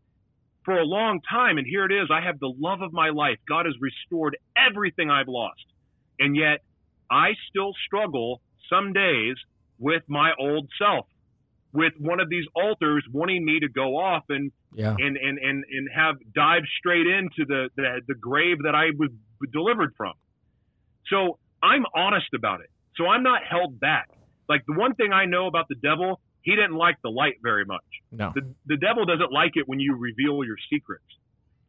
for 0.63 0.77
a 0.79 0.85
long 0.85 1.21
time, 1.29 1.57
and 1.57 1.67
here 1.67 1.85
it 1.85 1.91
is, 1.91 2.09
I 2.11 2.21
have 2.21 2.39
the 2.39 2.51
love 2.57 2.81
of 2.81 2.91
my 2.93 3.09
life. 3.09 3.37
God 3.47 3.65
has 3.65 3.75
restored 3.79 4.37
everything 4.57 5.09
I've 5.09 5.27
lost. 5.27 5.63
And 6.19 6.35
yet 6.35 6.61
I 7.11 7.33
still 7.49 7.73
struggle 7.85 8.41
some 8.69 8.93
days 8.93 9.35
with 9.77 10.03
my 10.07 10.31
old 10.39 10.69
self, 10.79 11.05
with 11.73 11.93
one 11.99 12.19
of 12.19 12.29
these 12.29 12.45
alters 12.55 13.03
wanting 13.11 13.43
me 13.45 13.59
to 13.59 13.67
go 13.69 13.97
off 13.97 14.23
and 14.29 14.51
Yeah. 14.73 14.95
and 14.97 15.17
and 15.17 15.37
and 15.37 15.63
and 15.69 15.89
have 15.93 16.15
dive 16.33 16.63
straight 16.79 17.05
into 17.05 17.45
the 17.45 17.69
the, 17.75 18.01
the 18.07 18.15
grave 18.15 18.57
that 18.63 18.73
I 18.75 18.85
was 18.97 19.09
delivered 19.51 19.93
from. 19.97 20.13
So 21.07 21.37
I'm 21.61 21.85
honest 21.93 22.33
about 22.33 22.61
it. 22.61 22.69
So 22.97 23.07
I'm 23.07 23.23
not 23.23 23.41
held 23.49 23.79
back. 23.79 24.09
Like 24.47 24.63
the 24.67 24.73
one 24.73 24.95
thing 24.95 25.11
I 25.11 25.25
know 25.25 25.47
about 25.47 25.67
the 25.67 25.75
devil, 25.75 26.19
he 26.41 26.51
didn't 26.55 26.75
like 26.75 26.95
the 27.03 27.09
light 27.09 27.35
very 27.41 27.65
much. 27.65 27.83
No. 28.11 28.31
The 28.35 28.41
the 28.65 28.77
devil 28.77 29.05
doesn't 29.05 29.31
like 29.31 29.53
it 29.55 29.67
when 29.67 29.79
you 29.79 29.95
reveal 29.95 30.43
your 30.43 30.57
secrets. 30.71 31.03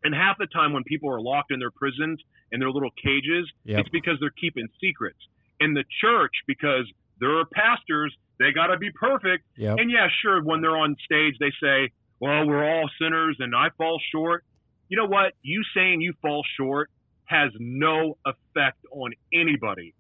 And 0.05 0.15
half 0.15 0.39
the 0.39 0.47
time 0.47 0.73
when 0.73 0.85
people 0.85 1.11
are 1.11 1.21
locked 1.21 1.51
in 1.51 1.59
their 1.59 1.71
prisons 1.71 2.21
in 2.53 2.61
their 2.61 2.71
little 2.71 2.91
cages, 3.03 3.51
Yep. 3.65 3.81
it's 3.81 3.89
because 3.89 4.19
they're 4.21 4.31
keeping 4.41 4.69
secrets. 4.81 5.19
In 5.59 5.75
the 5.75 5.85
church, 6.01 6.33
because 6.47 6.85
there 7.19 7.39
are 7.39 7.45
pastors, 7.47 8.15
they 8.39 8.53
got 8.53 8.67
to 8.69 8.77
be 8.77 8.91
perfect. 8.93 9.45
Yep. 9.57 9.79
And 9.79 9.91
yeah, 9.91 10.07
sure, 10.23 10.43
when 10.45 10.61
they're 10.61 10.77
on 10.77 10.95
stage, 11.05 11.35
they 11.41 11.51
say, 11.61 11.91
well, 12.21 12.47
we're 12.47 12.65
all 12.65 12.89
sinners 13.01 13.37
and 13.41 13.55
I 13.57 13.71
fall 13.77 13.99
short. 14.13 14.45
You 14.89 14.97
know 14.99 15.07
what? 15.07 15.33
You 15.43 15.63
saying 15.75 16.03
you 16.03 16.13
fall 16.23 16.45
short 16.59 16.91
has 17.25 17.51
no 17.59 18.17
effect 18.25 18.79
on 18.93 19.13
anybody. 19.33 19.95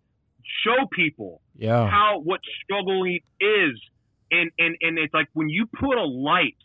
Show 0.64 0.86
people 0.92 1.40
Yeah. 1.56 1.88
how 1.88 2.20
what 2.20 2.40
struggling 2.62 3.20
is. 3.40 3.80
And, 4.30 4.50
and, 4.58 4.76
and 4.80 4.98
it's 4.98 5.14
like 5.14 5.28
when 5.34 5.48
you 5.48 5.66
put 5.66 5.96
a 5.96 6.04
light 6.04 6.56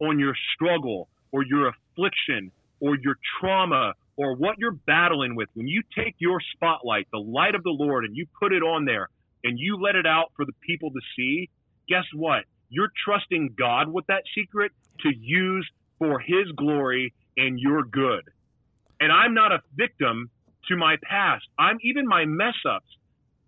on 0.00 0.18
your 0.18 0.34
struggle 0.54 1.08
or 1.30 1.44
your 1.44 1.68
affliction 1.68 2.50
or 2.80 2.96
your 2.96 3.16
trauma 3.38 3.92
or 4.16 4.34
what 4.34 4.56
you're 4.58 4.78
battling 4.86 5.34
with, 5.34 5.48
when 5.54 5.68
you 5.68 5.82
take 5.96 6.14
your 6.18 6.40
spotlight, 6.54 7.08
the 7.12 7.18
light 7.18 7.54
of 7.54 7.62
the 7.62 7.70
Lord, 7.70 8.04
and 8.04 8.16
you 8.16 8.26
put 8.40 8.52
it 8.52 8.62
on 8.62 8.84
there 8.84 9.08
and 9.44 9.58
you 9.58 9.76
let 9.76 9.96
it 9.96 10.06
out 10.06 10.32
for 10.36 10.44
the 10.44 10.52
people 10.66 10.90
to 10.90 11.00
see, 11.16 11.48
guess 11.88 12.04
what? 12.14 12.44
You're 12.70 12.92
trusting 13.04 13.54
God 13.58 13.88
with 13.88 14.06
that 14.06 14.22
secret 14.34 14.72
to 15.00 15.10
use 15.14 15.68
for 15.98 16.18
His 16.18 16.50
glory 16.56 17.12
and 17.36 17.58
your 17.58 17.84
good. 17.84 18.22
And 19.00 19.12
I'm 19.12 19.34
not 19.34 19.52
a 19.52 19.60
victim 19.76 20.30
to 20.68 20.76
my 20.76 20.96
past. 21.02 21.44
I'm 21.58 21.78
even 21.82 22.06
my 22.06 22.24
mess 22.24 22.54
ups. 22.68 22.86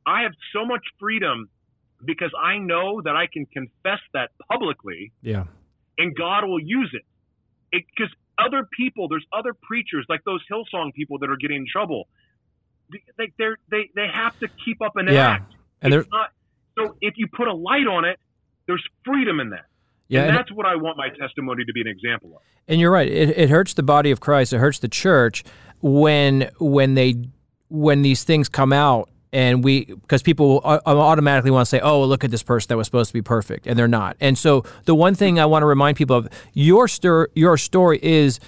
I 0.06 0.22
have 0.22 0.32
so 0.52 0.64
much 0.66 0.82
freedom 1.00 1.48
because 2.04 2.30
I 2.40 2.58
know 2.58 3.00
that 3.02 3.16
I 3.16 3.26
can 3.26 3.46
confess 3.46 4.00
that 4.12 4.30
publicly 4.50 5.12
Yeah. 5.22 5.44
and 5.98 6.14
God 6.14 6.44
will 6.44 6.60
use 6.60 6.90
it. 6.92 7.02
Because 7.72 8.12
other 8.38 8.68
people, 8.76 9.08
there's 9.08 9.24
other 9.32 9.52
preachers 9.62 10.04
like 10.08 10.22
those 10.24 10.40
Hillsong 10.50 10.92
people 10.94 11.18
that 11.20 11.30
are 11.30 11.36
getting 11.36 11.58
in 11.58 11.66
trouble. 11.70 12.08
They 13.16 13.32
they're, 13.38 13.56
they 13.70 13.90
they 13.94 14.06
have 14.12 14.38
to 14.40 14.48
keep 14.64 14.82
up 14.82 14.96
an 14.96 15.08
Yeah. 15.08 15.26
act. 15.28 15.54
And 15.80 15.92
there 15.92 16.00
It's 16.00 16.10
not, 16.10 16.30
so 16.78 16.96
if 17.00 17.14
you 17.16 17.26
put 17.28 17.48
a 17.48 17.54
light 17.54 17.86
on 17.86 18.04
it, 18.04 18.18
there's 18.66 18.84
freedom 19.04 19.40
in 19.40 19.50
that. 19.50 19.66
yeah, 20.08 20.20
and 20.20 20.28
and- 20.30 20.36
that's 20.38 20.52
what 20.52 20.66
I 20.66 20.76
want 20.76 20.96
my 20.98 21.08
testimony 21.08 21.64
to 21.64 21.72
be 21.72 21.80
an 21.80 21.86
example 21.88 22.36
of. 22.36 22.42
And 22.68 22.80
you're 22.80 22.90
right. 22.90 23.08
It, 23.08 23.30
it 23.36 23.50
hurts 23.50 23.74
the 23.74 23.82
body 23.82 24.10
of 24.10 24.20
Christ. 24.20 24.52
It 24.52 24.58
hurts 24.58 24.78
the 24.78 24.88
church 24.88 25.42
when 25.80 26.50
when 26.58 26.94
they 26.94 27.14
when 27.68 28.02
these 28.02 28.22
things 28.24 28.48
come 28.48 28.72
out 28.72 29.08
and 29.34 29.64
we 29.64 29.84
because 29.86 30.22
people 30.22 30.60
automatically 30.64 31.50
want 31.50 31.66
to 31.66 31.68
say, 31.68 31.80
"Oh, 31.80 32.04
look 32.04 32.22
at 32.22 32.30
this 32.30 32.44
person 32.44 32.68
that 32.68 32.76
was 32.76 32.86
supposed 32.86 33.10
to 33.10 33.14
be 33.14 33.20
perfect," 33.20 33.66
and 33.66 33.76
they're 33.76 33.88
not. 33.88 34.16
And 34.20 34.38
so 34.38 34.64
the 34.84 34.94
one 34.94 35.16
thing 35.16 35.40
I 35.40 35.44
want 35.44 35.64
to 35.64 35.66
remind 35.66 35.96
people 35.96 36.16
of 36.16 36.28
your 36.54 36.86
stir, 36.86 37.28
your 37.34 37.58
story 37.58 37.98
is 38.00 38.38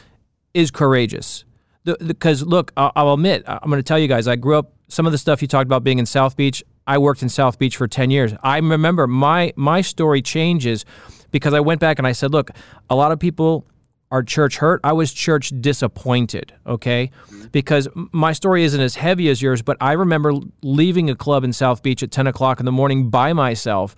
is 0.55 0.71
courageous. 0.71 1.45
Because 1.85 2.43
look, 2.43 2.73
I'll, 2.77 2.93
I'll 2.97 3.13
admit, 3.15 3.43
I'm 3.47 3.69
going 3.69 3.79
to 3.79 3.83
tell 3.83 3.99
you 3.99 4.09
guys, 4.09 4.27
I 4.27 4.37
grew 4.37 4.57
up. 4.57 4.73
Some 4.89 5.05
of 5.05 5.13
the 5.13 5.19
stuff 5.19 5.43
you 5.43 5.49
talked 5.49 5.67
about 5.67 5.83
being 5.83 5.99
in 5.99 6.07
South 6.07 6.37
Beach, 6.37 6.63
I 6.87 6.99
worked 6.99 7.21
in 7.21 7.29
South 7.29 7.59
Beach 7.59 7.77
for 7.77 7.89
10 7.89 8.11
years. 8.11 8.33
I 8.43 8.59
remember 8.59 9.09
my 9.09 9.53
my 9.57 9.81
story 9.81 10.23
changes 10.23 10.85
because 11.33 11.53
I 11.53 11.61
went 11.61 11.81
back 11.81 11.99
and 11.99 12.07
I 12.07 12.13
said, 12.13 12.31
look, 12.31 12.53
a 12.89 12.95
lot 12.95 13.11
of 13.11 13.19
people 13.19 13.67
are 14.11 14.23
church 14.23 14.59
hurt. 14.59 14.81
I 14.85 14.93
was 14.93 15.13
church 15.13 15.53
disappointed, 15.61 16.55
okay? 16.67 17.11
Because 17.53 17.89
my 18.13 18.33
story 18.33 18.65
isn't 18.65 18.81
as 18.81 18.97
heavy 18.97 19.29
as 19.29 19.43
yours, 19.43 19.63
but 19.63 19.77
I 19.81 19.93
remember 19.93 20.35
leaving 20.63 21.11
a 21.11 21.17
club 21.17 21.45
in 21.45 21.53
South 21.53 21.83
Beach 21.83 22.03
at 22.03 22.11
10 22.11 22.27
o'clock 22.27 22.61
in 22.61 22.67
the 22.67 22.73
morning 22.73 23.11
by 23.11 23.33
myself 23.33 23.95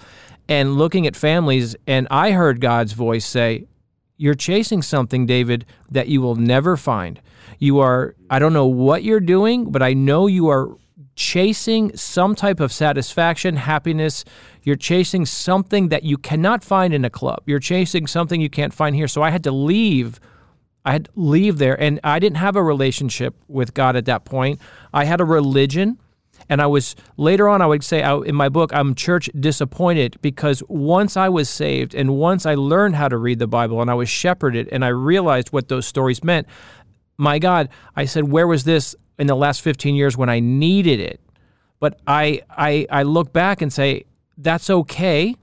and 0.49 0.77
looking 0.77 1.07
at 1.07 1.15
families, 1.15 1.77
and 1.87 2.09
I 2.11 2.31
heard 2.31 2.61
God's 2.61 2.93
voice 2.93 3.27
say, 3.27 3.67
You're 4.17 4.35
chasing 4.35 4.81
something, 4.83 5.27
David, 5.27 5.67
that 5.91 6.09
you 6.09 6.23
will 6.23 6.37
never 6.37 6.77
find. 6.77 7.21
You 7.59 7.81
are, 7.81 8.15
I 8.31 8.39
don't 8.39 8.53
know 8.55 8.67
what 8.67 9.03
you're 9.03 9.21
doing, 9.21 9.71
but 9.71 9.83
I 9.83 9.93
know 9.93 10.27
you 10.27 10.49
are 10.49 10.71
chasing 11.15 11.97
some 11.97 12.35
type 12.35 12.61
of 12.61 12.73
satisfaction, 12.73 13.57
happiness. 13.57 14.25
You're 14.63 14.77
chasing 14.77 15.27
something 15.27 15.89
that 15.89 16.03
you 16.03 16.17
cannot 16.17 16.65
find 16.65 16.93
in 16.93 17.05
a 17.05 17.11
club. 17.11 17.43
You're 17.47 17.61
chasing 17.61 18.07
something 18.07 18.41
you 18.41 18.51
can't 18.51 18.75
find 18.75 18.97
here. 18.97 19.09
So 19.09 19.23
I 19.23 19.31
had 19.31 19.45
to 19.45 19.53
leave. 19.53 20.21
I 20.85 20.93
had 20.93 21.05
to 21.07 21.11
leave 21.17 21.59
there, 21.59 21.79
and 21.81 22.01
I 22.03 22.19
didn't 22.19 22.39
have 22.39 22.57
a 22.57 22.63
relationship 22.63 23.35
with 23.47 23.75
God 23.75 23.95
at 23.95 24.07
that 24.07 24.25
point. 24.25 24.61
I 24.95 25.05
had 25.05 25.21
a 25.21 25.25
religion, 25.25 25.99
and 26.49 26.63
I 26.63 26.67
was 26.67 26.97
later 27.17 27.49
on. 27.49 27.61
I 27.61 27.67
would 27.67 27.85
say 27.85 28.03
I, 28.03 28.17
in 28.21 28.35
my 28.35 28.49
book, 28.49 28.73
I'm 28.73 28.95
church 28.95 29.29
disappointed 29.39 30.17
because 30.23 30.63
once 30.69 31.17
I 31.17 31.29
was 31.29 31.51
saved, 31.51 31.95
and 31.95 32.17
once 32.17 32.47
I 32.47 32.55
learned 32.55 32.97
how 32.97 33.09
to 33.09 33.19
read 33.19 33.39
the 33.39 33.47
Bible, 33.47 33.83
and 33.83 33.91
I 33.91 33.95
was 33.95 34.09
shepherded, 34.09 34.69
and 34.73 34.85
I 34.85 34.89
realized 34.89 35.49
what 35.49 35.69
those 35.69 35.87
stories 35.87 36.25
meant. 36.25 36.47
My 37.19 37.39
God, 37.39 37.69
I 37.95 38.07
said, 38.07 38.31
where 38.31 38.47
was 38.47 38.65
this 38.65 38.97
in 39.19 39.27
the 39.27 39.37
last 39.37 39.63
15 39.63 39.95
years 39.95 40.17
when 40.17 40.29
I 40.29 40.41
needed 40.41 41.01
it? 41.01 41.21
But 41.81 42.01
I, 42.07 42.43
I, 42.51 42.87
I 42.91 43.03
look 43.05 43.33
back 43.33 43.63
and 43.63 43.73
say, 43.73 44.05
that's 44.37 44.71
okay. 44.71 45.35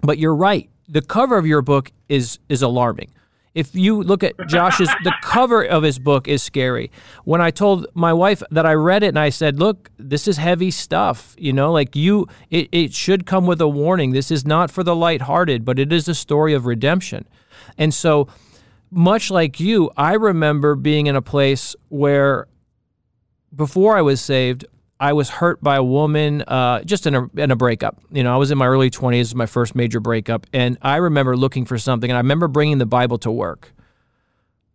But 0.00 0.18
you're 0.18 0.34
right. 0.34 0.70
The 0.88 1.02
cover 1.02 1.36
of 1.36 1.46
your 1.46 1.62
book 1.62 1.92
is 2.08 2.38
is 2.48 2.62
alarming. 2.62 3.12
If 3.54 3.74
you 3.74 4.02
look 4.02 4.22
at 4.22 4.34
Josh's, 4.46 4.88
the 5.02 5.12
cover 5.22 5.64
of 5.64 5.82
his 5.82 5.98
book 5.98 6.28
is 6.28 6.42
scary. 6.42 6.90
When 7.24 7.40
I 7.40 7.50
told 7.50 7.86
my 7.94 8.12
wife 8.12 8.42
that 8.50 8.64
I 8.64 8.74
read 8.74 9.02
it 9.02 9.08
and 9.08 9.18
I 9.18 9.30
said, 9.30 9.58
"Look, 9.58 9.90
this 9.98 10.28
is 10.28 10.36
heavy 10.36 10.70
stuff. 10.70 11.34
You 11.36 11.52
know, 11.52 11.72
like 11.72 11.96
you, 11.96 12.28
it, 12.50 12.68
it 12.70 12.92
should 12.94 13.26
come 13.26 13.46
with 13.46 13.60
a 13.60 13.68
warning. 13.68 14.12
This 14.12 14.30
is 14.30 14.46
not 14.46 14.70
for 14.70 14.84
the 14.84 14.94
lighthearted, 14.94 15.64
but 15.64 15.78
it 15.78 15.92
is 15.92 16.08
a 16.08 16.14
story 16.14 16.54
of 16.54 16.66
redemption." 16.66 17.26
And 17.76 17.92
so, 17.92 18.28
much 18.90 19.30
like 19.30 19.60
you, 19.60 19.90
I 19.96 20.14
remember 20.14 20.74
being 20.74 21.06
in 21.06 21.16
a 21.16 21.22
place 21.22 21.74
where 21.88 22.46
before 23.54 23.96
I 23.96 24.02
was 24.02 24.20
saved, 24.20 24.66
I 25.00 25.12
was 25.12 25.30
hurt 25.30 25.62
by 25.62 25.76
a 25.76 25.82
woman 25.82 26.42
uh, 26.42 26.82
just 26.82 27.06
in 27.06 27.14
a, 27.14 27.30
in 27.36 27.50
a 27.50 27.56
breakup. 27.56 28.00
You 28.10 28.24
know, 28.24 28.34
I 28.34 28.36
was 28.36 28.50
in 28.50 28.58
my 28.58 28.66
early 28.66 28.90
20s, 28.90 29.34
my 29.34 29.46
first 29.46 29.74
major 29.74 30.00
breakup, 30.00 30.46
and 30.52 30.76
I 30.82 30.96
remember 30.96 31.36
looking 31.36 31.64
for 31.64 31.78
something, 31.78 32.10
and 32.10 32.16
I 32.16 32.20
remember 32.20 32.48
bringing 32.48 32.78
the 32.78 32.86
Bible 32.86 33.18
to 33.18 33.30
work. 33.30 33.72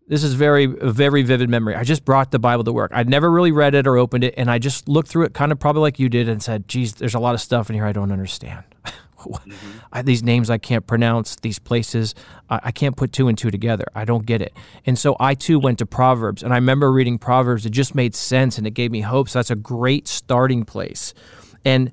This 0.08 0.24
is 0.24 0.34
very 0.34 0.66
very 0.66 1.24
vivid 1.24 1.50
memory. 1.50 1.76
I 1.76 1.84
just 1.84 2.04
brought 2.04 2.32
the 2.32 2.40
Bible 2.40 2.64
to 2.66 2.74
work. 2.74 2.92
I'd 2.94 3.10
never 3.10 3.32
really 3.32 3.52
read 3.52 3.74
it 3.74 3.88
or 3.88 3.98
opened 3.98 4.26
it, 4.26 4.34
and 4.38 4.52
I 4.52 4.60
just 4.60 4.88
looked 4.88 5.08
through 5.08 5.26
it, 5.26 5.34
kind 5.34 5.52
of 5.52 5.60
probably 5.60 5.82
like 5.82 5.98
you 5.98 6.10
did, 6.10 6.28
and 6.28 6.44
said, 6.44 6.68
"Geez, 6.68 6.94
there's 6.94 7.16
a 7.16 7.20
lot 7.20 7.34
of 7.34 7.42
stuff 7.42 7.70
in 7.70 7.76
here 7.76 7.86
I 7.86 7.94
don't 7.94 8.12
understand. 8.12 8.64
mm-hmm. 9.24 9.78
I, 9.94 10.02
these 10.02 10.24
names 10.24 10.50
I 10.50 10.58
can't 10.58 10.86
pronounce, 10.86 11.36
these 11.38 11.60
places 11.60 12.16
I, 12.50 12.60
I, 12.66 12.72
can't 12.72 12.96
put 12.96 13.12
two 13.12 13.28
and 13.28 13.38
two 13.38 13.52
together. 13.52 13.86
I 13.96 14.06
don't 14.06 14.26
get 14.26 14.42
it. 14.42 14.54
And 14.86 14.98
so 14.98 15.16
I 15.20 15.36
too 15.36 15.60
went 15.60 15.80
to 15.80 15.86
Proverbs, 15.86 16.44
and 16.44 16.54
I 16.54 16.58
remember 16.58 16.92
reading 16.92 17.18
Proverbs. 17.18 17.66
It 17.66 17.72
just 17.72 17.96
made 17.96 18.16
sense, 18.16 18.58
and 18.58 18.68
it 18.68 18.72
gave 18.72 18.92
me 18.92 19.02
hope. 19.02 19.30
So 19.30 19.40
that's 19.40 19.52
a 19.52 19.56
great 19.56 20.08
starting 20.08 20.66
place. 20.66 21.14
And 21.66 21.92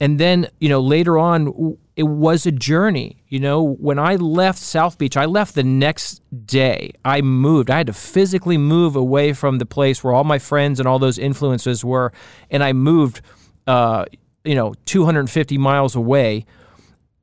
and 0.00 0.18
then 0.18 0.48
you 0.58 0.68
know 0.68 0.80
later 0.80 1.18
on, 1.18 1.76
it 1.96 2.04
was 2.04 2.46
a 2.46 2.52
journey. 2.52 3.22
You 3.28 3.40
know, 3.40 3.62
when 3.62 3.98
I 3.98 4.16
left 4.16 4.58
South 4.58 4.96
Beach, 4.96 5.16
I 5.16 5.26
left 5.26 5.54
the 5.54 5.62
next 5.62 6.22
day. 6.46 6.92
I 7.04 7.20
moved. 7.20 7.70
I 7.70 7.78
had 7.78 7.88
to 7.88 7.92
physically 7.92 8.56
move 8.56 8.96
away 8.96 9.32
from 9.34 9.58
the 9.58 9.66
place 9.66 10.02
where 10.02 10.14
all 10.14 10.24
my 10.24 10.38
friends 10.38 10.80
and 10.80 10.88
all 10.88 10.98
those 10.98 11.18
influences 11.18 11.84
were, 11.84 12.12
and 12.50 12.62
I 12.62 12.72
moved. 12.72 13.20
Uh, 13.66 14.04
you 14.44 14.54
know 14.54 14.74
250 14.86 15.58
miles 15.58 15.94
away 15.94 16.44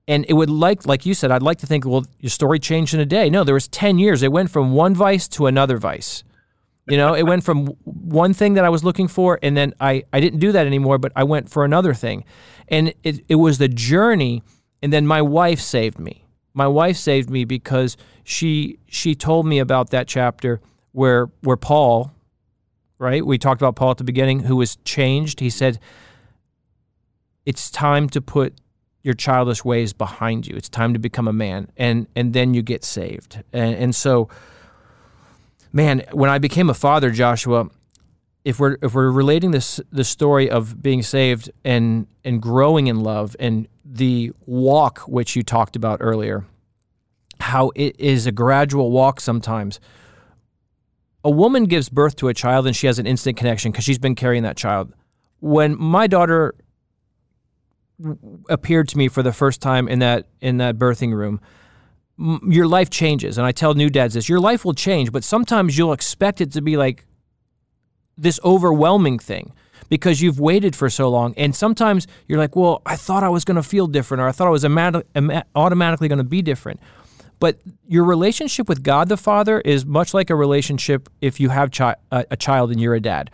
and 0.09 0.25
it 0.27 0.33
would 0.33 0.49
like 0.49 0.85
like 0.85 1.05
you 1.05 1.13
said 1.13 1.31
i'd 1.31 1.43
like 1.43 1.59
to 1.59 1.67
think 1.67 1.85
well 1.85 2.03
your 2.19 2.31
story 2.31 2.59
changed 2.59 2.93
in 2.93 2.99
a 2.99 3.05
day. 3.05 3.29
No 3.29 3.45
there 3.45 3.53
was 3.53 3.69
10 3.69 3.99
years. 3.99 4.21
It 4.23 4.31
went 4.33 4.51
from 4.51 4.73
one 4.73 4.93
vice 4.93 5.29
to 5.29 5.45
another 5.45 5.77
vice. 5.77 6.25
You 6.89 6.97
know 6.97 7.13
it 7.13 7.23
went 7.23 7.43
from 7.45 7.67
one 7.85 8.33
thing 8.33 8.55
that 8.55 8.65
i 8.65 8.69
was 8.69 8.83
looking 8.83 9.07
for 9.07 9.39
and 9.41 9.55
then 9.55 9.73
i 9.79 10.03
i 10.11 10.19
didn't 10.19 10.39
do 10.39 10.51
that 10.51 10.65
anymore 10.65 10.97
but 10.97 11.13
i 11.15 11.23
went 11.23 11.49
for 11.49 11.63
another 11.63 11.93
thing. 11.93 12.25
And 12.67 12.93
it, 13.03 13.23
it 13.29 13.35
was 13.35 13.59
the 13.59 13.69
journey 13.69 14.43
and 14.81 14.91
then 14.91 15.07
my 15.07 15.21
wife 15.21 15.59
saved 15.59 15.99
me. 15.99 16.25
My 16.53 16.67
wife 16.67 16.97
saved 16.97 17.29
me 17.29 17.45
because 17.45 17.95
she 18.23 18.79
she 18.87 19.15
told 19.15 19.45
me 19.45 19.59
about 19.59 19.91
that 19.91 20.07
chapter 20.07 20.59
where 20.91 21.29
where 21.41 21.57
paul 21.57 22.11
right 22.97 23.23
we 23.23 23.37
talked 23.37 23.61
about 23.61 23.75
paul 23.75 23.91
at 23.91 23.97
the 23.97 24.03
beginning 24.03 24.39
who 24.41 24.55
was 24.55 24.77
changed. 24.77 25.39
He 25.39 25.51
said 25.51 25.79
it's 27.45 27.69
time 27.69 28.09
to 28.09 28.21
put 28.21 28.59
your 29.03 29.13
childish 29.13 29.63
ways 29.63 29.93
behind 29.93 30.47
you. 30.47 30.55
It's 30.55 30.69
time 30.69 30.93
to 30.93 30.99
become 30.99 31.27
a 31.27 31.33
man, 31.33 31.69
and 31.77 32.07
and 32.15 32.33
then 32.33 32.53
you 32.53 32.61
get 32.61 32.83
saved. 32.83 33.41
And, 33.53 33.75
and 33.75 33.95
so, 33.95 34.29
man, 35.71 36.03
when 36.11 36.29
I 36.29 36.37
became 36.37 36.69
a 36.69 36.73
father, 36.73 37.11
Joshua, 37.11 37.69
if 38.43 38.59
we're 38.59 38.77
if 38.81 38.93
we're 38.93 39.11
relating 39.11 39.51
this 39.51 39.79
the 39.91 40.03
story 40.03 40.49
of 40.49 40.81
being 40.81 41.03
saved 41.03 41.51
and 41.63 42.07
and 42.23 42.41
growing 42.41 42.87
in 42.87 42.99
love 42.99 43.35
and 43.39 43.67
the 43.85 44.31
walk 44.45 44.99
which 44.99 45.35
you 45.35 45.43
talked 45.43 45.75
about 45.75 45.99
earlier, 46.01 46.45
how 47.39 47.71
it 47.75 47.99
is 47.99 48.27
a 48.27 48.31
gradual 48.31 48.91
walk 48.91 49.19
sometimes. 49.19 49.79
A 51.21 51.29
woman 51.29 51.65
gives 51.65 51.89
birth 51.89 52.15
to 52.17 52.29
a 52.29 52.33
child 52.33 52.65
and 52.65 52.73
she 52.73 52.87
has 52.87 52.97
an 52.97 53.05
instant 53.05 53.35
connection 53.35 53.71
because 53.71 53.83
she's 53.83 53.99
been 53.99 54.15
carrying 54.15 54.43
that 54.43 54.55
child. 54.55 54.93
When 55.41 55.77
my 55.77 56.07
daughter 56.07 56.55
appeared 58.49 58.87
to 58.89 58.97
me 58.97 59.07
for 59.07 59.23
the 59.23 59.33
first 59.33 59.61
time 59.61 59.87
in 59.87 59.99
that 59.99 60.27
in 60.41 60.57
that 60.57 60.77
birthing 60.77 61.13
room. 61.13 61.39
Your 62.47 62.67
life 62.67 62.89
changes 62.89 63.37
and 63.37 63.47
i 63.47 63.53
tell 63.53 63.73
new 63.75 63.89
dads 63.89 64.13
this 64.13 64.27
your 64.27 64.41
life 64.41 64.65
will 64.65 64.73
change 64.73 65.09
but 65.09 65.23
sometimes 65.23 65.77
you'll 65.77 65.93
expect 65.93 66.41
it 66.41 66.51
to 66.51 66.61
be 66.61 66.75
like 66.75 67.05
this 68.17 68.41
overwhelming 68.43 69.17
thing 69.17 69.53
because 69.87 70.21
you've 70.21 70.37
waited 70.37 70.75
for 70.75 70.89
so 70.89 71.09
long 71.09 71.33
and 71.37 71.55
sometimes 71.55 72.07
you're 72.27 72.37
like 72.37 72.57
well 72.57 72.81
i 72.85 72.97
thought 72.97 73.23
i 73.23 73.29
was 73.29 73.45
going 73.45 73.55
to 73.55 73.63
feel 73.63 73.87
different 73.87 74.19
or 74.19 74.27
i 74.27 74.33
thought 74.33 74.47
i 74.47 74.49
was 74.49 74.65
automatically 75.55 76.07
going 76.07 76.17
to 76.17 76.23
be 76.23 76.41
different. 76.41 76.79
But 77.39 77.61
your 77.87 78.03
relationship 78.03 78.67
with 78.67 78.83
god 78.83 79.07
the 79.07 79.15
father 79.15 79.61
is 79.61 79.85
much 79.85 80.13
like 80.13 80.29
a 80.29 80.35
relationship 80.35 81.07
if 81.21 81.39
you 81.39 81.47
have 81.47 81.71
chi- 81.71 81.95
a 82.11 82.35
child 82.35 82.71
and 82.71 82.81
you're 82.81 82.95
a 82.95 82.99
dad 82.99 83.31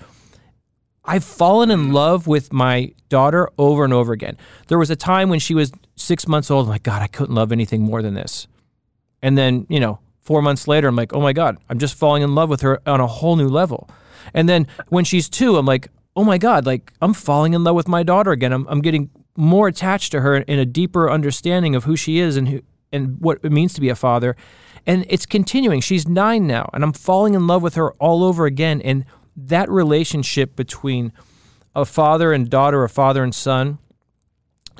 I've 1.07 1.23
fallen 1.23 1.71
in 1.71 1.91
love 1.91 2.27
with 2.27 2.51
my 2.51 2.93
daughter 3.09 3.49
over 3.57 3.83
and 3.83 3.93
over 3.93 4.13
again. 4.13 4.37
There 4.67 4.79
was 4.79 4.89
a 4.89 4.95
time 4.95 5.29
when 5.29 5.39
she 5.39 5.53
was 5.53 5.71
six 5.95 6.27
months 6.27 6.49
old. 6.49 6.65
I'm 6.65 6.69
like, 6.69 6.83
God, 6.83 7.01
I 7.01 7.07
couldn't 7.07 7.35
love 7.35 7.51
anything 7.51 7.81
more 7.81 8.01
than 8.01 8.13
this. 8.13 8.47
And 9.21 9.37
then, 9.37 9.65
you 9.69 9.79
know, 9.79 9.99
four 10.21 10.41
months 10.41 10.67
later, 10.67 10.87
I'm 10.87 10.95
like, 10.95 11.13
oh 11.13 11.21
my 11.21 11.33
God, 11.33 11.57
I'm 11.69 11.79
just 11.79 11.95
falling 11.95 12.23
in 12.23 12.35
love 12.35 12.49
with 12.49 12.61
her 12.61 12.81
on 12.87 12.99
a 12.99 13.07
whole 13.07 13.35
new 13.35 13.47
level. 13.47 13.89
And 14.33 14.49
then 14.49 14.67
when 14.89 15.05
she's 15.05 15.29
two, 15.29 15.57
I'm 15.57 15.65
like, 15.65 15.89
oh 16.15 16.23
my 16.23 16.37
God, 16.37 16.65
like 16.65 16.91
I'm 17.01 17.13
falling 17.13 17.53
in 17.53 17.63
love 17.63 17.75
with 17.75 17.87
my 17.87 18.03
daughter 18.03 18.31
again. 18.31 18.51
I'm, 18.51 18.67
I'm 18.67 18.81
getting 18.81 19.09
more 19.37 19.67
attached 19.67 20.11
to 20.13 20.21
her 20.21 20.37
in 20.37 20.59
a 20.59 20.65
deeper 20.65 21.11
understanding 21.11 21.75
of 21.75 21.83
who 21.83 21.95
she 21.95 22.19
is 22.19 22.37
and 22.37 22.47
who, 22.47 22.61
and 22.91 23.19
what 23.19 23.39
it 23.43 23.51
means 23.51 23.73
to 23.73 23.81
be 23.81 23.89
a 23.89 23.95
father. 23.95 24.35
And 24.87 25.05
it's 25.09 25.25
continuing. 25.25 25.81
She's 25.81 26.07
nine 26.07 26.45
now, 26.45 26.69
and 26.71 26.83
I'm 26.83 26.93
falling 26.93 27.33
in 27.33 27.47
love 27.47 27.63
with 27.63 27.73
her 27.75 27.93
all 27.93 28.23
over 28.23 28.45
again. 28.45 28.81
And 28.81 29.03
that 29.35 29.69
relationship 29.69 30.55
between 30.55 31.11
a 31.75 31.85
father 31.85 32.31
and 32.31 32.49
daughter, 32.49 32.83
a 32.83 32.89
father 32.89 33.23
and 33.23 33.35
son, 33.35 33.79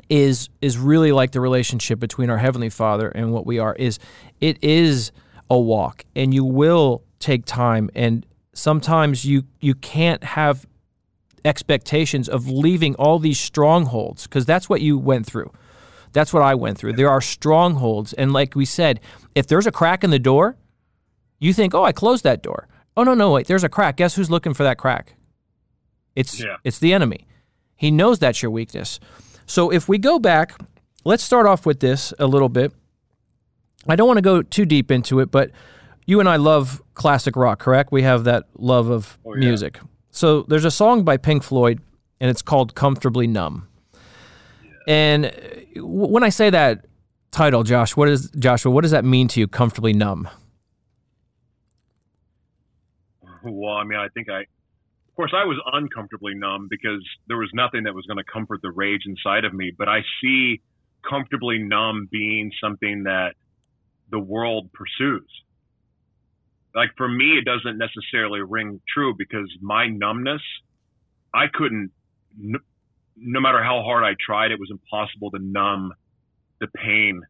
is 0.08 0.48
is 0.60 0.78
really 0.78 1.12
like 1.12 1.32
the 1.32 1.40
relationship 1.40 1.98
between 1.98 2.30
our 2.30 2.38
heavenly 2.38 2.70
Father 2.70 3.08
and 3.08 3.32
what 3.32 3.44
we 3.44 3.58
are. 3.58 3.74
Is 3.74 3.98
it 4.40 4.62
is 4.62 5.12
a 5.50 5.58
walk, 5.58 6.04
and 6.14 6.32
you 6.32 6.44
will 6.44 7.02
take 7.18 7.44
time, 7.44 7.90
and 7.94 8.24
sometimes 8.52 9.24
you 9.24 9.44
you 9.60 9.74
can't 9.74 10.22
have 10.22 10.66
expectations 11.44 12.28
of 12.28 12.48
leaving 12.48 12.94
all 12.96 13.18
these 13.18 13.38
strongholds 13.38 14.24
because 14.24 14.46
that's 14.46 14.68
what 14.68 14.80
you 14.80 14.98
went 14.98 15.26
through. 15.26 15.52
That's 16.12 16.32
what 16.32 16.42
I 16.42 16.54
went 16.54 16.78
through. 16.78 16.94
There 16.94 17.10
are 17.10 17.20
strongholds, 17.20 18.12
and 18.12 18.32
like 18.32 18.54
we 18.54 18.64
said, 18.64 19.00
if 19.34 19.46
there's 19.46 19.66
a 19.66 19.72
crack 19.72 20.02
in 20.02 20.10
the 20.10 20.18
door, 20.18 20.56
you 21.38 21.52
think, 21.52 21.74
"Oh, 21.74 21.84
I 21.84 21.92
closed 21.92 22.24
that 22.24 22.42
door." 22.42 22.68
Oh 22.96 23.02
no, 23.02 23.14
no, 23.14 23.32
wait, 23.32 23.46
there's 23.46 23.64
a 23.64 23.68
crack. 23.68 23.96
Guess 23.96 24.14
who's 24.14 24.30
looking 24.30 24.54
for 24.54 24.62
that 24.64 24.78
crack? 24.78 25.14
It's 26.14 26.40
yeah. 26.42 26.56
it's 26.64 26.78
the 26.78 26.92
enemy. 26.92 27.26
He 27.76 27.90
knows 27.90 28.18
that's 28.18 28.42
your 28.42 28.50
weakness. 28.50 28.98
So 29.44 29.70
if 29.70 29.88
we 29.88 29.98
go 29.98 30.18
back, 30.18 30.58
let's 31.04 31.22
start 31.22 31.46
off 31.46 31.66
with 31.66 31.80
this 31.80 32.14
a 32.18 32.26
little 32.26 32.48
bit. 32.48 32.72
I 33.86 33.96
don't 33.96 34.06
want 34.06 34.18
to 34.18 34.22
go 34.22 34.42
too 34.42 34.64
deep 34.64 34.90
into 34.90 35.20
it, 35.20 35.30
but 35.30 35.50
you 36.06 36.20
and 36.20 36.28
I 36.28 36.36
love 36.36 36.82
classic 36.94 37.36
rock, 37.36 37.60
correct? 37.60 37.92
We 37.92 38.02
have 38.02 38.24
that 38.24 38.44
love 38.56 38.88
of 38.88 39.18
oh, 39.24 39.34
yeah. 39.34 39.40
music. 39.40 39.78
So 40.10 40.42
there's 40.42 40.64
a 40.64 40.70
song 40.70 41.04
by 41.04 41.18
Pink 41.18 41.42
Floyd, 41.42 41.80
and 42.20 42.30
it's 42.30 42.42
called 42.42 42.74
"Comfortably 42.74 43.26
Numb." 43.26 43.68
Yeah. 44.62 44.70
And 44.88 45.26
uh, 45.26 45.84
when 45.84 46.24
I 46.24 46.30
say 46.30 46.48
that 46.50 46.86
title, 47.30 47.62
Josh, 47.62 47.96
what 47.96 48.08
is 48.08 48.30
Joshua? 48.38 48.72
What 48.72 48.80
does 48.80 48.90
that 48.92 49.04
mean 49.04 49.28
to 49.28 49.40
you? 49.40 49.46
Comfortably 49.46 49.92
numb. 49.92 50.28
Well, 53.52 53.74
I 53.74 53.84
mean, 53.84 53.98
I 53.98 54.08
think 54.08 54.28
I, 54.28 54.40
of 54.40 55.14
course, 55.16 55.32
I 55.34 55.44
was 55.44 55.58
uncomfortably 55.72 56.34
numb 56.34 56.68
because 56.68 57.04
there 57.28 57.38
was 57.38 57.50
nothing 57.54 57.84
that 57.84 57.94
was 57.94 58.06
going 58.06 58.18
to 58.18 58.24
comfort 58.30 58.60
the 58.62 58.70
rage 58.70 59.02
inside 59.06 59.44
of 59.44 59.54
me. 59.54 59.72
But 59.76 59.88
I 59.88 60.00
see 60.20 60.60
comfortably 61.08 61.58
numb 61.58 62.08
being 62.10 62.50
something 62.62 63.04
that 63.04 63.34
the 64.10 64.18
world 64.18 64.70
pursues. 64.72 65.28
Like 66.74 66.90
for 66.96 67.08
me, 67.08 67.38
it 67.38 67.44
doesn't 67.44 67.78
necessarily 67.78 68.40
ring 68.42 68.80
true 68.92 69.14
because 69.16 69.50
my 69.60 69.88
numbness, 69.88 70.42
I 71.32 71.46
couldn't, 71.52 71.90
no, 72.38 72.58
no 73.16 73.40
matter 73.40 73.62
how 73.62 73.82
hard 73.82 74.04
I 74.04 74.14
tried, 74.20 74.50
it 74.50 74.60
was 74.60 74.70
impossible 74.70 75.30
to 75.30 75.38
numb 75.38 75.92
the 76.60 76.68
pain 76.68 77.22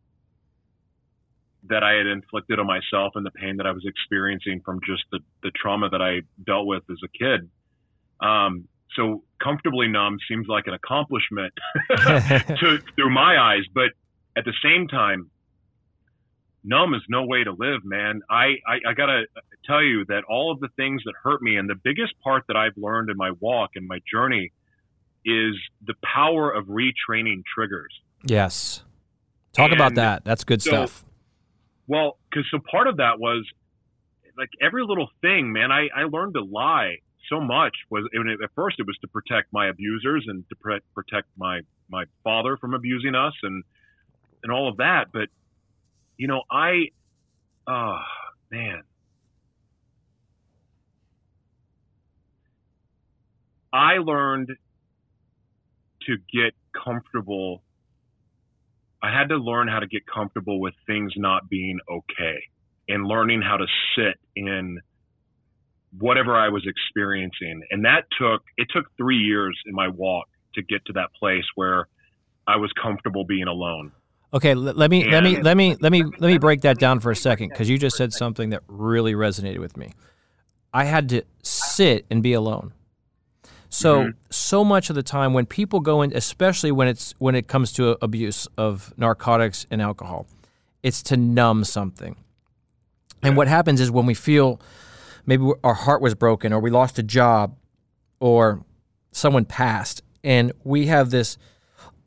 that 1.69 1.83
I 1.83 1.93
had 1.93 2.07
inflicted 2.07 2.59
on 2.59 2.67
myself 2.67 3.13
and 3.15 3.25
the 3.25 3.31
pain 3.31 3.57
that 3.57 3.67
I 3.67 3.73
was 3.73 3.85
experiencing 3.87 4.63
from 4.65 4.81
just 4.87 5.05
the, 5.11 5.21
the 5.43 5.51
trauma 5.51 5.89
that 5.91 6.03
I 6.03 6.21
dealt 6.45 6.67
with 6.67 6.83
as 6.91 6.99
a 7.05 7.09
kid. 7.09 7.49
Um, 8.21 8.69
so 8.95 9.23
comfortably 9.43 9.89
numb 9.89 10.19
seems 10.29 10.47
like 10.49 10.67
an 10.67 10.75
accomplishment 10.75 11.53
to, 11.97 12.79
through 12.95 13.11
my 13.13 13.39
eyes, 13.39 13.65
but 13.75 13.91
at 14.37 14.45
the 14.45 14.55
same 14.63 14.89
time, 14.89 15.31
numb 16.65 16.95
is 16.95 17.03
no 17.09 17.25
way 17.25 17.45
to 17.45 17.53
live, 17.53 17.85
man. 17.85 18.21
I, 18.31 18.57
I, 18.67 18.91
I 18.91 18.95
gotta 18.95 19.25
tell 19.65 19.83
you 19.83 20.05
that 20.07 20.25
all 20.29 20.53
of 20.53 20.61
the 20.61 20.69
things 20.77 21.03
that 21.05 21.15
hurt 21.23 21.43
me 21.43 21.57
and 21.57 21.69
the 21.69 21.75
biggest 21.75 22.15
part 22.23 22.45
that 22.49 22.57
I've 22.57 22.77
learned 22.77 23.11
in 23.11 23.17
my 23.17 23.33
walk 23.41 23.71
and 23.75 23.87
my 23.87 24.01
journey 24.11 24.53
is 25.25 25.55
the 25.85 25.95
power 26.03 26.51
of 26.51 26.67
retraining 26.67 27.43
triggers. 27.53 27.93
Yes. 28.25 28.83
Talk 29.53 29.73
and 29.73 29.75
about 29.75 29.95
that. 29.97 30.25
That's 30.25 30.45
good 30.45 30.63
so, 30.63 30.71
stuff. 30.71 31.05
Well, 31.89 32.19
because 32.31 32.47
so 32.51 32.59
part 32.71 32.89
of 32.89 32.99
that 32.99 33.19
was 33.19 33.47
like 34.37 34.51
every 34.61 34.85
little 34.85 35.09
thing, 35.23 35.53
man. 35.53 35.73
I, 35.73 35.89
I 35.95 36.05
learned 36.05 36.35
to 36.35 36.43
lie 36.43 36.97
so 37.29 37.41
much. 37.41 37.75
Was 37.91 38.09
at 38.15 38.51
first 38.55 38.79
it 38.79 38.87
was 38.87 38.97
to 39.03 39.09
protect 39.09 39.53
my 39.53 39.69
abusers 39.69 40.25
and 40.29 40.45
to 40.49 40.57
pre- 40.57 40.81
protect 40.95 41.29
my 41.37 41.61
my 41.89 42.05
father 42.25 42.57
from 42.57 42.75
abusing 42.75 43.15
us 43.15 43.35
and 43.43 43.65
and 44.43 44.53
all 44.53 44.69
of 44.69 44.79
that. 44.79 45.07
But 45.13 45.29
you 46.19 46.29
know, 46.29 46.43
I, 46.51 46.89
oh 47.67 47.99
man, 48.51 48.83
I 53.73 53.99
learned 53.99 54.51
to 56.07 56.17
get 56.33 56.55
comfortable 56.73 57.63
I 59.03 59.13
had 59.13 59.29
to 59.29 59.37
learn 59.37 59.69
how 59.69 59.81
to 59.81 59.87
get 59.87 60.03
comfortable 60.07 60.61
with 60.61 60.75
things 60.87 61.13
not 61.17 61.49
being 61.49 61.79
okay 61.91 62.43
and 62.89 63.07
learning 63.07 63.43
how 63.43 63.57
to 63.57 63.67
sit 63.97 64.19
in 64.35 64.79
whatever 65.99 66.37
I 66.37 66.49
was 66.49 66.67
experiencing. 66.67 67.63
And 67.71 67.85
that 67.85 68.05
took, 68.19 68.43
it 68.57 68.69
took 68.71 68.87
three 68.97 69.19
years 69.19 69.59
in 69.67 69.75
my 69.75 69.89
walk 69.89 70.29
to 70.55 70.63
get 70.63 70.85
to 70.87 70.93
that 70.95 71.09
place 71.19 71.45
where 71.55 71.87
I 72.47 72.57
was 72.57 72.73
comfortable 72.81 73.25
being 73.25 73.49
alone. 73.49 73.93
Okay, 74.35 74.55
let 74.55 74.91
me 74.91 75.09
let 75.09 75.23
me 75.23 75.41
let 75.41 75.57
me 75.57 75.77
let 75.81 75.93
me 75.93 76.03
let 76.03 76.29
me 76.29 76.37
break 76.37 76.63
that 76.63 76.79
down 76.79 77.01
for 77.01 77.11
a 77.11 77.17
second 77.17 77.51
because 77.51 77.71
you 77.71 77.79
just 77.79 77.97
said 77.97 78.13
something 78.13 78.51
that 78.51 78.63
really 78.67 79.15
resonated 79.15 79.59
with 79.59 79.77
me. 79.77 79.95
I 80.75 80.85
had 80.85 81.09
to 81.11 81.23
sit 81.43 82.07
and 82.11 82.23
be 82.23 82.33
alone. 82.33 82.73
So 83.69 84.01
mm-hmm. 84.01 84.11
so 84.31 84.65
much 84.65 84.91
of 84.91 84.97
the 84.97 85.03
time 85.03 85.33
when 85.33 85.47
people 85.47 85.81
go 85.81 86.03
in, 86.03 86.13
especially 86.15 86.73
when 86.73 86.89
it's 86.89 87.15
when 87.19 87.35
it 87.35 87.49
comes 87.49 87.73
to 87.73 87.97
abuse 88.03 88.47
of 88.57 88.95
narcotics 88.97 89.67
and 89.71 89.83
alcohol, 89.83 90.27
it's 90.83 91.03
to 91.05 91.17
numb 91.17 91.65
something. 91.65 92.17
And 93.23 93.37
what 93.37 93.49
happens 93.49 93.81
is 93.81 93.91
when 93.91 94.07
we 94.07 94.15
feel 94.15 94.61
maybe 95.27 95.51
our 95.65 95.75
heart 95.75 96.01
was 96.01 96.15
broken 96.15 96.53
or 96.53 96.61
we 96.61 96.71
lost 96.71 96.99
a 96.99 97.03
job 97.03 97.57
or 98.21 98.65
someone 99.13 99.45
passed 99.45 100.03
and 100.23 100.53
we 100.65 100.87
have 100.87 101.11
this 101.11 101.39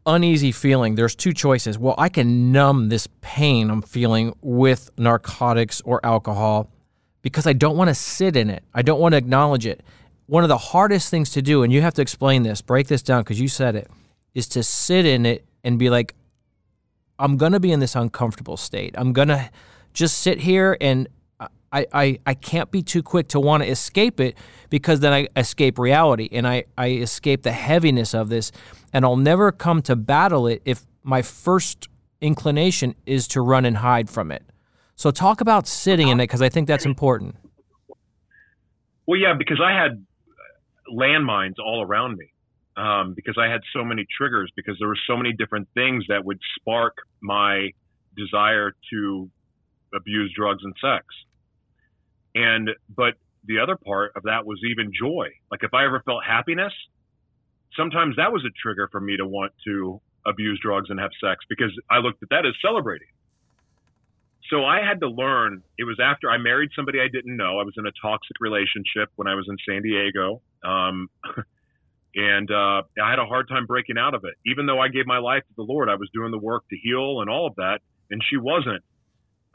uneasy 0.06 0.52
feeling, 0.52 0.96
there's 0.96 1.16
two 1.16 1.34
choices. 1.34 1.78
Well, 1.78 1.96
I 1.98 2.10
can 2.10 2.52
numb 2.52 2.90
this 2.90 3.08
pain 3.22 3.70
I'm 3.70 3.82
feeling 3.82 4.36
with 4.42 4.92
narcotics 4.98 5.82
or 5.82 6.04
alcohol 6.06 6.70
because 7.22 7.46
I 7.46 7.54
don't 7.54 7.78
want 7.78 7.90
to 7.90 7.96
sit 7.96 8.36
in 8.36 8.50
it. 8.50 8.64
I 8.74 8.82
don't 8.82 9.00
want 9.00 9.14
to 9.14 9.18
acknowledge 9.18 9.66
it. 9.66 9.84
One 10.30 10.44
of 10.44 10.50
the 10.50 10.60
hardest 10.60 11.10
things 11.10 11.32
to 11.32 11.42
do, 11.42 11.64
and 11.64 11.74
you 11.74 11.82
have 11.82 11.96
to 11.96 12.04
explain 12.04 12.44
this, 12.44 12.62
break 12.62 12.88
this 12.88 13.02
down 13.02 13.22
because 13.22 13.42
you 13.42 13.48
said 13.48 13.76
it, 13.76 13.90
is 14.36 14.48
to 14.50 14.62
sit 14.62 15.04
in 15.04 15.26
it 15.26 15.44
and 15.64 15.80
be 15.80 15.90
like, 15.90 16.14
I'm 17.18 17.36
going 17.36 17.54
to 17.54 17.60
be 17.60 17.72
in 17.72 17.80
this 17.80 17.96
uncomfortable 17.96 18.56
state. 18.56 18.94
I'm 18.96 19.12
going 19.12 19.30
to 19.30 19.50
just 19.92 20.20
sit 20.20 20.38
here 20.38 20.78
and 20.80 21.08
I, 21.72 21.88
I, 21.92 22.20
I 22.28 22.34
can't 22.36 22.70
be 22.70 22.84
too 22.84 23.02
quick 23.02 23.30
to 23.30 23.40
want 23.40 23.64
to 23.64 23.70
escape 23.70 24.20
it 24.20 24.38
because 24.70 25.00
then 25.00 25.14
I 25.14 25.30
escape 25.36 25.80
reality 25.80 26.30
and 26.32 26.48
I, 26.48 26.66
I 26.78 26.90
escape 26.90 27.42
the 27.42 27.52
heaviness 27.52 28.14
of 28.14 28.30
this. 28.30 28.52
And 28.94 29.06
I'll 29.06 29.18
never 29.18 29.52
come 29.52 29.82
to 29.84 29.96
battle 29.96 30.46
it 30.46 30.62
if 30.64 30.86
my 31.02 31.24
first 31.24 31.90
inclination 32.22 32.94
is 33.08 33.28
to 33.30 33.42
run 33.42 33.66
and 33.66 33.78
hide 33.78 34.12
from 34.12 34.32
it. 34.32 34.44
So 34.96 35.10
talk 35.10 35.42
about 35.42 35.68
sitting 35.68 36.10
in 36.10 36.20
it 36.20 36.26
because 36.26 36.44
I 36.44 36.50
think 36.50 36.68
that's 36.68 36.86
important. 36.86 37.36
Well, 39.08 39.20
yeah, 39.20 39.34
because 39.34 39.60
I 39.60 39.72
had 39.72 40.06
landmines 40.92 41.56
all 41.64 41.82
around 41.84 42.18
me 42.18 42.32
um, 42.78 43.14
because 43.14 43.38
I 43.40 43.48
had 43.48 43.62
so 43.74 43.84
many 43.84 44.06
triggers 44.18 44.52
because 44.56 44.76
there 44.80 44.88
were 44.88 44.98
so 45.08 45.18
many 45.18 45.34
different 45.34 45.68
things 45.74 46.06
that 46.10 46.24
would 46.24 46.40
spark 46.60 46.98
my 47.22 47.72
desire 48.16 48.74
to 48.92 49.30
abuse 49.94 50.34
drugs 50.36 50.64
and 50.64 50.74
sex. 50.82 51.06
And, 52.36 52.70
but 52.96 53.16
the 53.46 53.60
other 53.60 53.76
part 53.76 54.14
of 54.16 54.24
that 54.24 54.46
was 54.46 54.60
even 54.70 54.92
joy. 54.98 55.28
Like 55.52 55.64
if 55.64 55.74
I 55.74 55.86
ever 55.86 56.02
felt 56.06 56.24
happiness, 56.26 56.74
sometimes 57.76 58.16
that 58.18 58.32
was 58.32 58.44
a 58.46 58.52
trigger 58.62 58.88
for 58.92 59.02
me 59.02 59.18
to 59.18 59.26
want 59.26 59.52
to 59.66 60.02
abuse 60.26 60.60
drugs 60.62 60.90
and 60.90 61.00
have 61.00 61.12
sex 61.22 61.44
because 61.50 61.72
I 61.90 61.98
looked 61.98 62.22
at 62.24 62.30
that 62.30 62.46
as 62.46 62.54
celebrating. 62.62 63.08
So 64.50 64.66
I 64.66 64.82
had 64.82 65.00
to 65.02 65.08
learn. 65.08 65.64
It 65.78 65.84
was 65.84 66.00
after 66.02 66.30
I 66.30 66.38
married 66.38 66.70
somebody 66.76 67.00
I 67.00 67.08
didn't 67.12 67.38
know. 67.38 67.60
I 67.60 67.64
was 67.64 67.76
in 67.78 67.86
a 67.86 67.92
toxic 68.02 68.38
relationship 68.40 69.10
when 69.16 69.28
I 69.28 69.36
was 69.36 69.46
in 69.48 69.58
San 69.68 69.84
Diego. 69.84 70.42
Um, 70.64 71.10
and 72.16 72.50
uh, 72.50 72.82
I 73.02 73.10
had 73.10 73.20
a 73.20 73.26
hard 73.26 73.48
time 73.48 73.66
breaking 73.66 73.98
out 73.98 74.16
of 74.16 74.24
it. 74.26 74.34
Even 74.46 74.66
though 74.66 74.80
I 74.80 74.88
gave 74.88 75.06
my 75.06 75.20
life 75.20 75.44
to 75.44 75.54
the 75.56 75.64
Lord, 75.64 75.90
I 75.90 75.96
was 75.96 76.10
doing 76.14 76.32
the 76.32 76.40
work 76.40 76.64
to 76.70 76.78
heal 76.82 77.22
and 77.22 77.30
all 77.30 77.48
of 77.48 77.56
that, 77.56 77.80
and 78.10 78.22
she 78.30 78.38
wasn't. 78.38 78.84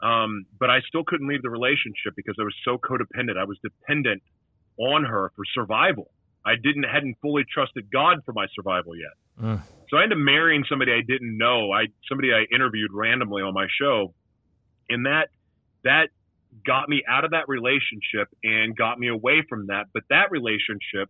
Um, 0.01 0.45
but 0.59 0.69
I 0.69 0.79
still 0.87 1.03
couldn't 1.05 1.27
leave 1.27 1.41
the 1.41 1.49
relationship 1.49 2.13
because 2.15 2.35
I 2.39 2.43
was 2.43 2.55
so 2.63 2.77
codependent. 2.77 3.37
I 3.39 3.45
was 3.45 3.57
dependent 3.63 4.23
on 4.77 5.03
her 5.03 5.31
for 5.35 5.43
survival. 5.53 6.11
I 6.45 6.55
didn't 6.61 6.83
hadn't 6.83 7.17
fully 7.21 7.43
trusted 7.51 7.91
God 7.91 8.19
for 8.25 8.33
my 8.33 8.45
survival 8.55 8.93
yet. 8.95 9.43
Mm. 9.43 9.61
So 9.89 9.97
I 9.97 10.03
ended 10.03 10.19
up 10.19 10.23
marrying 10.23 10.63
somebody 10.69 10.91
I 10.91 11.01
didn't 11.01 11.37
know. 11.37 11.71
I 11.71 11.87
somebody 12.07 12.29
I 12.33 12.45
interviewed 12.53 12.91
randomly 12.93 13.41
on 13.41 13.53
my 13.53 13.67
show, 13.81 14.13
and 14.89 15.05
that 15.05 15.29
that 15.83 16.09
got 16.65 16.89
me 16.89 17.03
out 17.07 17.25
of 17.25 17.31
that 17.31 17.47
relationship 17.47 18.29
and 18.43 18.75
got 18.75 18.97
me 18.99 19.07
away 19.09 19.43
from 19.47 19.67
that. 19.67 19.87
But 19.93 20.03
that 20.09 20.31
relationship 20.31 21.09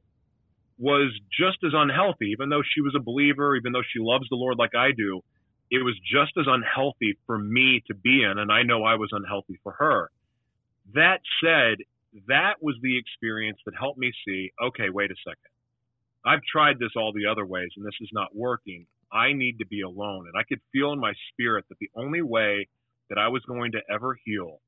was 0.77 1.13
just 1.31 1.57
as 1.65 1.71
unhealthy, 1.73 2.31
even 2.31 2.49
though 2.49 2.63
she 2.63 2.81
was 2.81 2.93
a 2.95 2.99
believer, 3.01 3.55
even 3.55 3.71
though 3.71 3.83
she 3.93 3.99
loves 3.99 4.27
the 4.29 4.35
Lord 4.35 4.57
like 4.57 4.75
I 4.75 4.91
do 4.91 5.21
it 5.71 5.83
was 5.83 5.99
just 5.99 6.31
as 6.37 6.45
unhealthy 6.47 7.17
for 7.25 7.37
me 7.37 7.83
to 7.87 7.95
be 7.95 8.23
in, 8.23 8.37
and 8.37 8.51
I 8.51 8.63
know 8.63 8.83
I 8.83 8.95
was 8.95 9.09
unhealthy 9.11 9.59
for 9.63 9.73
her. 9.73 10.09
That 10.93 11.21
said, 11.43 11.77
that 12.27 12.61
was 12.61 12.75
the 12.81 12.97
experience 12.97 13.57
that 13.65 13.73
helped 13.77 13.99
me 13.99 14.11
see 14.25 14.51
okay, 14.61 14.89
wait 14.89 15.11
a 15.11 15.15
second. 15.23 15.51
I've 16.25 16.41
tried 16.49 16.79
this 16.79 16.91
all 16.95 17.13
the 17.13 17.25
other 17.29 17.45
ways, 17.45 17.69
and 17.75 17.85
this 17.85 17.97
is 18.01 18.09
not 18.13 18.35
working. 18.35 18.85
I 19.11 19.33
need 19.33 19.59
to 19.59 19.65
be 19.65 19.81
alone. 19.81 20.25
And 20.27 20.33
I 20.37 20.43
could 20.43 20.59
feel 20.71 20.91
in 20.91 20.99
my 20.99 21.13
spirit 21.31 21.65
that 21.69 21.77
the 21.79 21.89
only 21.95 22.21
way 22.21 22.67
that 23.09 23.17
I 23.17 23.27
was 23.27 23.43
going 23.47 23.71
to 23.73 23.81
ever 23.89 24.17
heal 24.25 24.59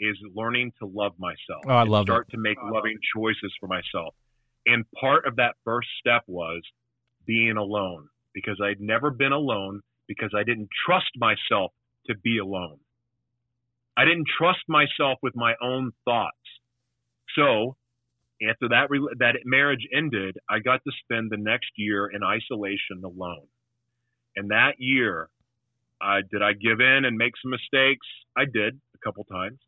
is 0.00 0.16
learning 0.34 0.72
to 0.80 0.86
love 0.86 1.12
myself. 1.18 1.62
Oh, 1.66 1.70
I 1.70 1.84
love 1.84 2.06
start 2.06 2.26
it. 2.28 2.32
to 2.32 2.38
make 2.38 2.58
loving 2.62 2.98
choices 3.14 3.52
for 3.60 3.68
myself. 3.68 4.14
And 4.66 4.84
part 4.92 5.26
of 5.26 5.36
that 5.36 5.54
first 5.64 5.88
step 6.00 6.22
was 6.26 6.62
being 7.26 7.56
alone 7.56 8.08
because 8.32 8.60
I'd 8.62 8.80
never 8.80 9.10
been 9.10 9.32
alone 9.32 9.80
because 10.08 10.32
I 10.36 10.42
didn't 10.42 10.68
trust 10.86 11.10
myself 11.16 11.72
to 12.06 12.14
be 12.16 12.38
alone. 12.38 12.78
I 13.96 14.04
didn't 14.04 14.26
trust 14.36 14.60
myself 14.68 15.18
with 15.22 15.36
my 15.36 15.54
own 15.62 15.92
thoughts. 16.04 16.36
So 17.36 17.76
after 18.42 18.68
that 18.68 18.88
that 19.18 19.36
marriage 19.44 19.86
ended, 19.94 20.36
I 20.50 20.58
got 20.58 20.82
to 20.84 20.92
spend 21.04 21.30
the 21.30 21.36
next 21.36 21.70
year 21.76 22.06
in 22.06 22.22
isolation 22.22 23.02
alone. 23.04 23.46
And 24.36 24.50
that 24.50 24.74
year, 24.78 25.28
uh, 26.02 26.20
did 26.30 26.42
I 26.42 26.52
give 26.52 26.80
in 26.80 27.04
and 27.04 27.16
make 27.16 27.32
some 27.42 27.50
mistakes? 27.50 28.06
I 28.36 28.44
did 28.44 28.80
a 28.94 28.98
couple 29.04 29.24
times, 29.24 29.58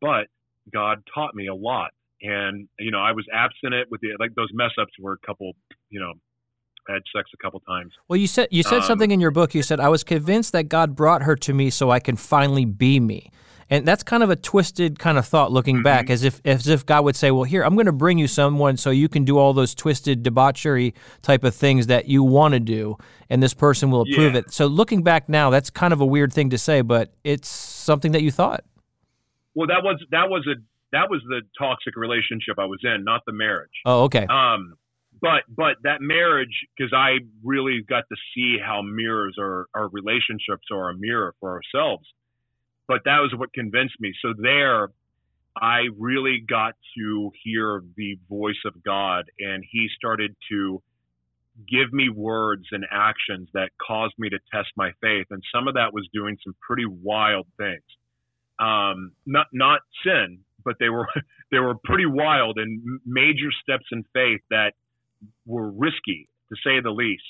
but 0.00 0.26
God 0.72 1.02
taught 1.12 1.34
me 1.34 1.48
a 1.48 1.54
lot. 1.54 1.90
And 2.22 2.68
you 2.78 2.90
know, 2.90 3.00
I 3.00 3.12
was 3.12 3.26
abstinent 3.32 3.90
with 3.90 4.00
the 4.00 4.16
like 4.18 4.34
those 4.34 4.48
mess 4.52 4.70
ups 4.80 4.92
were 5.00 5.12
a 5.12 5.26
couple, 5.26 5.52
you 5.90 6.00
know, 6.00 6.14
I 6.88 6.94
had 6.94 7.02
sex 7.14 7.30
a 7.34 7.36
couple 7.42 7.60
times. 7.60 7.92
Well, 8.08 8.16
you 8.16 8.26
said 8.26 8.48
you 8.50 8.62
said 8.62 8.78
um, 8.78 8.82
something 8.82 9.10
in 9.10 9.20
your 9.20 9.30
book. 9.30 9.54
You 9.54 9.62
said 9.62 9.80
I 9.80 9.88
was 9.88 10.02
convinced 10.04 10.52
that 10.52 10.64
God 10.64 10.96
brought 10.96 11.22
her 11.22 11.36
to 11.36 11.52
me 11.52 11.70
so 11.70 11.90
I 11.90 12.00
can 12.00 12.16
finally 12.16 12.64
be 12.64 13.00
me. 13.00 13.30
And 13.68 13.86
that's 13.86 14.04
kind 14.04 14.22
of 14.22 14.30
a 14.30 14.36
twisted 14.36 14.98
kind 14.98 15.18
of 15.18 15.26
thought 15.26 15.50
looking 15.50 15.76
mm-hmm. 15.76 15.82
back, 15.82 16.08
as 16.08 16.22
if 16.22 16.40
as 16.44 16.68
if 16.68 16.86
God 16.86 17.04
would 17.04 17.16
say, 17.16 17.30
"Well, 17.30 17.44
here 17.44 17.62
I'm 17.62 17.74
going 17.74 17.86
to 17.86 17.92
bring 17.92 18.16
you 18.16 18.28
someone 18.28 18.76
so 18.76 18.90
you 18.90 19.08
can 19.08 19.24
do 19.24 19.38
all 19.38 19.52
those 19.52 19.74
twisted 19.74 20.22
debauchery 20.22 20.94
type 21.22 21.42
of 21.42 21.54
things 21.54 21.88
that 21.88 22.06
you 22.06 22.22
want 22.22 22.54
to 22.54 22.60
do, 22.60 22.96
and 23.28 23.42
this 23.42 23.54
person 23.54 23.90
will 23.90 24.02
approve 24.02 24.34
yeah. 24.34 24.40
it." 24.40 24.52
So 24.52 24.66
looking 24.66 25.02
back 25.02 25.28
now, 25.28 25.50
that's 25.50 25.70
kind 25.70 25.92
of 25.92 26.00
a 26.00 26.06
weird 26.06 26.32
thing 26.32 26.50
to 26.50 26.58
say, 26.58 26.80
but 26.80 27.12
it's 27.24 27.48
something 27.48 28.12
that 28.12 28.22
you 28.22 28.30
thought. 28.30 28.64
Well, 29.56 29.66
that 29.66 29.82
was 29.82 30.04
that 30.12 30.28
was 30.30 30.46
a 30.46 30.60
that 30.92 31.10
was 31.10 31.22
the 31.28 31.42
toxic 31.58 31.96
relationship 31.96 32.58
I 32.58 32.66
was 32.66 32.80
in, 32.84 33.04
not 33.04 33.22
the 33.26 33.32
marriage. 33.32 33.70
Oh, 33.84 34.04
okay. 34.04 34.26
Um, 34.28 34.74
but 35.20 35.42
but 35.48 35.76
that 35.82 36.00
marriage 36.00 36.66
because 36.76 36.92
I 36.94 37.18
really 37.42 37.82
got 37.88 38.04
to 38.10 38.16
see 38.34 38.58
how 38.64 38.82
mirrors 38.82 39.36
are 39.40 39.66
our 39.74 39.88
relationships 39.88 40.68
are 40.70 40.90
a 40.90 40.94
mirror 40.96 41.34
for 41.40 41.50
ourselves. 41.50 42.06
But 42.88 43.02
that 43.04 43.18
was 43.20 43.32
what 43.36 43.52
convinced 43.52 43.96
me. 44.00 44.12
So 44.22 44.32
there, 44.36 44.88
I 45.60 45.88
really 45.98 46.44
got 46.46 46.74
to 46.96 47.30
hear 47.42 47.82
the 47.96 48.18
voice 48.28 48.62
of 48.64 48.82
God, 48.82 49.24
and 49.38 49.64
He 49.68 49.88
started 49.96 50.36
to 50.50 50.82
give 51.68 51.92
me 51.92 52.08
words 52.08 52.66
and 52.70 52.84
actions 52.90 53.48
that 53.54 53.70
caused 53.84 54.14
me 54.18 54.28
to 54.28 54.38
test 54.52 54.68
my 54.76 54.90
faith. 55.00 55.26
And 55.30 55.42
some 55.54 55.68
of 55.68 55.74
that 55.74 55.92
was 55.92 56.08
doing 56.12 56.36
some 56.44 56.54
pretty 56.60 56.84
wild 56.86 57.46
things. 57.56 57.82
Um, 58.58 59.12
not 59.26 59.46
not 59.52 59.80
sin, 60.04 60.40
but 60.64 60.76
they 60.78 60.88
were 60.88 61.06
they 61.50 61.58
were 61.58 61.74
pretty 61.84 62.06
wild 62.06 62.58
and 62.58 63.00
major 63.04 63.50
steps 63.62 63.86
in 63.92 64.04
faith 64.12 64.40
that 64.50 64.72
were 65.46 65.70
risky 65.70 66.28
to 66.50 66.56
say 66.64 66.80
the 66.80 66.90
least. 66.90 67.22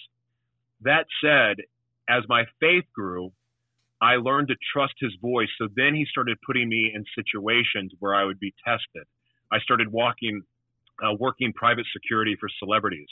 That 0.82 1.06
said, 1.22 1.64
as 2.08 2.24
my 2.28 2.44
faith 2.60 2.84
grew, 2.94 3.32
I 4.00 4.16
learned 4.16 4.48
to 4.48 4.56
trust 4.72 4.94
his 5.00 5.12
voice. 5.22 5.48
So 5.58 5.68
then 5.74 5.94
he 5.94 6.06
started 6.10 6.38
putting 6.46 6.68
me 6.68 6.92
in 6.94 7.04
situations 7.14 7.92
where 7.98 8.14
I 8.14 8.24
would 8.24 8.38
be 8.38 8.54
tested. 8.64 9.06
I 9.50 9.58
started 9.60 9.90
walking, 9.90 10.42
uh, 11.02 11.14
working 11.18 11.52
private 11.52 11.86
security 11.92 12.36
for 12.38 12.48
celebrities. 12.58 13.08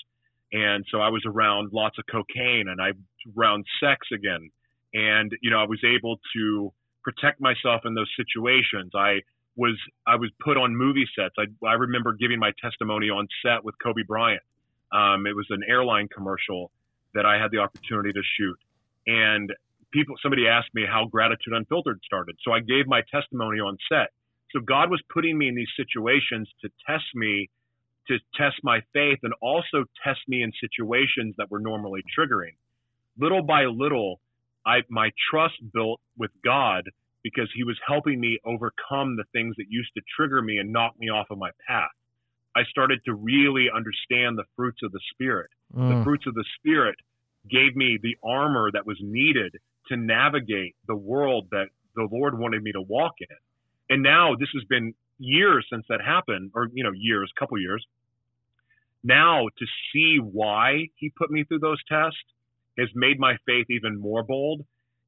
And 0.52 0.84
so 0.90 1.00
I 1.00 1.08
was 1.08 1.22
around 1.26 1.72
lots 1.72 1.98
of 1.98 2.04
cocaine 2.10 2.68
and 2.68 2.80
I 2.80 2.92
around 3.36 3.64
sex 3.80 4.06
again. 4.12 4.50
And, 4.92 5.32
you 5.42 5.50
know, 5.50 5.58
I 5.58 5.64
was 5.64 5.80
able 5.84 6.20
to 6.36 6.72
protect 7.02 7.40
myself 7.40 7.82
in 7.84 7.94
those 7.94 8.10
situations. 8.16 8.92
I 8.94 9.22
was, 9.56 9.76
I 10.06 10.16
was 10.16 10.30
put 10.44 10.56
on 10.56 10.76
movie 10.76 11.06
sets. 11.18 11.34
I, 11.38 11.66
I 11.66 11.74
remember 11.74 12.12
giving 12.12 12.38
my 12.38 12.52
testimony 12.62 13.10
on 13.10 13.26
set 13.44 13.64
with 13.64 13.74
Kobe 13.82 14.02
Bryant. 14.06 14.42
Um, 14.92 15.26
it 15.26 15.34
was 15.34 15.46
an 15.50 15.62
airline 15.68 16.08
commercial 16.08 16.70
that 17.14 17.26
I 17.26 17.38
had 17.40 17.50
the 17.50 17.58
opportunity 17.58 18.12
to 18.12 18.22
shoot, 18.36 18.58
and 19.06 19.52
people, 19.94 20.16
somebody 20.20 20.46
asked 20.48 20.74
me 20.74 20.82
how 20.86 21.06
Gratitude 21.06 21.54
Unfiltered 21.54 22.00
started, 22.04 22.36
so 22.44 22.52
I 22.52 22.60
gave 22.60 22.86
my 22.86 23.02
testimony 23.10 23.60
on 23.60 23.78
set. 23.88 24.10
So 24.50 24.60
God 24.60 24.90
was 24.90 25.00
putting 25.12 25.38
me 25.38 25.48
in 25.48 25.54
these 25.54 25.70
situations 25.76 26.48
to 26.62 26.68
test 26.86 27.06
me, 27.14 27.48
to 28.08 28.18
test 28.36 28.56
my 28.62 28.80
faith, 28.92 29.20
and 29.22 29.32
also 29.40 29.84
test 30.04 30.20
me 30.28 30.42
in 30.42 30.52
situations 30.60 31.34
that 31.38 31.50
were 31.50 31.60
normally 31.60 32.02
triggering. 32.16 32.56
Little 33.18 33.42
by 33.42 33.64
little, 33.64 34.20
I 34.66 34.82
my 34.90 35.10
trust 35.30 35.54
built 35.72 36.00
with 36.18 36.30
God 36.44 36.84
because 37.22 37.48
He 37.54 37.64
was 37.64 37.78
helping 37.86 38.20
me 38.20 38.38
overcome 38.44 39.16
the 39.16 39.24
things 39.32 39.54
that 39.56 39.66
used 39.70 39.90
to 39.96 40.02
trigger 40.16 40.42
me 40.42 40.58
and 40.58 40.72
knock 40.72 40.94
me 40.98 41.08
off 41.08 41.26
of 41.30 41.38
my 41.38 41.50
path. 41.66 41.94
I 42.56 42.62
started 42.70 43.00
to 43.06 43.14
really 43.14 43.66
understand 43.74 44.38
the 44.38 44.44
fruits 44.56 44.80
of 44.84 44.92
the 44.92 45.00
Spirit. 45.12 45.50
Mm. 45.74 45.98
The 45.98 46.04
fruits 46.04 46.26
of 46.26 46.34
the 46.34 46.44
Spirit 46.58 46.96
gave 47.50 47.74
me 47.74 47.98
the 48.00 48.16
armor 48.22 48.70
that 48.72 48.86
was 48.86 48.98
needed 49.00 49.56
to 49.88 49.96
navigate 49.96 50.74
the 50.86 50.96
world 50.96 51.48
that 51.50 51.66
the 51.94 52.08
Lord 52.10 52.38
wanted 52.38 52.62
me 52.62 52.72
to 52.72 52.80
walk 52.80 53.14
in. 53.20 53.36
And 53.90 54.02
now 54.02 54.34
this 54.38 54.48
has 54.54 54.64
been 54.64 54.94
years 55.18 55.66
since 55.70 55.84
that 55.88 56.00
happened, 56.00 56.52
or 56.54 56.68
you 56.72 56.84
know, 56.84 56.92
years, 56.94 57.30
couple 57.38 57.58
years. 57.58 57.84
Now 59.02 59.46
to 59.58 59.66
see 59.92 60.18
why 60.20 60.88
he 60.96 61.10
put 61.10 61.30
me 61.30 61.44
through 61.44 61.60
those 61.60 61.82
tests 61.88 62.18
has 62.78 62.88
made 62.94 63.18
my 63.18 63.36
faith 63.46 63.66
even 63.70 64.00
more 64.00 64.22
bold. 64.22 64.62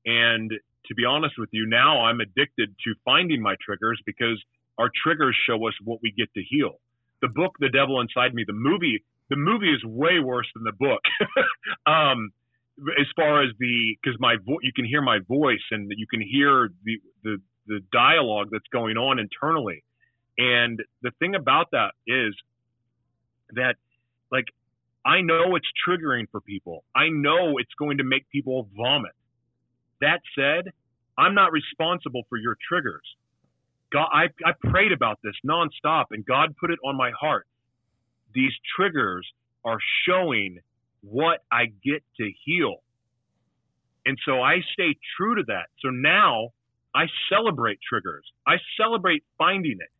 And 0.04 0.50
to 0.50 0.94
be 0.94 1.04
honest 1.04 1.34
with 1.38 1.48
you, 1.52 1.66
now 1.66 2.04
I'm 2.04 2.20
addicted 2.20 2.74
to 2.84 2.94
finding 3.04 3.42
my 3.42 3.56
triggers 3.64 4.00
because 4.06 4.42
our 4.78 4.90
triggers 5.02 5.36
show 5.48 5.66
us 5.66 5.74
what 5.82 6.00
we 6.02 6.12
get 6.16 6.32
to 6.34 6.42
heal. 6.42 6.80
The 7.22 7.28
book, 7.28 7.52
The 7.58 7.70
Devil 7.70 8.00
Inside 8.00 8.34
Me, 8.34 8.44
the 8.46 8.52
movie, 8.52 9.02
the 9.30 9.36
movie 9.36 9.72
is 9.72 9.82
way 9.84 10.20
worse 10.20 10.46
than 10.54 10.64
the 10.64 10.72
book. 10.72 11.00
um, 11.86 12.30
as 12.98 13.06
far 13.16 13.42
as 13.42 13.50
the, 13.58 13.96
because 14.02 14.18
my 14.20 14.36
vo- 14.46 14.60
you 14.62 14.72
can 14.74 14.84
hear 14.84 15.02
my 15.02 15.18
voice 15.26 15.64
and 15.70 15.90
you 15.96 16.06
can 16.06 16.20
hear 16.20 16.70
the, 16.84 16.98
the, 17.24 17.36
the 17.66 17.80
dialogue 17.92 18.48
that's 18.50 18.68
going 18.72 18.96
on 18.96 19.18
internally. 19.18 19.82
And 20.38 20.82
the 21.02 21.10
thing 21.18 21.34
about 21.34 21.68
that 21.72 21.92
is 22.06 22.34
that, 23.54 23.76
like, 24.30 24.44
I 25.04 25.20
know 25.20 25.56
it's 25.56 25.68
triggering 25.88 26.26
for 26.30 26.40
people. 26.40 26.84
I 26.94 27.08
know 27.08 27.58
it's 27.58 27.72
going 27.78 27.98
to 27.98 28.04
make 28.04 28.28
people 28.30 28.68
vomit. 28.76 29.12
That 30.00 30.20
said, 30.36 30.72
I'm 31.16 31.34
not 31.34 31.52
responsible 31.52 32.24
for 32.28 32.36
your 32.36 32.56
triggers. 32.68 33.04
God, 33.92 34.08
I, 34.12 34.24
I 34.44 34.52
prayed 34.68 34.92
about 34.92 35.18
this 35.22 35.34
nonstop, 35.46 36.06
and 36.10 36.26
God 36.26 36.54
put 36.60 36.70
it 36.70 36.78
on 36.84 36.96
my 36.96 37.12
heart. 37.18 37.46
These 38.34 38.52
triggers 38.76 39.26
are 39.64 39.78
showing 40.06 40.58
what 41.10 41.40
I 41.50 41.66
get 41.66 42.02
to 42.18 42.30
heal. 42.44 42.76
And 44.04 44.18
so 44.24 44.40
I 44.40 44.60
stay 44.72 44.96
true 45.16 45.36
to 45.36 45.42
that. 45.48 45.66
So 45.80 45.88
now 45.90 46.50
I 46.94 47.06
celebrate 47.28 47.78
triggers. 47.88 48.24
I 48.46 48.56
celebrate 48.80 49.24
finding 49.36 49.78
it 49.80 49.90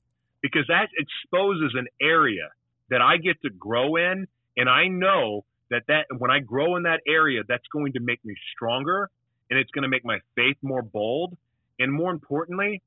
because 0.42 0.64
that 0.68 0.88
exposes 0.96 1.74
an 1.74 1.86
area 2.00 2.48
that 2.90 3.02
I 3.02 3.16
get 3.16 3.40
to 3.42 3.50
grow 3.50 3.96
in. 3.96 4.26
And 4.56 4.68
I 4.68 4.86
know 4.86 5.44
that, 5.70 5.82
that 5.88 6.06
when 6.18 6.30
I 6.30 6.38
grow 6.38 6.76
in 6.76 6.84
that 6.84 7.00
area, 7.06 7.42
that's 7.46 7.66
going 7.72 7.92
to 7.94 8.00
make 8.00 8.24
me 8.24 8.34
stronger 8.54 9.10
and 9.50 9.58
it's 9.58 9.70
going 9.70 9.82
to 9.82 9.88
make 9.88 10.04
my 10.04 10.18
faith 10.34 10.56
more 10.62 10.82
bold. 10.82 11.36
And 11.78 11.92
more 11.92 12.10
importantly, 12.10 12.82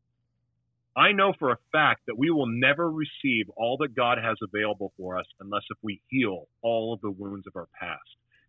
I 0.96 1.12
know 1.12 1.34
for 1.38 1.52
a 1.52 1.58
fact 1.72 2.02
that 2.08 2.18
we 2.18 2.30
will 2.30 2.48
never 2.48 2.90
receive 2.92 3.50
all 3.56 3.78
that 3.82 3.96
God 3.96 4.18
has 4.18 4.38
available 4.44 4.92
for 4.98 5.18
us 5.18 5.26
unless 5.40 5.64
if 5.70 5.78
we 5.82 6.02
heal 6.10 6.48
all 6.62 6.94
of 6.94 7.02
the 7.02 7.12
wounds 7.12 7.48
of 7.48 7.56
our 7.56 7.68
past. 7.80 8.00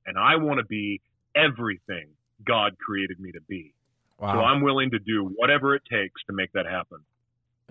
And 0.07 0.19
I 0.19 0.37
want 0.37 0.59
to 0.59 0.65
be 0.65 1.01
everything 1.37 2.09
God 2.47 2.77
created 2.79 3.21
me 3.21 3.33
to 3.33 3.41
be. 3.49 3.75
Wow. 4.19 4.35
So 4.35 4.41
I'm 4.41 4.63
willing 4.63 4.91
to 4.91 4.99
do 4.99 5.31
whatever 5.37 5.75
it 5.75 5.83
takes 5.91 6.23
to 6.29 6.35
make 6.35 6.53
that 6.53 6.67
happen. 6.67 6.99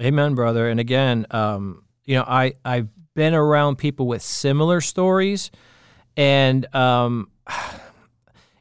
Amen, 0.01 0.33
brother. 0.33 0.69
And 0.69 0.79
again, 0.79 1.25
um, 1.31 1.83
you 2.05 2.15
know, 2.15 2.23
I 2.27 2.53
I've 2.63 2.87
been 3.13 3.33
around 3.33 3.77
people 3.77 4.07
with 4.07 4.21
similar 4.21 4.81
stories, 4.81 5.51
and 6.15 6.73
um, 6.73 7.29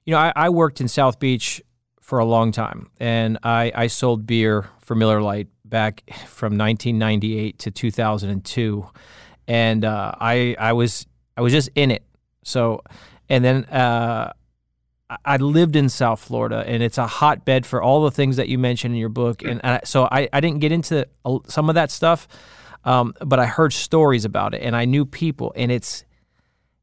you 0.04 0.12
know, 0.12 0.18
I, 0.18 0.32
I, 0.34 0.48
worked 0.50 0.80
in 0.80 0.88
South 0.88 1.18
Beach 1.18 1.62
for 2.00 2.18
a 2.18 2.24
long 2.24 2.50
time, 2.52 2.90
and 2.98 3.38
I 3.42 3.72
I 3.74 3.86
sold 3.86 4.26
beer 4.26 4.68
for 4.80 4.94
Miller 4.94 5.22
Lite 5.22 5.48
back 5.68 6.02
from 6.26 6.56
1998 6.58 7.58
to 7.60 7.70
2002, 7.70 8.86
and 9.46 9.84
uh, 9.84 10.12
I 10.20 10.56
I 10.58 10.72
was 10.72 11.06
I 11.36 11.40
was 11.40 11.52
just 11.52 11.70
in 11.74 11.90
it. 11.90 12.02
So, 12.42 12.82
and 13.28 13.44
then 13.44 13.64
uh, 13.66 14.32
I 15.24 15.36
lived 15.36 15.76
in 15.76 15.88
South 15.88 16.20
Florida, 16.20 16.64
and 16.66 16.82
it's 16.82 16.98
a 16.98 17.06
hotbed 17.06 17.64
for 17.64 17.82
all 17.82 18.04
the 18.04 18.10
things 18.10 18.36
that 18.36 18.48
you 18.48 18.58
mentioned 18.58 18.94
in 18.94 19.00
your 19.00 19.08
book. 19.08 19.42
And, 19.42 19.60
and 19.64 19.74
I, 19.74 19.80
so 19.84 20.04
I, 20.04 20.28
I 20.32 20.40
didn't 20.40 20.60
get 20.60 20.72
into 20.72 21.06
some 21.46 21.68
of 21.68 21.76
that 21.76 21.90
stuff, 21.90 22.28
um, 22.84 23.14
but 23.20 23.38
I 23.38 23.46
heard 23.46 23.72
stories 23.72 24.24
about 24.24 24.54
it, 24.54 24.62
and 24.62 24.76
I 24.76 24.84
knew 24.84 25.06
people, 25.06 25.52
and 25.56 25.72
it's 25.72 26.04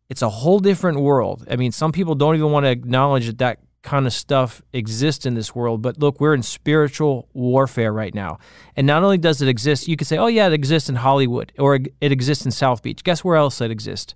it's 0.10 0.22
a 0.22 0.30
whole 0.30 0.60
different 0.60 1.00
world. 1.00 1.46
I 1.50 1.56
mean, 1.56 1.72
some 1.72 1.92
people 1.92 2.16
don't 2.16 2.36
even 2.36 2.52
want 2.52 2.66
to 2.66 2.70
acknowledge 2.70 3.26
that 3.28 3.38
that 3.40 3.60
kind 3.86 4.06
of 4.06 4.12
stuff 4.12 4.62
exists 4.74 5.26
in 5.26 5.36
this 5.36 5.56
world. 5.56 5.82
But 5.82 6.00
look, 6.00 6.20
we're 6.20 6.34
in 6.34 6.44
spiritual 6.44 7.30
warfare 7.34 7.94
right 7.94 8.14
now, 8.14 8.40
and 8.76 8.86
not 8.86 9.04
only 9.04 9.18
does 9.18 9.42
it 9.42 9.48
exist, 9.48 9.88
you 9.88 9.96
could 9.96 10.08
say, 10.08 10.18
oh 10.18 10.28
yeah, 10.28 10.48
it 10.48 10.54
exists 10.54 10.90
in 10.90 10.96
Hollywood 10.96 11.54
or 11.58 11.76
it 11.76 12.12
exists 12.12 12.44
in 12.46 12.52
South 12.52 12.84
Beach. 12.84 13.04
Guess 13.04 13.24
where 13.24 13.38
else 13.38 13.62
it 13.62 13.72
exists? 13.72 14.14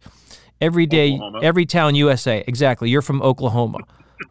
Every 0.60 0.86
day, 0.86 1.14
Oklahoma. 1.14 1.40
every 1.42 1.66
town 1.66 1.96
USA. 1.96 2.44
Exactly. 2.46 2.90
You're 2.90 3.02
from 3.02 3.22
Oklahoma 3.22 3.80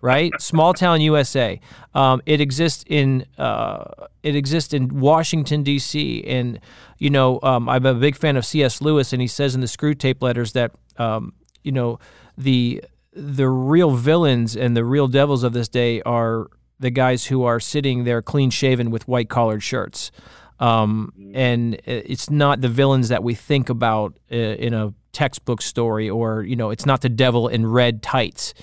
right? 0.01 0.33
Small 0.41 0.75
town 0.75 1.01
USA. 1.01 1.61
Um, 1.95 2.23
it 2.27 2.41
exists 2.41 2.85
in 2.87 3.25
uh, 3.39 4.07
it 4.23 4.37
exists 4.37 4.75
in 4.75 5.01
Washington 5.01 5.63
D.C. 5.63 6.25
And 6.25 6.61
you 6.99 7.11
know, 7.11 7.41
um, 7.43 7.69
I'm 7.69 7.87
a 7.87 7.95
big 7.95 8.17
fan 8.17 8.37
of 8.37 8.45
C.S. 8.45 8.81
Lewis, 8.81 9.13
and 9.13 9.23
he 9.23 9.29
says 9.29 9.55
in 9.55 9.61
the 9.61 9.67
Screwtape 9.67 10.23
Letters 10.23 10.53
that 10.53 10.73
um, 10.99 11.33
you 11.63 11.73
know 11.73 11.99
the 12.37 12.83
the 13.19 13.49
real 13.49 13.91
villains 13.91 14.57
and 14.57 14.77
the 14.77 14.85
real 14.85 15.09
devils 15.09 15.43
of 15.43 15.53
this 15.53 15.69
day 15.69 16.01
are 16.03 16.49
the 16.79 16.91
guys 16.91 17.27
who 17.27 17.43
are 17.43 17.59
sitting 17.59 18.05
there 18.05 18.23
clean 18.23 18.51
shaven 18.51 18.91
with 18.91 19.09
white 19.09 19.29
collared 19.29 19.63
shirts. 19.63 20.13
Um, 20.61 21.13
and 21.35 21.75
it's 21.85 22.31
not 22.31 22.61
the 22.61 22.69
villains 22.69 23.09
that 23.09 23.23
we 23.23 23.35
think 23.35 23.69
about 23.69 24.19
uh, 24.31 24.37
in 24.37 24.75
a 24.75 24.93
textbook 25.13 25.63
story, 25.63 26.09
or 26.09 26.43
you 26.43 26.57
know, 26.57 26.71
it's 26.71 26.87
not 26.87 27.01
the 27.01 27.09
devil 27.09 27.49
in 27.49 27.67
red 27.67 28.03
tights. 28.03 28.55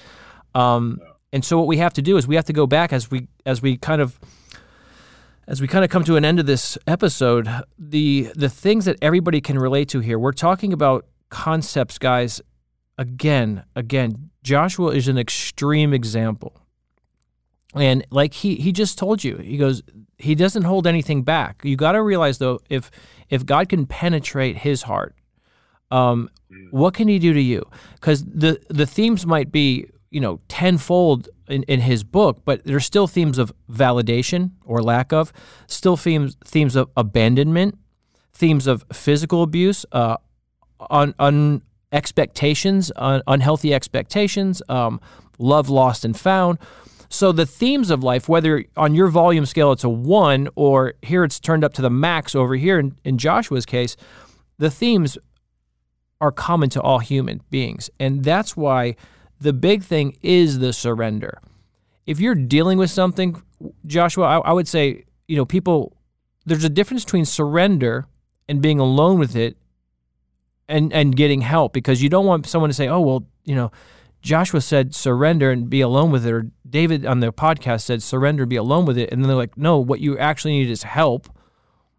Um, 0.53 0.99
and 1.31 1.43
so 1.43 1.57
what 1.57 1.67
we 1.67 1.77
have 1.77 1.93
to 1.93 2.01
do 2.01 2.17
is 2.17 2.27
we 2.27 2.35
have 2.35 2.45
to 2.45 2.53
go 2.53 2.67
back 2.67 2.93
as 2.93 3.11
we 3.11 3.27
as 3.45 3.61
we 3.61 3.77
kind 3.77 4.01
of 4.01 4.19
as 5.47 5.61
we 5.61 5.67
kind 5.67 5.85
of 5.85 5.91
come 5.91 6.03
to 6.05 6.15
an 6.15 6.25
end 6.25 6.39
of 6.39 6.45
this 6.45 6.77
episode, 6.87 7.47
the 7.77 8.29
the 8.35 8.49
things 8.49 8.85
that 8.85 8.97
everybody 9.01 9.39
can 9.41 9.57
relate 9.57 9.89
to 9.89 9.99
here. 9.99 10.19
We're 10.19 10.33
talking 10.33 10.73
about 10.73 11.05
concepts, 11.29 11.97
guys. 11.97 12.41
Again, 12.97 13.65
again, 13.75 14.29
Joshua 14.45 14.91
is 14.91 15.07
an 15.07 15.17
extreme 15.17 15.91
example. 15.91 16.61
And 17.73 18.05
like 18.11 18.33
he 18.33 18.55
he 18.55 18.71
just 18.71 18.97
told 18.97 19.23
you, 19.23 19.37
he 19.37 19.57
goes 19.57 19.81
he 20.17 20.35
doesn't 20.35 20.63
hold 20.63 20.87
anything 20.87 21.23
back. 21.23 21.61
You 21.63 21.75
got 21.75 21.93
to 21.93 22.01
realize 22.01 22.37
though 22.37 22.59
if 22.69 22.91
if 23.29 23.45
God 23.45 23.67
can 23.69 23.85
penetrate 23.85 24.57
his 24.57 24.83
heart, 24.83 25.15
um, 25.91 26.29
mm. 26.49 26.67
what 26.71 26.93
can 26.93 27.07
he 27.07 27.19
do 27.19 27.33
to 27.33 27.41
you? 27.41 27.63
Cuz 27.99 28.23
the 28.23 28.61
the 28.69 28.85
themes 28.85 29.25
might 29.25 29.51
be 29.51 29.87
you 30.15 30.21
know, 30.21 30.39
tenfold 30.47 31.27
in, 31.49 31.63
in 31.63 31.81
his 31.81 32.05
book, 32.05 32.43
but 32.45 32.63
there's 32.63 32.85
still 32.85 33.05
themes 33.05 33.37
of 33.37 33.51
validation 33.69 34.51
or 34.63 34.81
lack 34.81 35.11
of, 35.11 35.33
still 35.67 35.97
themes 35.97 36.37
themes 36.45 36.77
of 36.77 36.89
abandonment, 36.95 37.77
themes 38.31 38.65
of 38.65 38.85
physical 38.93 39.43
abuse, 39.43 39.85
uh, 39.91 40.15
un, 40.89 41.13
un 41.19 41.61
expectations, 41.95 42.91
un, 42.97 43.21
unhealthy 43.25 43.73
expectations, 43.73 44.61
um, 44.69 44.99
love 45.39 45.69
lost 45.69 46.05
and 46.05 46.19
found. 46.19 46.59
So 47.09 47.31
the 47.31 47.45
themes 47.45 47.89
of 47.89 48.03
life, 48.03 48.27
whether 48.27 48.65
on 48.75 48.93
your 48.93 49.07
volume 49.07 49.45
scale 49.45 49.71
it's 49.71 49.83
a 49.83 49.89
one, 49.89 50.49
or 50.55 50.95
here 51.01 51.23
it's 51.23 51.39
turned 51.39 51.63
up 51.63 51.73
to 51.73 51.81
the 51.81 51.89
max 51.89 52.35
over 52.35 52.55
here 52.55 52.77
in, 52.77 52.97
in 53.05 53.17
Joshua's 53.17 53.65
case, 53.65 53.95
the 54.57 54.69
themes 54.69 55.17
are 56.19 56.31
common 56.31 56.69
to 56.71 56.81
all 56.81 56.99
human 56.99 57.41
beings, 57.49 57.89
and 57.99 58.23
that's 58.23 58.57
why 58.57 58.95
the 59.39 59.53
big 59.53 59.83
thing 59.83 60.17
is 60.21 60.59
the 60.59 60.73
surrender. 60.73 61.39
If 62.05 62.19
you're 62.19 62.35
dealing 62.35 62.77
with 62.77 62.91
something, 62.91 63.41
Joshua, 63.85 64.25
I, 64.25 64.37
I 64.49 64.51
would 64.53 64.67
say, 64.67 65.05
you 65.27 65.35
know, 65.35 65.45
people, 65.45 65.95
there's 66.45 66.63
a 66.63 66.69
difference 66.69 67.03
between 67.03 67.25
surrender 67.25 68.05
and 68.47 68.61
being 68.61 68.79
alone 68.79 69.19
with 69.19 69.35
it 69.35 69.57
and, 70.67 70.91
and 70.93 71.15
getting 71.15 71.41
help 71.41 71.73
because 71.73 72.01
you 72.01 72.09
don't 72.09 72.25
want 72.25 72.45
someone 72.45 72.69
to 72.69 72.73
say, 72.73 72.87
oh, 72.87 72.99
well, 72.99 73.27
you 73.43 73.55
know, 73.55 73.71
Joshua 74.21 74.59
said 74.61 74.95
surrender 74.95 75.51
and 75.51 75.69
be 75.69 75.81
alone 75.81 76.11
with 76.11 76.25
it, 76.25 76.33
or 76.33 76.49
David 76.67 77.05
on 77.05 77.19
the 77.19 77.31
podcast 77.31 77.83
said 77.83 78.01
surrender 78.01 78.45
be 78.45 78.55
alone 78.55 78.85
with 78.85 78.97
it. 78.97 79.11
And 79.11 79.21
then 79.21 79.27
they're 79.27 79.37
like, 79.37 79.57
no, 79.57 79.77
what 79.77 79.99
you 79.99 80.17
actually 80.17 80.57
need 80.57 80.69
is 80.69 80.83
help. 80.83 81.29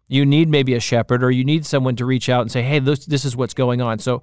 You 0.09 0.25
need 0.25 0.49
maybe 0.49 0.73
a 0.73 0.79
shepherd, 0.79 1.23
or 1.23 1.31
you 1.31 1.45
need 1.45 1.65
someone 1.65 1.95
to 1.95 2.05
reach 2.05 2.27
out 2.27 2.41
and 2.41 2.51
say, 2.51 2.63
hey, 2.63 2.79
this, 2.79 3.05
this 3.05 3.23
is 3.23 3.35
what's 3.35 3.53
going 3.53 3.81
on. 3.81 3.99
So 3.99 4.21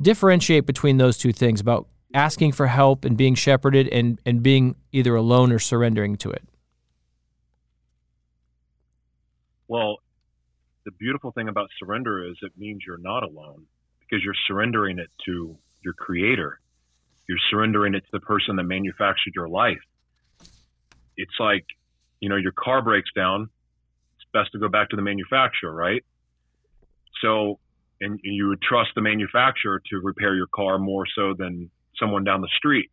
differentiate 0.00 0.66
between 0.66 0.98
those 0.98 1.16
two 1.16 1.32
things 1.32 1.60
about 1.60 1.88
asking 2.12 2.52
for 2.52 2.66
help 2.66 3.04
and 3.04 3.16
being 3.16 3.34
shepherded 3.34 3.88
and, 3.88 4.20
and 4.24 4.42
being 4.42 4.76
either 4.92 5.14
alone 5.14 5.52
or 5.52 5.58
surrendering 5.58 6.16
to 6.16 6.30
it? 6.30 6.42
Well, 9.68 9.98
the 10.84 10.92
beautiful 10.92 11.32
thing 11.32 11.48
about 11.48 11.68
surrender 11.78 12.26
is 12.26 12.36
it 12.42 12.52
means 12.56 12.82
you're 12.86 12.98
not 12.98 13.22
alone 13.22 13.66
because 14.08 14.24
you're 14.24 14.34
surrendering 14.46 14.98
it 14.98 15.10
to 15.26 15.56
your 15.82 15.94
creator. 15.94 16.60
You're 17.28 17.38
surrendering 17.50 17.94
it 17.94 18.00
to 18.00 18.10
the 18.12 18.20
person 18.20 18.56
that 18.56 18.64
manufactured 18.64 19.32
your 19.34 19.48
life. 19.48 19.80
it's 21.16 21.34
like, 21.40 21.64
you 22.20 22.28
know, 22.28 22.36
your 22.36 22.52
car 22.52 22.82
breaks 22.82 23.10
down. 23.14 23.48
It's 24.16 24.26
best 24.32 24.52
to 24.52 24.58
go 24.58 24.68
back 24.68 24.90
to 24.90 24.96
the 24.96 25.02
manufacturer, 25.02 25.72
right? 25.72 26.04
So, 27.22 27.58
and 28.00 28.20
you 28.22 28.48
would 28.48 28.60
trust 28.60 28.90
the 28.94 29.00
manufacturer 29.00 29.80
to 29.90 30.00
repair 30.02 30.34
your 30.34 30.46
car 30.46 30.78
more 30.78 31.04
so 31.14 31.34
than 31.36 31.70
someone 31.98 32.24
down 32.24 32.42
the 32.42 32.50
street. 32.56 32.90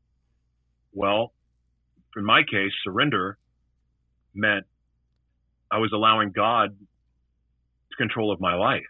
Well, 0.93 1.33
in 2.15 2.23
my 2.23 2.43
case, 2.43 2.71
surrender 2.83 3.37
meant 4.33 4.65
I 5.71 5.79
was 5.79 5.91
allowing 5.93 6.31
God 6.31 6.69
to 7.91 7.97
control 7.97 8.31
of 8.31 8.39
my 8.39 8.55
life. 8.55 8.83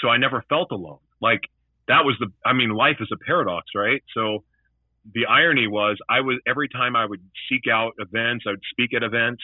So 0.00 0.08
I 0.08 0.16
never 0.16 0.44
felt 0.48 0.70
alone. 0.72 0.98
Like 1.24 1.40
that 1.88 2.04
was 2.04 2.16
the, 2.20 2.28
I 2.44 2.52
mean, 2.52 2.70
life 2.70 2.98
is 3.00 3.08
a 3.10 3.16
paradox, 3.16 3.66
right? 3.74 4.02
So 4.12 4.44
the 5.14 5.24
irony 5.26 5.66
was 5.66 5.96
I 6.08 6.20
was, 6.20 6.38
every 6.46 6.68
time 6.68 6.94
I 6.96 7.06
would 7.06 7.22
seek 7.48 7.64
out 7.72 7.94
events, 7.98 8.44
I 8.46 8.50
would 8.50 8.66
speak 8.70 8.92
at 8.94 9.02
events, 9.02 9.42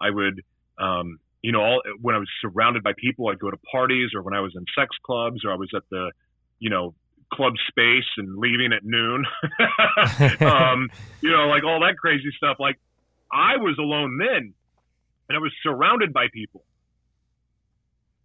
I 0.00 0.10
would, 0.10 0.42
um, 0.78 1.18
you 1.42 1.52
know, 1.52 1.60
all, 1.60 1.82
when 2.00 2.14
I 2.14 2.18
was 2.18 2.28
surrounded 2.40 2.82
by 2.82 2.92
people, 2.96 3.28
I'd 3.28 3.40
go 3.40 3.50
to 3.50 3.58
parties 3.70 4.10
or 4.14 4.22
when 4.22 4.34
I 4.34 4.40
was 4.40 4.52
in 4.54 4.64
sex 4.78 4.94
clubs 5.04 5.44
or 5.44 5.50
I 5.52 5.56
was 5.56 5.70
at 5.74 5.82
the, 5.90 6.12
you 6.58 6.70
know, 6.70 6.94
club 7.32 7.54
space 7.68 8.08
and 8.18 8.38
leaving 8.38 8.72
at 8.72 8.84
noon. 8.84 9.26
um, 10.40 10.88
you 11.20 11.30
know, 11.30 11.48
like 11.48 11.64
all 11.64 11.80
that 11.80 11.96
crazy 12.00 12.30
stuff. 12.36 12.56
Like 12.60 12.78
I 13.32 13.56
was 13.56 13.76
alone 13.78 14.18
then 14.18 14.54
and 15.28 15.36
I 15.36 15.40
was 15.40 15.52
surrounded 15.62 16.12
by 16.12 16.26
people. 16.32 16.62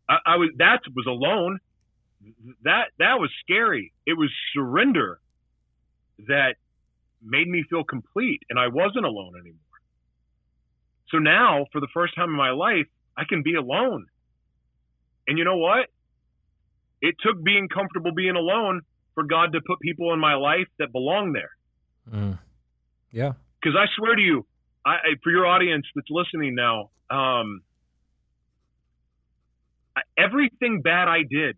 I, 0.10 0.18
I 0.26 0.36
was 0.38 0.49
that 0.58 0.82
was 0.95 1.06
alone. 1.08 1.60
That 2.63 2.89
that 2.99 3.19
was 3.19 3.32
scary. 3.43 3.93
It 4.05 4.17
was 4.17 4.30
surrender 4.53 5.19
that 6.28 6.55
made 7.22 7.47
me 7.47 7.63
feel 7.69 7.84
complete, 7.84 8.41
and 8.49 8.59
I 8.59 8.67
wasn't 8.67 9.05
alone 9.05 9.34
anymore. 9.39 9.59
So 11.09 11.17
now, 11.17 11.65
for 11.72 11.82
the 11.82 11.88
first 11.93 12.15
time 12.15 12.30
in 12.30 12.36
my 12.36 12.51
life, 12.51 12.88
I 13.17 13.24
can 13.28 13.43
be 13.43 13.55
alone. 13.55 14.05
And 15.28 15.38
you 15.38 15.43
know 15.43 15.57
what? 15.57 15.88
It 17.01 17.15
took 17.19 17.43
being 17.43 17.67
comfortable 17.67 18.11
being 18.13 18.36
alone 18.36 18.82
for 19.13 19.24
God 19.24 19.53
to 19.53 19.61
put 19.65 19.80
people 19.80 20.13
in 20.13 20.19
my 20.19 20.36
life 20.36 20.67
that 20.80 20.91
belong 20.91 21.34
there. 21.34 21.51
Mm. 22.11 22.39
Yeah. 23.11 23.34
Because 23.61 23.78
I 23.78 23.86
swear 23.97 24.15
to 24.15 24.22
you, 24.22 24.45
I, 24.86 24.97
for 25.24 25.32
your 25.32 25.45
audience 25.45 25.86
that's 25.93 26.07
listening 26.09 26.55
now, 26.55 26.89
um, 27.09 27.61
everything 30.17 30.82
bad 30.82 31.07
I 31.07 31.24
did, 31.30 31.57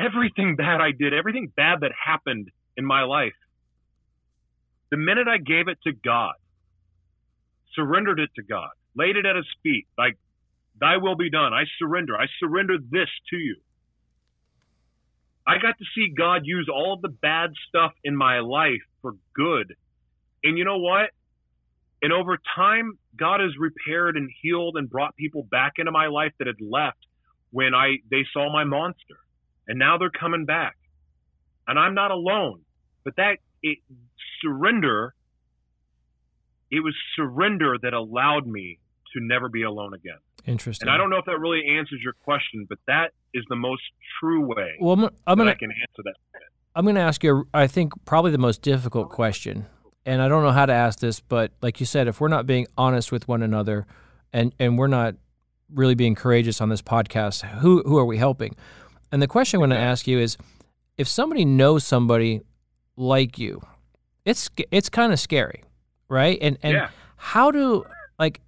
everything 0.00 0.56
bad 0.56 0.80
I 0.80 0.92
did, 0.92 1.12
everything 1.14 1.52
bad 1.56 1.80
that 1.80 1.92
happened 2.06 2.48
in 2.76 2.84
my 2.84 3.02
life, 3.02 3.34
the 4.90 4.96
minute 4.96 5.28
I 5.28 5.38
gave 5.38 5.68
it 5.68 5.78
to 5.84 5.92
God, 5.92 6.34
surrendered 7.74 8.18
it 8.18 8.30
to 8.36 8.42
God, 8.42 8.70
laid 8.96 9.16
it 9.16 9.26
at 9.26 9.36
His 9.36 9.46
feet, 9.62 9.86
like, 9.96 10.16
Thy 10.80 10.96
will 10.96 11.16
be 11.16 11.30
done. 11.30 11.52
I 11.52 11.64
surrender. 11.78 12.16
I 12.16 12.24
surrender 12.38 12.76
this 12.78 13.08
to 13.30 13.36
you. 13.36 13.56
I 15.46 15.58
got 15.58 15.76
to 15.78 15.84
see 15.94 16.12
God 16.16 16.42
use 16.44 16.70
all 16.72 16.98
the 17.00 17.08
bad 17.08 17.50
stuff 17.68 17.92
in 18.02 18.16
my 18.16 18.40
life 18.40 18.82
for 19.02 19.12
good. 19.34 19.74
And 20.42 20.56
you 20.56 20.64
know 20.64 20.78
what? 20.78 21.10
And 22.02 22.12
over 22.12 22.38
time, 22.56 22.98
God 23.14 23.40
has 23.40 23.50
repaired 23.58 24.16
and 24.16 24.30
healed 24.42 24.76
and 24.76 24.88
brought 24.88 25.16
people 25.16 25.46
back 25.50 25.72
into 25.76 25.92
my 25.92 26.06
life 26.06 26.32
that 26.38 26.46
had 26.46 26.60
left 26.60 26.98
when 27.50 27.74
I 27.74 27.96
they 28.10 28.24
saw 28.32 28.50
my 28.50 28.64
monster. 28.64 29.19
And 29.70 29.78
now 29.78 29.96
they're 29.96 30.10
coming 30.10 30.44
back. 30.44 30.76
And 31.66 31.78
I'm 31.78 31.94
not 31.94 32.10
alone. 32.10 32.60
But 33.04 33.16
that 33.16 33.38
it 33.62 33.78
surrender 34.42 35.14
it 36.70 36.80
was 36.80 36.94
surrender 37.16 37.76
that 37.82 37.94
allowed 37.94 38.46
me 38.46 38.78
to 39.12 39.20
never 39.20 39.48
be 39.48 39.62
alone 39.62 39.94
again. 39.94 40.18
Interesting. 40.46 40.86
And 40.86 40.94
I 40.94 40.98
don't 40.98 41.10
know 41.10 41.16
if 41.16 41.24
that 41.24 41.38
really 41.38 41.62
answers 41.78 42.00
your 42.02 42.12
question, 42.12 42.66
but 42.68 42.78
that 42.86 43.08
is 43.34 43.44
the 43.48 43.56
most 43.56 43.82
true 44.20 44.42
way. 44.46 44.76
Well, 44.80 44.92
I'm, 44.92 45.08
I'm 45.26 45.38
gonna 45.38 45.50
I 45.50 45.54
can 45.54 45.70
answer 45.70 46.02
that. 46.04 46.14
I'm 46.74 46.84
going 46.84 46.94
to 46.94 47.00
ask 47.00 47.24
you, 47.24 47.48
I 47.52 47.66
think, 47.66 47.92
probably 48.04 48.30
the 48.30 48.38
most 48.38 48.62
difficult 48.62 49.10
question. 49.10 49.66
And 50.06 50.22
I 50.22 50.28
don't 50.28 50.44
know 50.44 50.52
how 50.52 50.66
to 50.66 50.72
ask 50.72 51.00
this, 51.00 51.18
but 51.18 51.52
like 51.60 51.80
you 51.80 51.86
said, 51.86 52.06
if 52.06 52.20
we're 52.20 52.28
not 52.28 52.46
being 52.46 52.68
honest 52.78 53.10
with 53.10 53.26
one 53.26 53.42
another 53.42 53.86
and, 54.32 54.54
and 54.58 54.78
we're 54.78 54.86
not 54.86 55.16
really 55.74 55.96
being 55.96 56.14
courageous 56.14 56.60
on 56.60 56.68
this 56.68 56.80
podcast, 56.80 57.42
who, 57.58 57.82
who 57.82 57.98
are 57.98 58.04
we 58.04 58.18
helping? 58.18 58.54
And 59.12 59.20
the 59.20 59.26
question 59.28 59.58
I 59.58 59.60
want 59.60 59.72
to 59.72 59.78
ask 59.78 60.06
you 60.06 60.18
is 60.18 60.36
if 60.96 61.08
somebody 61.08 61.44
knows 61.44 61.84
somebody 61.84 62.42
like 62.96 63.38
you, 63.38 63.60
it's, 64.24 64.50
it's 64.70 64.88
kind 64.88 65.12
of 65.12 65.18
scary, 65.20 65.64
right? 66.08 66.38
And, 66.40 66.58
and 66.62 66.74
Yeah. 66.74 66.88
how 67.16 67.50
do, 67.50 67.84
like, 68.18 68.40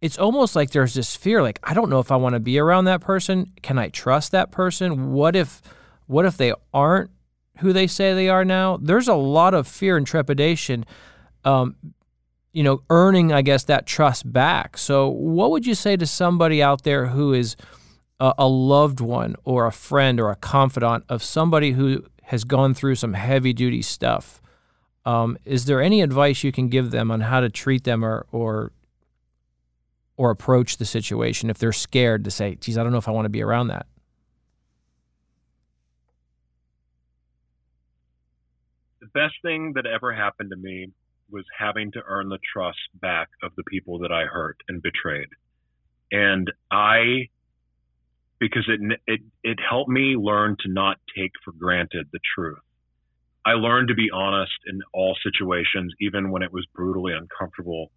it's 0.00 0.16
almost 0.18 0.54
like 0.54 0.70
there's 0.70 0.94
this 0.94 1.16
fear 1.16 1.42
like 1.42 1.58
i 1.64 1.74
don't 1.74 1.90
know 1.90 1.98
if 1.98 2.12
i 2.12 2.16
want 2.16 2.34
to 2.34 2.38
be 2.38 2.56
around 2.60 2.84
that 2.84 3.00
person. 3.00 3.52
Can 3.62 3.78
i 3.80 3.88
trust 3.88 4.30
that 4.30 4.52
person? 4.52 5.10
What 5.12 5.34
if 5.34 5.60
what 6.06 6.24
if 6.24 6.36
they 6.36 6.52
aren't 6.72 7.10
who 7.58 7.72
they 7.72 7.88
say 7.88 8.14
they 8.14 8.28
are 8.28 8.44
now? 8.44 8.76
There's 8.80 9.08
a 9.08 9.14
lot 9.16 9.54
of 9.54 9.66
fear 9.66 9.96
and 9.96 10.06
trepidation 10.06 10.84
um, 11.44 11.74
you 12.52 12.62
know 12.62 12.82
earning 12.90 13.32
i 13.32 13.42
guess 13.42 13.64
that 13.64 13.86
trust 13.86 14.32
back. 14.32 14.78
So 14.78 15.08
what 15.08 15.50
would 15.50 15.66
you 15.66 15.74
say 15.74 15.96
to 15.96 16.06
somebody 16.06 16.62
out 16.62 16.84
there 16.84 17.06
who 17.06 17.32
is 17.32 17.56
a, 18.20 18.34
a 18.38 18.48
loved 18.48 19.00
one 19.00 19.36
or 19.44 19.66
a 19.66 19.72
friend 19.72 20.20
or 20.20 20.30
a 20.30 20.36
confidant 20.36 21.04
of 21.08 21.22
somebody 21.22 21.72
who 21.72 22.04
has 22.24 22.44
gone 22.44 22.74
through 22.74 22.94
some 22.94 23.14
heavy 23.14 23.52
duty 23.52 23.82
stuff 23.82 24.40
um, 25.08 25.38
is 25.46 25.64
there 25.64 25.80
any 25.80 26.02
advice 26.02 26.44
you 26.44 26.52
can 26.52 26.68
give 26.68 26.90
them 26.90 27.10
on 27.10 27.20
how 27.20 27.40
to 27.40 27.48
treat 27.48 27.84
them 27.84 28.04
or, 28.04 28.26
or 28.30 28.72
or 30.18 30.30
approach 30.30 30.76
the 30.76 30.84
situation 30.84 31.48
if 31.48 31.58
they're 31.58 31.72
scared 31.72 32.24
to 32.24 32.30
say, 32.30 32.56
geez, 32.56 32.76
I 32.76 32.82
don't 32.82 32.90
know 32.92 32.98
if 32.98 33.08
I 33.08 33.12
want 33.12 33.24
to 33.24 33.30
be 33.30 33.40
around 33.40 33.68
that? 33.68 33.86
The 39.00 39.06
best 39.14 39.34
thing 39.42 39.72
that 39.76 39.86
ever 39.86 40.12
happened 40.12 40.50
to 40.50 40.56
me 40.56 40.90
was 41.30 41.44
having 41.56 41.92
to 41.92 42.00
earn 42.04 42.28
the 42.28 42.38
trust 42.52 42.80
back 43.00 43.28
of 43.44 43.52
the 43.56 43.62
people 43.70 44.00
that 44.00 44.10
I 44.10 44.24
hurt 44.24 44.56
and 44.68 44.82
betrayed. 44.82 45.28
And 46.10 46.50
I, 46.70 47.28
because 48.40 48.68
it, 48.68 49.00
it, 49.06 49.20
it 49.42 49.58
helped 49.68 49.90
me 49.90 50.16
learn 50.16 50.56
to 50.60 50.70
not 50.70 50.98
take 51.16 51.32
for 51.44 51.52
granted 51.52 52.08
the 52.12 52.20
truth. 52.34 52.58
I 53.44 53.52
learned 53.52 53.88
to 53.88 53.94
be 53.94 54.10
honest 54.12 54.52
in 54.66 54.80
all 54.92 55.16
situations, 55.22 55.92
even 56.00 56.30
when 56.30 56.42
it 56.42 56.52
was 56.52 56.66
brutally 56.74 57.12
uncomfortable 57.14 57.90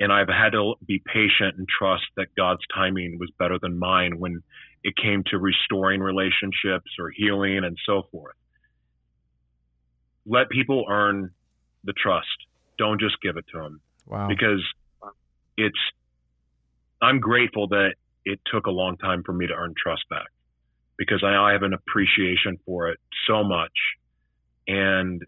and 0.00 0.12
I've 0.12 0.28
had 0.28 0.50
to 0.50 0.74
be 0.84 1.00
patient 1.04 1.56
and 1.56 1.66
trust 1.68 2.04
that 2.16 2.26
God's 2.36 2.62
timing 2.74 3.18
was 3.18 3.30
better 3.38 3.58
than 3.60 3.78
mine 3.78 4.18
when 4.18 4.42
it 4.82 4.94
came 5.00 5.22
to 5.30 5.38
restoring 5.38 6.00
relationships 6.00 6.90
or 6.98 7.10
healing 7.14 7.64
and 7.64 7.78
so 7.86 8.02
forth. 8.10 8.34
Let 10.26 10.48
people 10.48 10.84
earn 10.90 11.30
the 11.84 11.92
trust. 11.92 12.26
Don't 12.76 13.00
just 13.00 13.16
give 13.22 13.36
it 13.36 13.44
to 13.52 13.58
them. 13.60 13.80
Wow. 14.06 14.26
Because 14.28 14.62
it's, 15.56 15.78
I'm 17.00 17.20
grateful 17.20 17.68
that 17.68 17.94
it 18.24 18.40
took 18.46 18.66
a 18.66 18.70
long 18.70 18.96
time 18.96 19.22
for 19.24 19.32
me 19.32 19.46
to 19.46 19.54
earn 19.54 19.74
trust 19.76 20.02
back 20.08 20.26
because 20.96 21.22
I, 21.24 21.34
I 21.34 21.52
have 21.52 21.62
an 21.62 21.74
appreciation 21.74 22.58
for 22.64 22.88
it 22.88 22.98
so 23.26 23.44
much. 23.44 23.72
And 24.66 25.22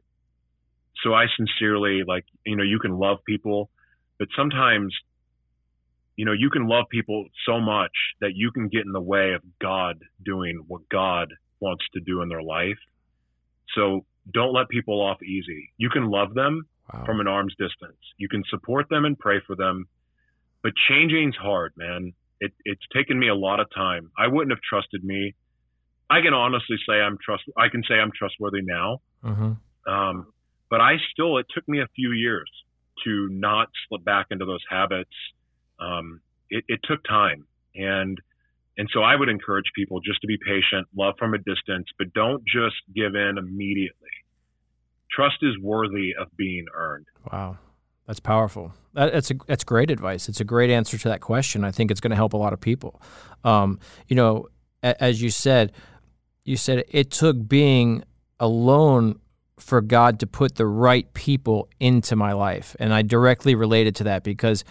so 1.03 1.12
I 1.12 1.26
sincerely, 1.36 2.03
like, 2.07 2.24
you 2.44 2.57
know, 2.57 2.62
you 2.62 2.78
can 2.78 2.99
love 2.99 3.18
people 3.26 3.70
but 4.18 4.28
sometimes 4.36 4.94
you 6.16 6.24
know 6.24 6.32
you 6.32 6.51
can 6.51 6.66
love 6.66 6.86
people 6.90 7.26
so 7.47 7.61
much 7.61 7.92
that 8.20 8.32
you 8.34 8.51
can 8.51 8.68
get 8.68 8.84
in 8.84 8.92
the 8.92 9.01
way 9.01 9.32
of 9.32 9.42
god 9.61 9.99
doing 10.24 10.64
what 10.66 10.88
god 10.88 11.32
wants 11.61 11.84
to 11.92 12.01
do 12.01 12.22
in 12.22 12.28
their 12.28 12.42
life 12.42 12.78
so 13.74 14.05
don't 14.32 14.55
let 14.55 14.68
people 14.68 15.01
off 15.01 15.22
easy 15.22 15.72
you 15.76 15.88
can 15.88 16.09
love 16.09 16.34
them 16.34 16.66
wow. 16.92 17.05
from 17.05 17.20
an 17.20 17.28
arm's 17.28 17.55
distance 17.59 17.99
you 18.16 18.28
can 18.28 18.42
support 18.49 18.88
them 18.88 19.05
and 19.05 19.18
pray 19.18 19.40
for 19.47 19.57
them 19.57 19.86
but 20.62 20.72
changing's 20.88 21.36
hard 21.36 21.72
man 21.76 22.12
it, 22.41 22.53
it's 22.64 22.82
taken 22.95 23.18
me 23.18 23.28
a 23.28 23.34
lot 23.34 23.61
of 23.61 23.66
time 23.74 24.11
i 24.18 24.26
wouldn't 24.26 24.51
have 24.51 24.62
trusted 24.68 25.03
me 25.05 25.34
i 26.11 26.20
can 26.20 26.34
honestly 26.34 26.76
say 26.89 26.95
i'm 26.95 27.18
trust 27.24 27.43
i 27.57 27.68
can 27.68 27.82
say 27.89 27.95
i'm 27.95 28.11
trustworthy 28.16 28.62
now 28.62 28.99
mm-hmm. 29.24 29.93
um, 29.93 30.26
but 30.70 30.80
i 30.80 30.97
still 31.12 31.39
it 31.39 31.47
took 31.55 31.66
me 31.68 31.80
a 31.80 31.87
few 31.95 32.12
years 32.12 32.51
to 33.05 33.28
not 33.30 33.68
slip 33.89 34.05
back 34.05 34.26
into 34.30 34.45
those 34.45 34.64
habits. 34.68 35.11
Um, 35.78 36.20
it, 36.49 36.64
it, 36.68 36.80
took 36.84 37.03
time, 37.05 37.47
and 37.74 38.18
and 38.78 38.89
so 38.93 39.01
I 39.01 39.16
would 39.16 39.28
encourage 39.28 39.66
people 39.74 40.01
just 40.01 40.20
to 40.20 40.26
be 40.26 40.39
patient, 40.45 40.87
love 40.97 41.14
from 41.18 41.34
a 41.34 41.39
distance, 41.39 41.87
but 41.99 42.12
don't 42.14 42.43
just 42.45 42.76
give 42.95 43.14
in 43.14 43.37
immediately. 43.39 44.09
Trust 45.11 45.37
is 45.43 45.55
worthy 45.61 46.14
of 46.18 46.28
being 46.37 46.66
earned. 46.74 47.07
Wow, 47.32 47.59
that's 48.07 48.20
powerful. 48.20 48.72
That, 48.94 49.12
that's 49.12 49.30
a, 49.30 49.34
that's 49.46 49.64
great 49.64 49.90
advice. 49.90 50.28
It's 50.28 50.40
a 50.40 50.44
great 50.44 50.70
answer 50.70 50.96
to 50.98 51.09
that 51.09 51.20
question. 51.20 51.64
I 51.64 51.70
think 51.70 51.90
it's 51.90 52.00
going 52.00 52.11
to 52.11 52.16
help 52.16 52.32
a 52.32 52.36
lot 52.36 52.52
of 52.52 52.61
people. 52.61 53.00
Um, 53.44 53.78
you 54.09 54.16
know, 54.16 54.46
a, 54.82 55.02
as 55.02 55.20
you 55.20 55.30
said, 55.30 55.72
you 56.44 56.57
said 56.57 56.84
it 56.88 57.11
took 57.11 57.48
being 57.48 58.04
alone 58.38 59.18
for 59.59 59.80
God 59.80 60.20
to 60.20 60.26
put 60.26 60.57
the 60.57 60.66
right 60.66 61.12
people 61.14 61.68
into 61.80 62.14
my 62.14 62.32
life. 62.32 62.76
And 62.78 62.92
I 62.92 63.02
directly 63.02 63.54
related 63.54 63.96
to 63.96 64.04
that 64.04 64.22
because 64.22 64.64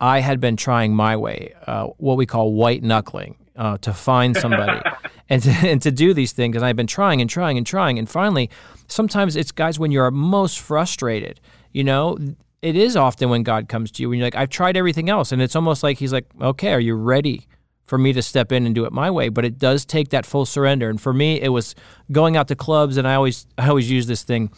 I 0.00 0.20
had 0.20 0.40
been 0.40 0.56
trying 0.56 0.94
my 0.94 1.16
way, 1.16 1.54
uh, 1.66 1.86
what 1.98 2.16
we 2.16 2.24
call 2.24 2.52
white 2.52 2.82
knuckling, 2.82 3.36
uh, 3.56 3.78
to 3.78 3.92
find 3.92 4.36
somebody 4.36 4.80
and, 5.28 5.42
to, 5.42 5.50
and 5.50 5.82
to 5.82 5.90
do 5.90 6.14
these 6.14 6.32
things. 6.32 6.56
And 6.56 6.64
I've 6.64 6.76
been 6.76 6.86
trying 6.86 7.20
and 7.20 7.28
trying 7.28 7.58
and 7.58 7.66
trying. 7.66 7.98
And 7.98 8.08
finally, 8.08 8.48
sometimes 8.86 9.34
it's 9.34 9.50
guys 9.50 9.78
when 9.78 9.90
you're 9.90 10.10
most 10.12 10.60
frustrated, 10.60 11.40
you 11.72 11.82
know, 11.82 12.16
it 12.62 12.76
is 12.76 12.96
often 12.96 13.30
when 13.30 13.42
God 13.42 13.68
comes 13.68 13.90
to 13.92 14.02
you 14.02 14.08
when 14.08 14.18
you're 14.18 14.26
like, 14.26 14.34
I've 14.34 14.48
tried 14.48 14.76
everything 14.76 15.08
else. 15.08 15.32
And 15.32 15.40
it's 15.40 15.56
almost 15.56 15.82
like 15.82 15.98
He's 15.98 16.12
like, 16.12 16.26
okay, 16.40 16.72
are 16.72 16.80
you 16.80 16.94
ready? 16.94 17.46
for 17.88 17.98
me 17.98 18.12
to 18.12 18.20
step 18.22 18.52
in 18.52 18.66
and 18.66 18.74
do 18.74 18.84
it 18.84 18.92
my 18.92 19.10
way? 19.10 19.30
But 19.30 19.44
it 19.44 19.58
does 19.58 19.84
take 19.84 20.10
that 20.10 20.26
full 20.26 20.46
surrender. 20.46 20.88
And 20.90 21.00
for 21.00 21.12
me 21.12 21.40
it 21.40 21.48
was 21.48 21.74
going 22.12 22.36
out 22.36 22.48
to 22.48 22.54
clubs 22.54 22.96
and 22.96 23.08
i 23.08 23.14
always 23.14 23.46
i 23.58 23.68
always 23.68 23.90
use 23.90 24.06
this 24.06 24.22
thing. 24.22 24.50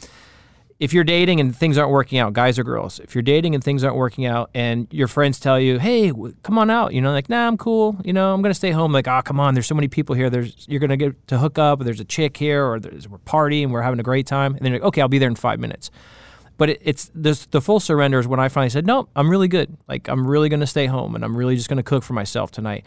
If 0.81 0.95
you're 0.95 1.05
dating 1.05 1.41
and 1.41 1.55
things 1.55 1.77
aren't 1.77 1.91
working 1.91 2.19
out 2.19 2.33
guys 2.33 2.59
or 2.59 2.65
girls 2.65 3.01
if 3.01 3.15
you're 3.15 3.23
dating 3.23 3.55
and 3.55 3.63
things 3.63 3.85
aren't 3.85 3.97
working 3.97 4.25
out 4.25 4.51
and 4.55 4.89
your 4.91 5.09
friends 5.09 5.39
tell 5.39 5.61
you 5.61 5.79
hey 5.79 6.11
come 6.43 6.59
on 6.59 6.71
out 6.71 6.95
you 6.95 7.03
know 7.03 7.13
like 7.13 7.29
nah 7.29 7.47
i'm 7.47 7.59
cool 7.59 7.99
you 8.03 8.15
know 8.15 8.33
i'm 8.33 8.41
gonna 8.41 8.55
stay 8.55 8.71
home 8.71 8.91
like 8.91 9.07
oh 9.07 9.21
come 9.23 9.39
on 9.39 9.53
there's 9.53 9.67
so 9.67 9.75
many 9.75 9.89
people 9.89 10.15
here. 10.15 10.31
There's 10.31 10.67
you're 10.69 10.81
gonna 10.81 10.97
get 10.97 11.29
to 11.29 11.39
hook 11.39 11.59
up. 11.59 11.81
Or 11.81 11.85
there's 11.85 12.01
a 12.01 12.05
chick 12.05 12.37
here 12.37 12.65
or 12.65 12.81
there's 12.81 13.07
we're 13.07 13.19
partying 13.19 13.71
we're 13.71 13.83
having 13.83 14.01
a 14.01 14.03
great 14.03 14.27
time. 14.27 14.55
And 14.57 14.65
then 14.65 14.73
you're 14.73 14.81
like 14.81 14.89
okay 14.89 15.03
i'll 15.03 15.09
be 15.09 15.19
there 15.19 15.29
in 15.29 15.37
five 15.37 15.61
minutes 15.61 15.91
but 16.61 16.69
it, 16.69 16.83
it's 16.85 17.11
this, 17.15 17.47
the 17.47 17.63
full 17.63 17.81
surrender 17.81 18.19
is 18.19 18.29
when 18.29 18.39
I 18.39 18.51
finally 18.51 18.69
said, 18.69 18.87
no, 18.87 19.09
I'm 19.17 19.31
really 19.31 19.49
good. 19.49 19.79
Like 19.89 20.09
I'm 20.09 20.27
really 20.27 20.51
going 20.51 20.61
to 20.61 20.67
stay 20.67 20.85
home 20.85 21.15
and 21.15 21.25
I'm 21.25 21.35
really 21.35 21.57
just 21.57 21.71
going 21.71 21.79
to 21.79 21.83
cook 21.83 22.05
for 22.05 22.13
myself 22.13 22.51
tonight. 22.51 22.85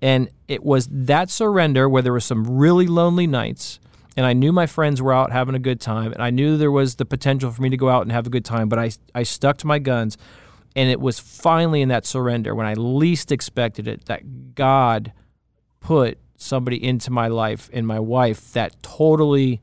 And 0.00 0.30
it 0.48 0.64
was 0.64 0.88
that 0.90 1.28
surrender 1.28 1.86
where 1.86 2.00
there 2.00 2.14
were 2.14 2.20
some 2.20 2.44
really 2.44 2.86
lonely 2.86 3.26
nights 3.26 3.78
and 4.16 4.24
I 4.24 4.32
knew 4.32 4.52
my 4.52 4.64
friends 4.64 5.02
were 5.02 5.12
out 5.12 5.32
having 5.32 5.54
a 5.54 5.58
good 5.58 5.82
time 5.82 6.12
and 6.12 6.22
I 6.22 6.30
knew 6.30 6.56
there 6.56 6.70
was 6.70 6.94
the 6.94 7.04
potential 7.04 7.50
for 7.50 7.60
me 7.60 7.68
to 7.68 7.76
go 7.76 7.90
out 7.90 8.00
and 8.00 8.10
have 8.10 8.26
a 8.26 8.30
good 8.30 8.44
time, 8.44 8.70
but 8.70 8.78
I, 8.78 8.90
I 9.14 9.24
stuck 9.24 9.58
to 9.58 9.66
my 9.66 9.78
guns. 9.78 10.16
And 10.74 10.88
it 10.88 10.98
was 10.98 11.20
finally 11.20 11.82
in 11.82 11.90
that 11.90 12.06
surrender 12.06 12.54
when 12.54 12.64
I 12.64 12.72
least 12.72 13.30
expected 13.30 13.86
it 13.86 14.06
that 14.06 14.54
God 14.54 15.12
put 15.80 16.16
somebody 16.38 16.82
into 16.82 17.10
my 17.10 17.28
life 17.28 17.68
and 17.70 17.86
my 17.86 18.00
wife 18.00 18.54
that 18.54 18.82
totally 18.82 19.60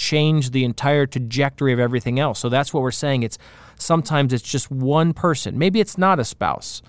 changed 0.00 0.52
the 0.52 0.64
entire 0.64 1.06
trajectory 1.06 1.72
of 1.72 1.78
everything 1.78 2.18
else. 2.18 2.38
So 2.38 2.48
that's 2.48 2.72
what 2.72 2.82
we're 2.82 2.90
saying. 2.90 3.22
It's 3.22 3.36
sometimes 3.76 4.32
it's 4.32 4.42
just 4.42 4.70
one 4.70 5.12
person. 5.12 5.58
Maybe 5.58 5.78
it's 5.78 5.98
not 5.98 6.18
a 6.18 6.24
spouse 6.24 6.82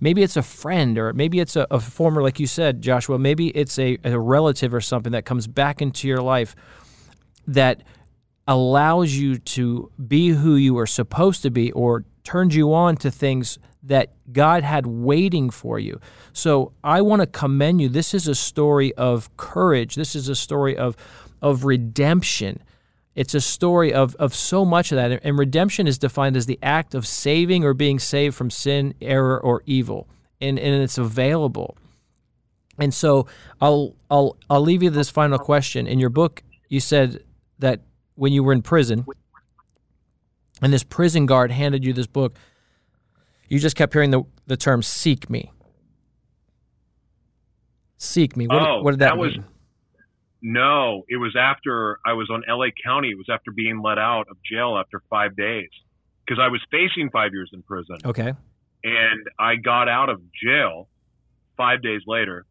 maybe 0.00 0.22
it's 0.22 0.36
a 0.36 0.42
friend 0.42 0.98
or 0.98 1.12
maybe 1.12 1.40
it's 1.40 1.56
a, 1.56 1.66
a 1.70 1.80
former, 1.80 2.22
like 2.22 2.38
you 2.38 2.46
said, 2.46 2.82
Joshua, 2.82 3.18
maybe 3.18 3.48
it's 3.48 3.78
a, 3.78 3.96
a 4.04 4.18
relative 4.18 4.74
or 4.74 4.80
something 4.80 5.12
that 5.12 5.24
comes 5.24 5.46
back 5.46 5.80
into 5.80 6.06
your 6.06 6.20
life 6.20 6.54
that 7.46 7.82
allows 8.46 9.14
you 9.14 9.38
to 9.38 9.90
be 10.06 10.28
who 10.28 10.56
you 10.56 10.78
are 10.78 10.86
supposed 10.86 11.42
to 11.42 11.50
be 11.50 11.72
or 11.72 12.04
turns 12.24 12.54
you 12.54 12.72
on 12.74 12.96
to 12.96 13.10
things 13.10 13.58
that 13.82 14.12
God 14.32 14.64
had 14.64 14.86
waiting 14.86 15.50
for 15.50 15.78
you. 15.78 16.00
So 16.32 16.72
I 16.82 17.00
want 17.00 17.22
to 17.22 17.26
commend 17.26 17.80
you. 17.80 17.88
This 17.88 18.14
is 18.14 18.26
a 18.26 18.34
story 18.34 18.92
of 18.94 19.34
courage. 19.36 19.94
This 19.94 20.16
is 20.16 20.28
a 20.28 20.34
story 20.34 20.76
of 20.76 20.96
of 21.46 21.64
redemption. 21.64 22.62
It's 23.14 23.34
a 23.34 23.40
story 23.40 23.92
of, 23.92 24.14
of 24.16 24.34
so 24.34 24.64
much 24.64 24.92
of 24.92 24.96
that. 24.96 25.20
And 25.24 25.38
redemption 25.38 25.86
is 25.86 25.98
defined 25.98 26.36
as 26.36 26.46
the 26.46 26.58
act 26.62 26.94
of 26.94 27.06
saving 27.06 27.64
or 27.64 27.72
being 27.72 27.98
saved 27.98 28.34
from 28.34 28.50
sin, 28.50 28.94
error, 29.00 29.40
or 29.40 29.62
evil. 29.64 30.08
And, 30.40 30.58
and 30.58 30.82
it's 30.82 30.98
available. 30.98 31.78
And 32.78 32.92
so 32.92 33.26
I'll, 33.60 33.94
I'll, 34.10 34.36
I'll 34.50 34.60
leave 34.60 34.82
you 34.82 34.90
this 34.90 35.08
final 35.08 35.38
question. 35.38 35.86
In 35.86 35.98
your 35.98 36.10
book, 36.10 36.42
you 36.68 36.80
said 36.80 37.24
that 37.58 37.80
when 38.16 38.32
you 38.32 38.42
were 38.44 38.52
in 38.52 38.60
prison, 38.60 39.06
and 40.60 40.72
this 40.72 40.84
prison 40.84 41.26
guard 41.26 41.50
handed 41.50 41.84
you 41.84 41.92
this 41.92 42.06
book, 42.06 42.36
you 43.48 43.58
just 43.58 43.76
kept 43.76 43.92
hearing 43.92 44.10
the, 44.10 44.22
the 44.46 44.56
term 44.56 44.82
seek 44.82 45.30
me. 45.30 45.52
Seek 47.96 48.36
me. 48.36 48.46
What, 48.46 48.62
oh, 48.62 48.82
what 48.82 48.90
did 48.90 49.00
that, 49.00 49.16
that 49.16 49.22
mean? 49.22 49.44
No, 50.42 51.04
it 51.08 51.16
was 51.16 51.34
after 51.38 51.98
I 52.04 52.12
was 52.12 52.28
on 52.30 52.42
LA 52.48 52.66
County. 52.84 53.08
It 53.08 53.16
was 53.16 53.28
after 53.30 53.50
being 53.50 53.80
let 53.82 53.98
out 53.98 54.26
of 54.30 54.36
jail 54.42 54.76
after 54.78 55.02
five 55.08 55.36
days 55.36 55.70
because 56.24 56.40
I 56.42 56.48
was 56.48 56.60
facing 56.70 57.10
five 57.10 57.32
years 57.32 57.50
in 57.52 57.62
prison. 57.62 57.96
Okay. 58.04 58.32
And 58.84 59.26
I 59.38 59.56
got 59.56 59.88
out 59.88 60.08
of 60.08 60.20
jail 60.32 60.88
five 61.56 61.82
days 61.82 62.02
later. 62.06 62.44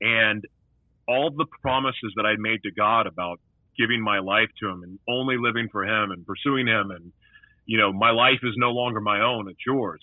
And 0.00 0.44
all 1.08 1.30
the 1.30 1.46
promises 1.62 2.12
that 2.16 2.26
I 2.26 2.34
made 2.38 2.62
to 2.64 2.70
God 2.72 3.06
about 3.06 3.40
giving 3.78 4.02
my 4.02 4.18
life 4.18 4.48
to 4.60 4.68
Him 4.68 4.82
and 4.82 4.98
only 5.08 5.36
living 5.38 5.68
for 5.70 5.84
Him 5.84 6.10
and 6.10 6.26
pursuing 6.26 6.66
Him 6.66 6.90
and, 6.90 7.12
you 7.64 7.78
know, 7.78 7.92
my 7.92 8.10
life 8.10 8.40
is 8.42 8.54
no 8.56 8.70
longer 8.70 9.00
my 9.00 9.20
own, 9.20 9.48
it's 9.48 9.64
yours. 9.66 10.00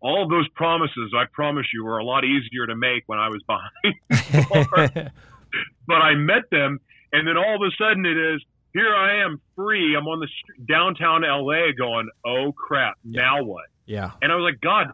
All 0.00 0.28
those 0.28 0.48
promises, 0.50 1.12
I 1.16 1.24
promise 1.32 1.66
you, 1.72 1.84
were 1.84 1.98
a 1.98 2.04
lot 2.04 2.24
easier 2.24 2.66
to 2.66 2.76
make 2.76 3.04
when 3.06 3.18
I 3.18 3.28
was 3.28 3.42
behind 3.46 5.10
but 5.86 5.96
I 5.96 6.14
met 6.14 6.50
them, 6.50 6.80
and 7.12 7.26
then 7.26 7.36
all 7.36 7.56
of 7.56 7.62
a 7.62 7.70
sudden 7.76 8.04
it 8.06 8.16
is 8.16 8.42
here 8.76 8.94
I 8.94 9.24
am 9.24 9.40
free. 9.54 9.96
I'm 9.96 10.06
on 10.06 10.20
the 10.20 10.28
st- 10.28 10.68
downtown 10.68 11.22
LA 11.22 11.72
going, 11.76 12.10
oh 12.26 12.52
crap, 12.52 12.96
now 13.04 13.42
what? 13.42 13.64
Yeah. 13.86 14.10
And 14.20 14.30
I 14.30 14.34
was 14.34 14.42
like, 14.42 14.60
God, 14.60 14.88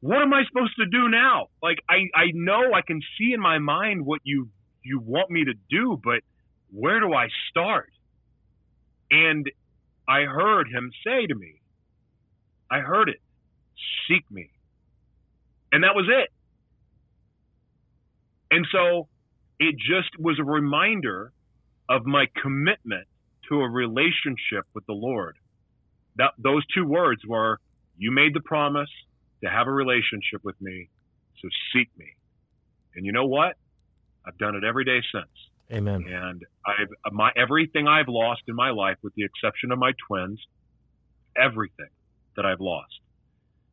what 0.00 0.22
am 0.22 0.32
I 0.32 0.44
supposed 0.46 0.76
to 0.76 0.86
do 0.86 1.08
now? 1.08 1.48
Like 1.62 1.78
I, 1.90 2.04
I 2.14 2.30
know 2.32 2.72
I 2.72 2.80
can 2.80 3.00
see 3.18 3.34
in 3.34 3.40
my 3.40 3.58
mind 3.58 4.06
what 4.06 4.20
you 4.24 4.48
you 4.82 5.00
want 5.00 5.30
me 5.30 5.44
to 5.44 5.52
do, 5.68 6.00
but 6.02 6.20
where 6.70 7.00
do 7.00 7.12
I 7.12 7.28
start? 7.50 7.90
And 9.10 9.50
I 10.08 10.22
heard 10.22 10.68
him 10.68 10.90
say 11.04 11.26
to 11.26 11.34
me, 11.34 11.60
I 12.70 12.80
heard 12.80 13.08
it, 13.08 13.20
seek 14.08 14.24
me. 14.30 14.50
And 15.72 15.84
that 15.84 15.94
was 15.94 16.06
it. 16.08 16.30
And 18.50 18.66
so 18.70 19.08
it 19.58 19.76
just 19.76 20.18
was 20.18 20.38
a 20.38 20.44
reminder 20.44 21.32
of 21.88 22.04
my 22.04 22.26
commitment 22.42 23.06
to 23.48 23.60
a 23.60 23.68
relationship 23.68 24.64
with 24.74 24.84
the 24.86 24.92
Lord. 24.92 25.36
That 26.16 26.32
those 26.38 26.66
two 26.74 26.84
words 26.84 27.22
were, 27.26 27.60
"You 27.96 28.10
made 28.10 28.34
the 28.34 28.40
promise 28.40 28.90
to 29.42 29.50
have 29.50 29.66
a 29.66 29.72
relationship 29.72 30.42
with 30.42 30.60
me, 30.60 30.88
so 31.40 31.48
seek 31.72 31.90
me." 31.96 32.14
And 32.94 33.04
you 33.04 33.12
know 33.12 33.26
what? 33.26 33.56
I've 34.26 34.38
done 34.38 34.56
it 34.56 34.64
every 34.64 34.84
day 34.84 35.00
since. 35.12 35.50
Amen. 35.70 36.04
And 36.06 36.44
I've 36.64 37.12
my 37.12 37.32
everything 37.36 37.86
I've 37.86 38.08
lost 38.08 38.42
in 38.48 38.54
my 38.54 38.70
life, 38.70 38.98
with 39.02 39.14
the 39.14 39.24
exception 39.24 39.72
of 39.72 39.78
my 39.78 39.92
twins, 40.06 40.44
everything 41.36 41.90
that 42.36 42.46
I've 42.46 42.60
lost 42.60 43.00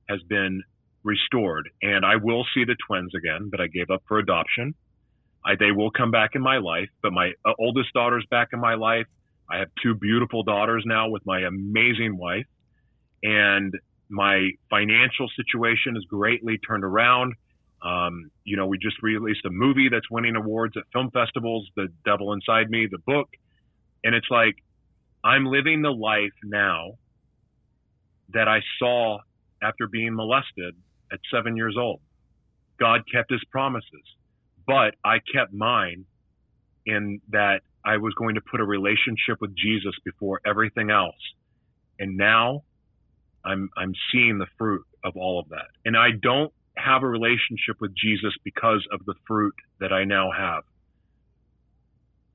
has 0.10 0.22
been 0.24 0.64
restored. 1.04 1.70
And 1.82 2.06
I 2.06 2.18
will 2.18 2.46
see 2.54 2.66
the 2.66 2.76
twins 2.88 3.14
again 3.16 3.50
that 3.52 3.62
I 3.62 3.68
gave 3.68 3.90
up 3.90 4.04
for 4.08 4.20
adoption. 4.20 4.76
I, 5.46 5.56
they 5.60 5.72
will 5.72 5.92
come 5.92 6.12
back 6.12 6.32
in 6.36 6.42
my 6.42 6.58
life, 6.58 6.90
but 7.02 7.12
my 7.12 7.32
uh, 7.46 7.54
oldest 7.60 7.94
daughter's 7.94 8.26
back 8.30 8.50
in 8.54 8.60
my 8.60 8.76
life. 8.76 9.08
I 9.50 9.60
have 9.60 9.70
two 9.82 9.94
beautiful 9.94 10.44
daughters 10.44 10.84
now 10.86 11.10
with 11.10 11.26
my 11.26 11.42
amazing 11.42 12.18
wife, 12.18 12.46
and 13.22 13.74
my 14.10 14.52
financial 14.70 15.30
situation 15.36 15.98
is 15.98 16.06
greatly 16.06 16.58
turned 16.60 16.84
around. 16.84 17.34
Um, 17.82 18.32
you 18.46 18.56
know, 18.56 18.68
we 18.68 18.78
just 18.78 19.02
released 19.02 19.44
a 19.46 19.50
movie 19.50 19.90
that's 19.90 20.10
winning 20.10 20.38
awards 20.38 20.78
at 20.78 20.84
film 20.94 21.12
festivals, 21.12 21.68
The 21.76 21.88
Devil 22.06 22.32
Inside 22.32 22.70
Me, 22.70 22.88
the 22.90 23.00
book. 23.00 23.30
And 24.06 24.16
it's 24.16 24.28
like, 24.30 24.56
I'm 25.24 25.46
living 25.46 25.82
the 25.82 25.92
life 25.92 26.32
now 26.44 26.94
that 28.30 28.48
I 28.48 28.60
saw 28.80 29.20
after 29.62 29.88
being 29.88 30.16
molested 30.16 30.76
at 31.12 31.20
seven 31.34 31.58
years 31.58 31.76
old. 31.78 32.00
God 32.80 33.02
kept 33.12 33.32
his 33.32 33.44
promises 33.52 33.90
but 34.66 34.96
I 35.04 35.18
kept 35.34 35.54
mine 35.54 36.06
in 36.86 37.22
that 37.30 37.62
I 37.86 37.98
was 37.98 38.14
going 38.14 38.36
to 38.36 38.42
put 38.42 38.60
a 38.60 38.66
relationship 38.66 39.40
with 39.42 39.56
Jesus 39.56 39.94
before 40.04 40.40
everything 40.46 40.90
else. 40.90 41.16
And 42.00 42.18
now 42.18 42.64
I'm 43.46 43.70
I'm 43.78 43.94
seeing 44.12 44.38
the 44.38 44.48
fruit 44.58 44.86
of 45.04 45.18
all 45.18 45.40
of 45.40 45.50
that. 45.50 45.68
And 45.86 45.98
I 45.98 46.12
don't 46.22 46.54
have 46.78 47.04
a 47.04 47.08
relationship 47.08 47.80
with 47.80 47.94
Jesus 47.96 48.34
because 48.44 48.86
of 48.92 49.06
the 49.06 49.14
fruit 49.28 49.54
that 49.80 49.92
I 49.94 50.06
now 50.06 50.32
have. 50.32 50.64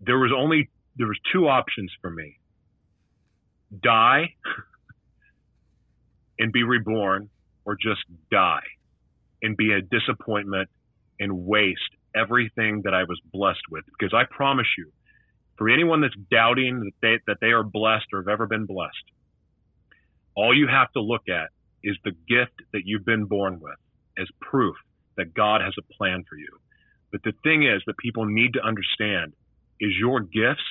There 0.01 0.19
was 0.19 0.33
only 0.37 0.69
there 0.97 1.07
was 1.07 1.19
two 1.33 1.49
options 1.49 1.91
for 2.01 2.11
me. 2.11 2.39
Die 3.83 4.35
and 6.39 6.53
be 6.53 6.63
reborn 6.63 7.31
or 7.65 7.75
just 7.75 8.01
die 8.31 8.65
and 9.43 9.57
be 9.57 9.73
a 9.73 9.81
disappointment 9.81 10.69
and 11.21 11.45
waste 11.45 11.81
everything 12.15 12.83
that 12.85 12.95
I 12.95 13.05
was 13.05 13.21
blessed 13.33 13.63
with. 13.71 13.85
Because 13.87 14.15
I 14.15 14.25
promise 14.25 14.67
you, 14.77 14.91
for 15.57 15.69
anyone 15.69 16.01
that's 16.01 16.17
doubting 16.31 16.81
that 16.81 16.93
they, 17.03 17.19
that 17.27 17.39
they 17.41 17.49
are 17.49 17.65
blessed 17.65 18.07
or 18.13 18.21
have 18.21 18.29
ever 18.29 18.47
been 18.47 18.67
blessed, 18.67 18.95
all 20.35 20.57
you 20.57 20.69
have 20.69 20.93
to 20.93 21.01
look 21.01 21.29
at 21.29 21.51
is 21.83 21.97
the 22.05 22.13
gift 22.29 22.63
that 22.73 22.83
you've 22.85 23.05
been 23.05 23.25
born 23.25 23.61
with 23.61 23.79
as 24.19 24.29
proof 24.41 24.77
that 25.17 25.35
God 25.35 25.61
has 25.61 25.75
a 25.79 25.95
plan 25.95 26.25
for 26.29 26.37
you. 26.37 26.49
But 27.11 27.23
the 27.25 27.33
thing 27.43 27.65
is 27.65 27.83
that 27.87 27.99
people 27.99 28.25
need 28.25 28.55
to 28.55 28.61
understand 28.65 29.33
is 29.81 29.93
your 29.99 30.21
gifts, 30.21 30.63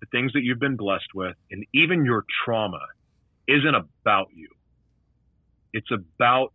the 0.00 0.06
things 0.10 0.32
that 0.32 0.42
you've 0.42 0.58
been 0.58 0.76
blessed 0.76 1.14
with, 1.14 1.36
and 1.50 1.64
even 1.72 2.04
your 2.04 2.24
trauma 2.44 2.80
isn't 3.46 3.74
about 3.74 4.28
you. 4.34 4.48
It's 5.72 5.90
about 5.90 6.52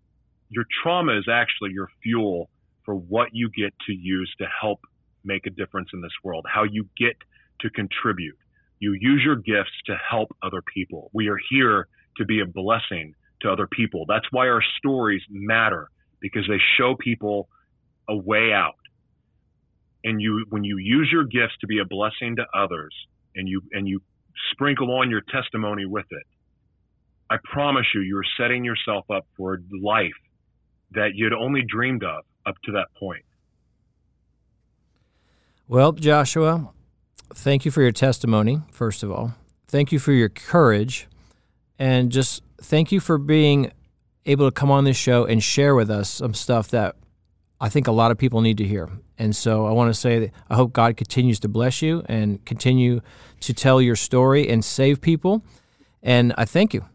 your 0.49 0.65
trauma 0.84 1.17
is 1.17 1.28
actually 1.30 1.72
your 1.72 1.89
fuel 2.03 2.49
for 2.89 2.95
what 2.95 3.29
you 3.33 3.51
get 3.55 3.71
to 3.85 3.93
use 3.93 4.33
to 4.39 4.47
help 4.59 4.79
make 5.23 5.45
a 5.45 5.51
difference 5.51 5.89
in 5.93 6.01
this 6.01 6.11
world, 6.23 6.43
how 6.51 6.63
you 6.63 6.87
get 6.97 7.15
to 7.61 7.69
contribute. 7.69 8.35
You 8.79 8.97
use 8.99 9.21
your 9.23 9.35
gifts 9.35 9.77
to 9.85 9.95
help 10.09 10.35
other 10.41 10.63
people. 10.73 11.11
We 11.13 11.27
are 11.27 11.37
here 11.51 11.87
to 12.17 12.25
be 12.25 12.39
a 12.39 12.47
blessing 12.47 13.13
to 13.41 13.51
other 13.51 13.67
people. 13.67 14.05
That's 14.07 14.25
why 14.31 14.47
our 14.47 14.63
stories 14.79 15.21
matter 15.29 15.87
because 16.19 16.47
they 16.49 16.57
show 16.79 16.95
people 16.95 17.47
a 18.09 18.17
way 18.17 18.53
out. 18.53 18.73
And 20.03 20.19
you 20.19 20.47
when 20.49 20.63
you 20.63 20.77
use 20.79 21.09
your 21.11 21.25
gifts 21.25 21.59
to 21.61 21.67
be 21.67 21.77
a 21.77 21.85
blessing 21.85 22.37
to 22.37 22.45
others 22.57 22.95
and 23.35 23.47
you 23.47 23.61
and 23.71 23.87
you 23.87 24.01
sprinkle 24.51 24.91
on 24.95 25.11
your 25.11 25.21
testimony 25.31 25.85
with 25.85 26.07
it, 26.09 26.25
I 27.29 27.37
promise 27.43 27.85
you 27.93 28.01
you're 28.01 28.23
setting 28.39 28.65
yourself 28.65 29.05
up 29.11 29.27
for 29.37 29.53
a 29.53 29.57
life 29.79 30.19
that 30.93 31.11
you'd 31.13 31.33
only 31.33 31.61
dreamed 31.61 32.03
of 32.03 32.23
up 32.45 32.55
to 32.63 32.71
that 32.73 32.87
point. 32.97 33.23
Well, 35.67 35.91
Joshua, 35.91 36.69
thank 37.33 37.65
you 37.65 37.71
for 37.71 37.81
your 37.81 37.91
testimony, 37.91 38.61
first 38.71 39.03
of 39.03 39.11
all. 39.11 39.35
Thank 39.67 39.91
you 39.91 39.99
for 39.99 40.11
your 40.11 40.29
courage. 40.29 41.07
And 41.77 42.11
just 42.11 42.41
thank 42.61 42.91
you 42.91 42.99
for 42.99 43.17
being 43.17 43.71
able 44.25 44.47
to 44.47 44.51
come 44.51 44.71
on 44.71 44.83
this 44.83 44.97
show 44.97 45.25
and 45.25 45.43
share 45.43 45.75
with 45.75 45.89
us 45.89 46.09
some 46.09 46.33
stuff 46.33 46.69
that 46.69 46.95
I 47.61 47.69
think 47.69 47.87
a 47.87 47.91
lot 47.91 48.11
of 48.11 48.17
people 48.17 48.41
need 48.41 48.57
to 48.57 48.63
hear. 48.63 48.89
And 49.17 49.35
so 49.35 49.65
I 49.65 49.71
want 49.71 49.93
to 49.93 49.99
say 49.99 50.19
that 50.19 50.31
I 50.49 50.55
hope 50.55 50.73
God 50.73 50.97
continues 50.97 51.39
to 51.41 51.49
bless 51.49 51.81
you 51.81 52.03
and 52.07 52.43
continue 52.45 53.01
to 53.41 53.53
tell 53.53 53.81
your 53.81 53.95
story 53.95 54.49
and 54.49 54.63
save 54.63 55.01
people. 55.01 55.43
And 56.01 56.33
I 56.37 56.45
thank 56.45 56.73
you 56.73 56.85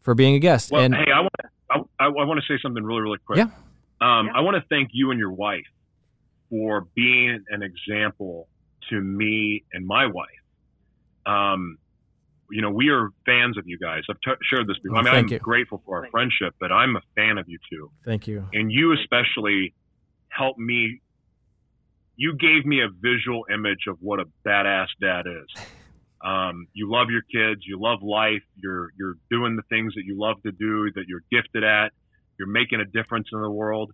for 0.00 0.14
being 0.14 0.34
a 0.34 0.38
guest. 0.38 0.70
Well, 0.70 0.82
and 0.82 0.94
hey, 0.94 1.10
I 1.12 1.20
want 1.20 1.88
I, 1.98 2.04
I 2.04 2.08
want 2.08 2.40
to 2.40 2.46
say 2.46 2.60
something 2.62 2.84
really 2.84 3.00
really 3.00 3.18
quick. 3.26 3.38
Yeah. 3.38 3.48
Um, 4.00 4.30
I 4.34 4.40
want 4.40 4.56
to 4.56 4.64
thank 4.68 4.90
you 4.92 5.10
and 5.10 5.18
your 5.18 5.32
wife 5.32 5.66
for 6.48 6.86
being 6.94 7.44
an 7.50 7.62
example 7.62 8.48
to 8.88 9.00
me 9.00 9.64
and 9.72 9.86
my 9.86 10.06
wife. 10.06 10.26
Um, 11.26 11.78
you 12.50 12.62
know, 12.62 12.70
we 12.70 12.88
are 12.88 13.10
fans 13.26 13.56
of 13.58 13.66
you 13.66 13.78
guys. 13.78 14.02
I've 14.10 14.20
t- 14.20 14.32
shared 14.42 14.66
this 14.66 14.78
before. 14.78 15.02
Well, 15.02 15.08
I 15.08 15.12
mean, 15.12 15.24
I'm 15.24 15.28
you. 15.28 15.38
grateful 15.38 15.82
for 15.84 15.98
our 15.98 16.10
friendship, 16.10 16.54
but 16.58 16.72
I'm 16.72 16.96
a 16.96 17.02
fan 17.14 17.38
of 17.38 17.48
you 17.48 17.58
too. 17.70 17.90
thank 18.04 18.26
you. 18.26 18.48
And 18.52 18.72
you 18.72 18.92
especially 18.92 19.74
helped 20.28 20.58
me. 20.58 21.00
You 22.16 22.36
gave 22.36 22.66
me 22.66 22.80
a 22.82 22.88
visual 22.88 23.44
image 23.52 23.86
of 23.86 23.98
what 24.00 24.18
a 24.20 24.24
badass 24.46 24.88
dad 25.00 25.26
is. 25.26 25.62
Um, 26.22 26.66
you 26.74 26.90
love 26.90 27.06
your 27.08 27.22
kids. 27.22 27.62
You 27.66 27.80
love 27.80 28.02
life. 28.02 28.42
You're 28.54 28.90
you're 28.98 29.14
doing 29.30 29.56
the 29.56 29.62
things 29.70 29.94
that 29.94 30.04
you 30.04 30.18
love 30.18 30.36
to 30.42 30.52
do. 30.52 30.92
That 30.94 31.04
you're 31.08 31.22
gifted 31.32 31.64
at. 31.64 31.92
You're 32.40 32.48
making 32.48 32.80
a 32.80 32.86
difference 32.86 33.28
in 33.30 33.42
the 33.42 33.50
world. 33.50 33.92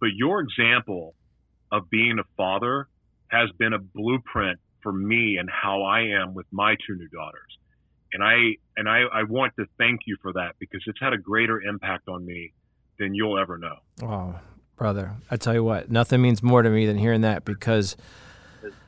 But 0.00 0.10
your 0.14 0.40
example 0.40 1.16
of 1.72 1.90
being 1.90 2.20
a 2.20 2.22
father 2.36 2.86
has 3.26 3.50
been 3.58 3.72
a 3.72 3.80
blueprint 3.80 4.60
for 4.84 4.92
me 4.92 5.36
and 5.36 5.50
how 5.50 5.82
I 5.82 6.02
am 6.20 6.32
with 6.32 6.46
my 6.52 6.76
two 6.86 6.94
new 6.94 7.08
daughters. 7.08 7.58
And 8.12 8.22
I 8.22 8.54
and 8.76 8.88
I, 8.88 9.00
I 9.12 9.24
want 9.24 9.54
to 9.58 9.66
thank 9.78 10.02
you 10.06 10.16
for 10.22 10.32
that 10.34 10.52
because 10.60 10.80
it's 10.86 11.00
had 11.00 11.12
a 11.12 11.18
greater 11.18 11.60
impact 11.60 12.08
on 12.08 12.24
me 12.24 12.52
than 13.00 13.16
you'll 13.16 13.36
ever 13.36 13.58
know. 13.58 13.78
Oh, 14.00 14.36
brother, 14.76 15.16
I 15.28 15.36
tell 15.36 15.54
you 15.54 15.64
what, 15.64 15.90
nothing 15.90 16.22
means 16.22 16.40
more 16.40 16.62
to 16.62 16.70
me 16.70 16.86
than 16.86 16.98
hearing 16.98 17.22
that 17.22 17.44
because 17.44 17.96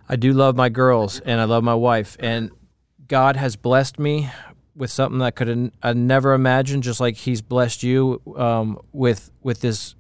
I 0.08 0.14
do 0.14 0.32
love 0.32 0.54
my 0.54 0.68
girls 0.68 1.18
and 1.18 1.40
I 1.40 1.44
love 1.44 1.64
my 1.64 1.74
wife, 1.74 2.16
and 2.20 2.52
God 3.08 3.34
has 3.34 3.56
blessed 3.56 3.98
me 3.98 4.30
with 4.80 4.90
something 4.90 5.18
that 5.18 5.24
I 5.26 5.30
could 5.30 5.70
I 5.82 5.92
never 5.92 6.32
imagined. 6.34 6.82
Just 6.82 6.98
like 7.00 7.16
He's 7.16 7.40
blessed 7.42 7.82
you 7.84 8.20
um, 8.36 8.78
with 8.92 9.30
with 9.42 9.60
this 9.60 9.94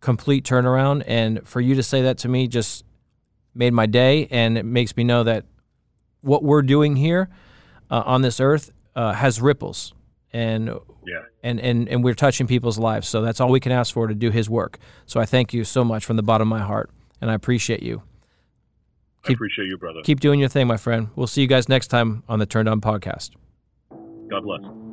complete 0.00 0.44
turnaround, 0.44 1.02
and 1.08 1.46
for 1.48 1.60
you 1.60 1.74
to 1.74 1.82
say 1.82 2.02
that 2.02 2.18
to 2.18 2.28
me 2.28 2.46
just 2.46 2.84
made 3.54 3.72
my 3.72 3.86
day, 3.86 4.28
and 4.30 4.56
it 4.56 4.64
makes 4.64 4.96
me 4.96 5.02
know 5.02 5.24
that 5.24 5.44
what 6.20 6.44
we're 6.44 6.62
doing 6.62 6.94
here 6.96 7.28
uh, 7.90 8.02
on 8.06 8.20
this 8.22 8.38
earth 8.38 8.70
uh, 8.94 9.12
has 9.14 9.40
ripples, 9.40 9.94
and 10.32 10.68
Yeah. 11.06 11.22
and, 11.42 11.58
and 11.60 11.88
and 11.88 12.04
we're 12.04 12.14
touching 12.14 12.46
people's 12.46 12.78
lives. 12.78 13.08
So 13.08 13.22
that's 13.22 13.40
all 13.40 13.50
we 13.50 13.60
can 13.60 13.72
ask 13.72 13.94
for 13.94 14.06
to 14.06 14.14
do 14.14 14.30
His 14.30 14.48
work. 14.50 14.78
So 15.06 15.18
I 15.18 15.24
thank 15.24 15.54
you 15.54 15.64
so 15.64 15.82
much 15.84 16.04
from 16.04 16.16
the 16.16 16.22
bottom 16.22 16.52
of 16.52 16.58
my 16.60 16.64
heart, 16.64 16.90
and 17.20 17.30
I 17.30 17.34
appreciate 17.34 17.82
you. 17.82 18.02
I 19.24 19.28
Keep- 19.28 19.38
appreciate 19.38 19.66
you, 19.68 19.78
brother. 19.78 20.00
Keep 20.04 20.20
doing 20.20 20.38
your 20.38 20.48
thing, 20.50 20.66
my 20.66 20.76
friend. 20.76 21.08
We'll 21.16 21.26
see 21.26 21.40
you 21.40 21.48
guys 21.48 21.68
next 21.68 21.88
time 21.88 22.22
on 22.28 22.38
the 22.38 22.46
Turned 22.46 22.68
On 22.68 22.80
podcast. 22.80 23.30
God 24.30 24.44
bless. 24.44 24.85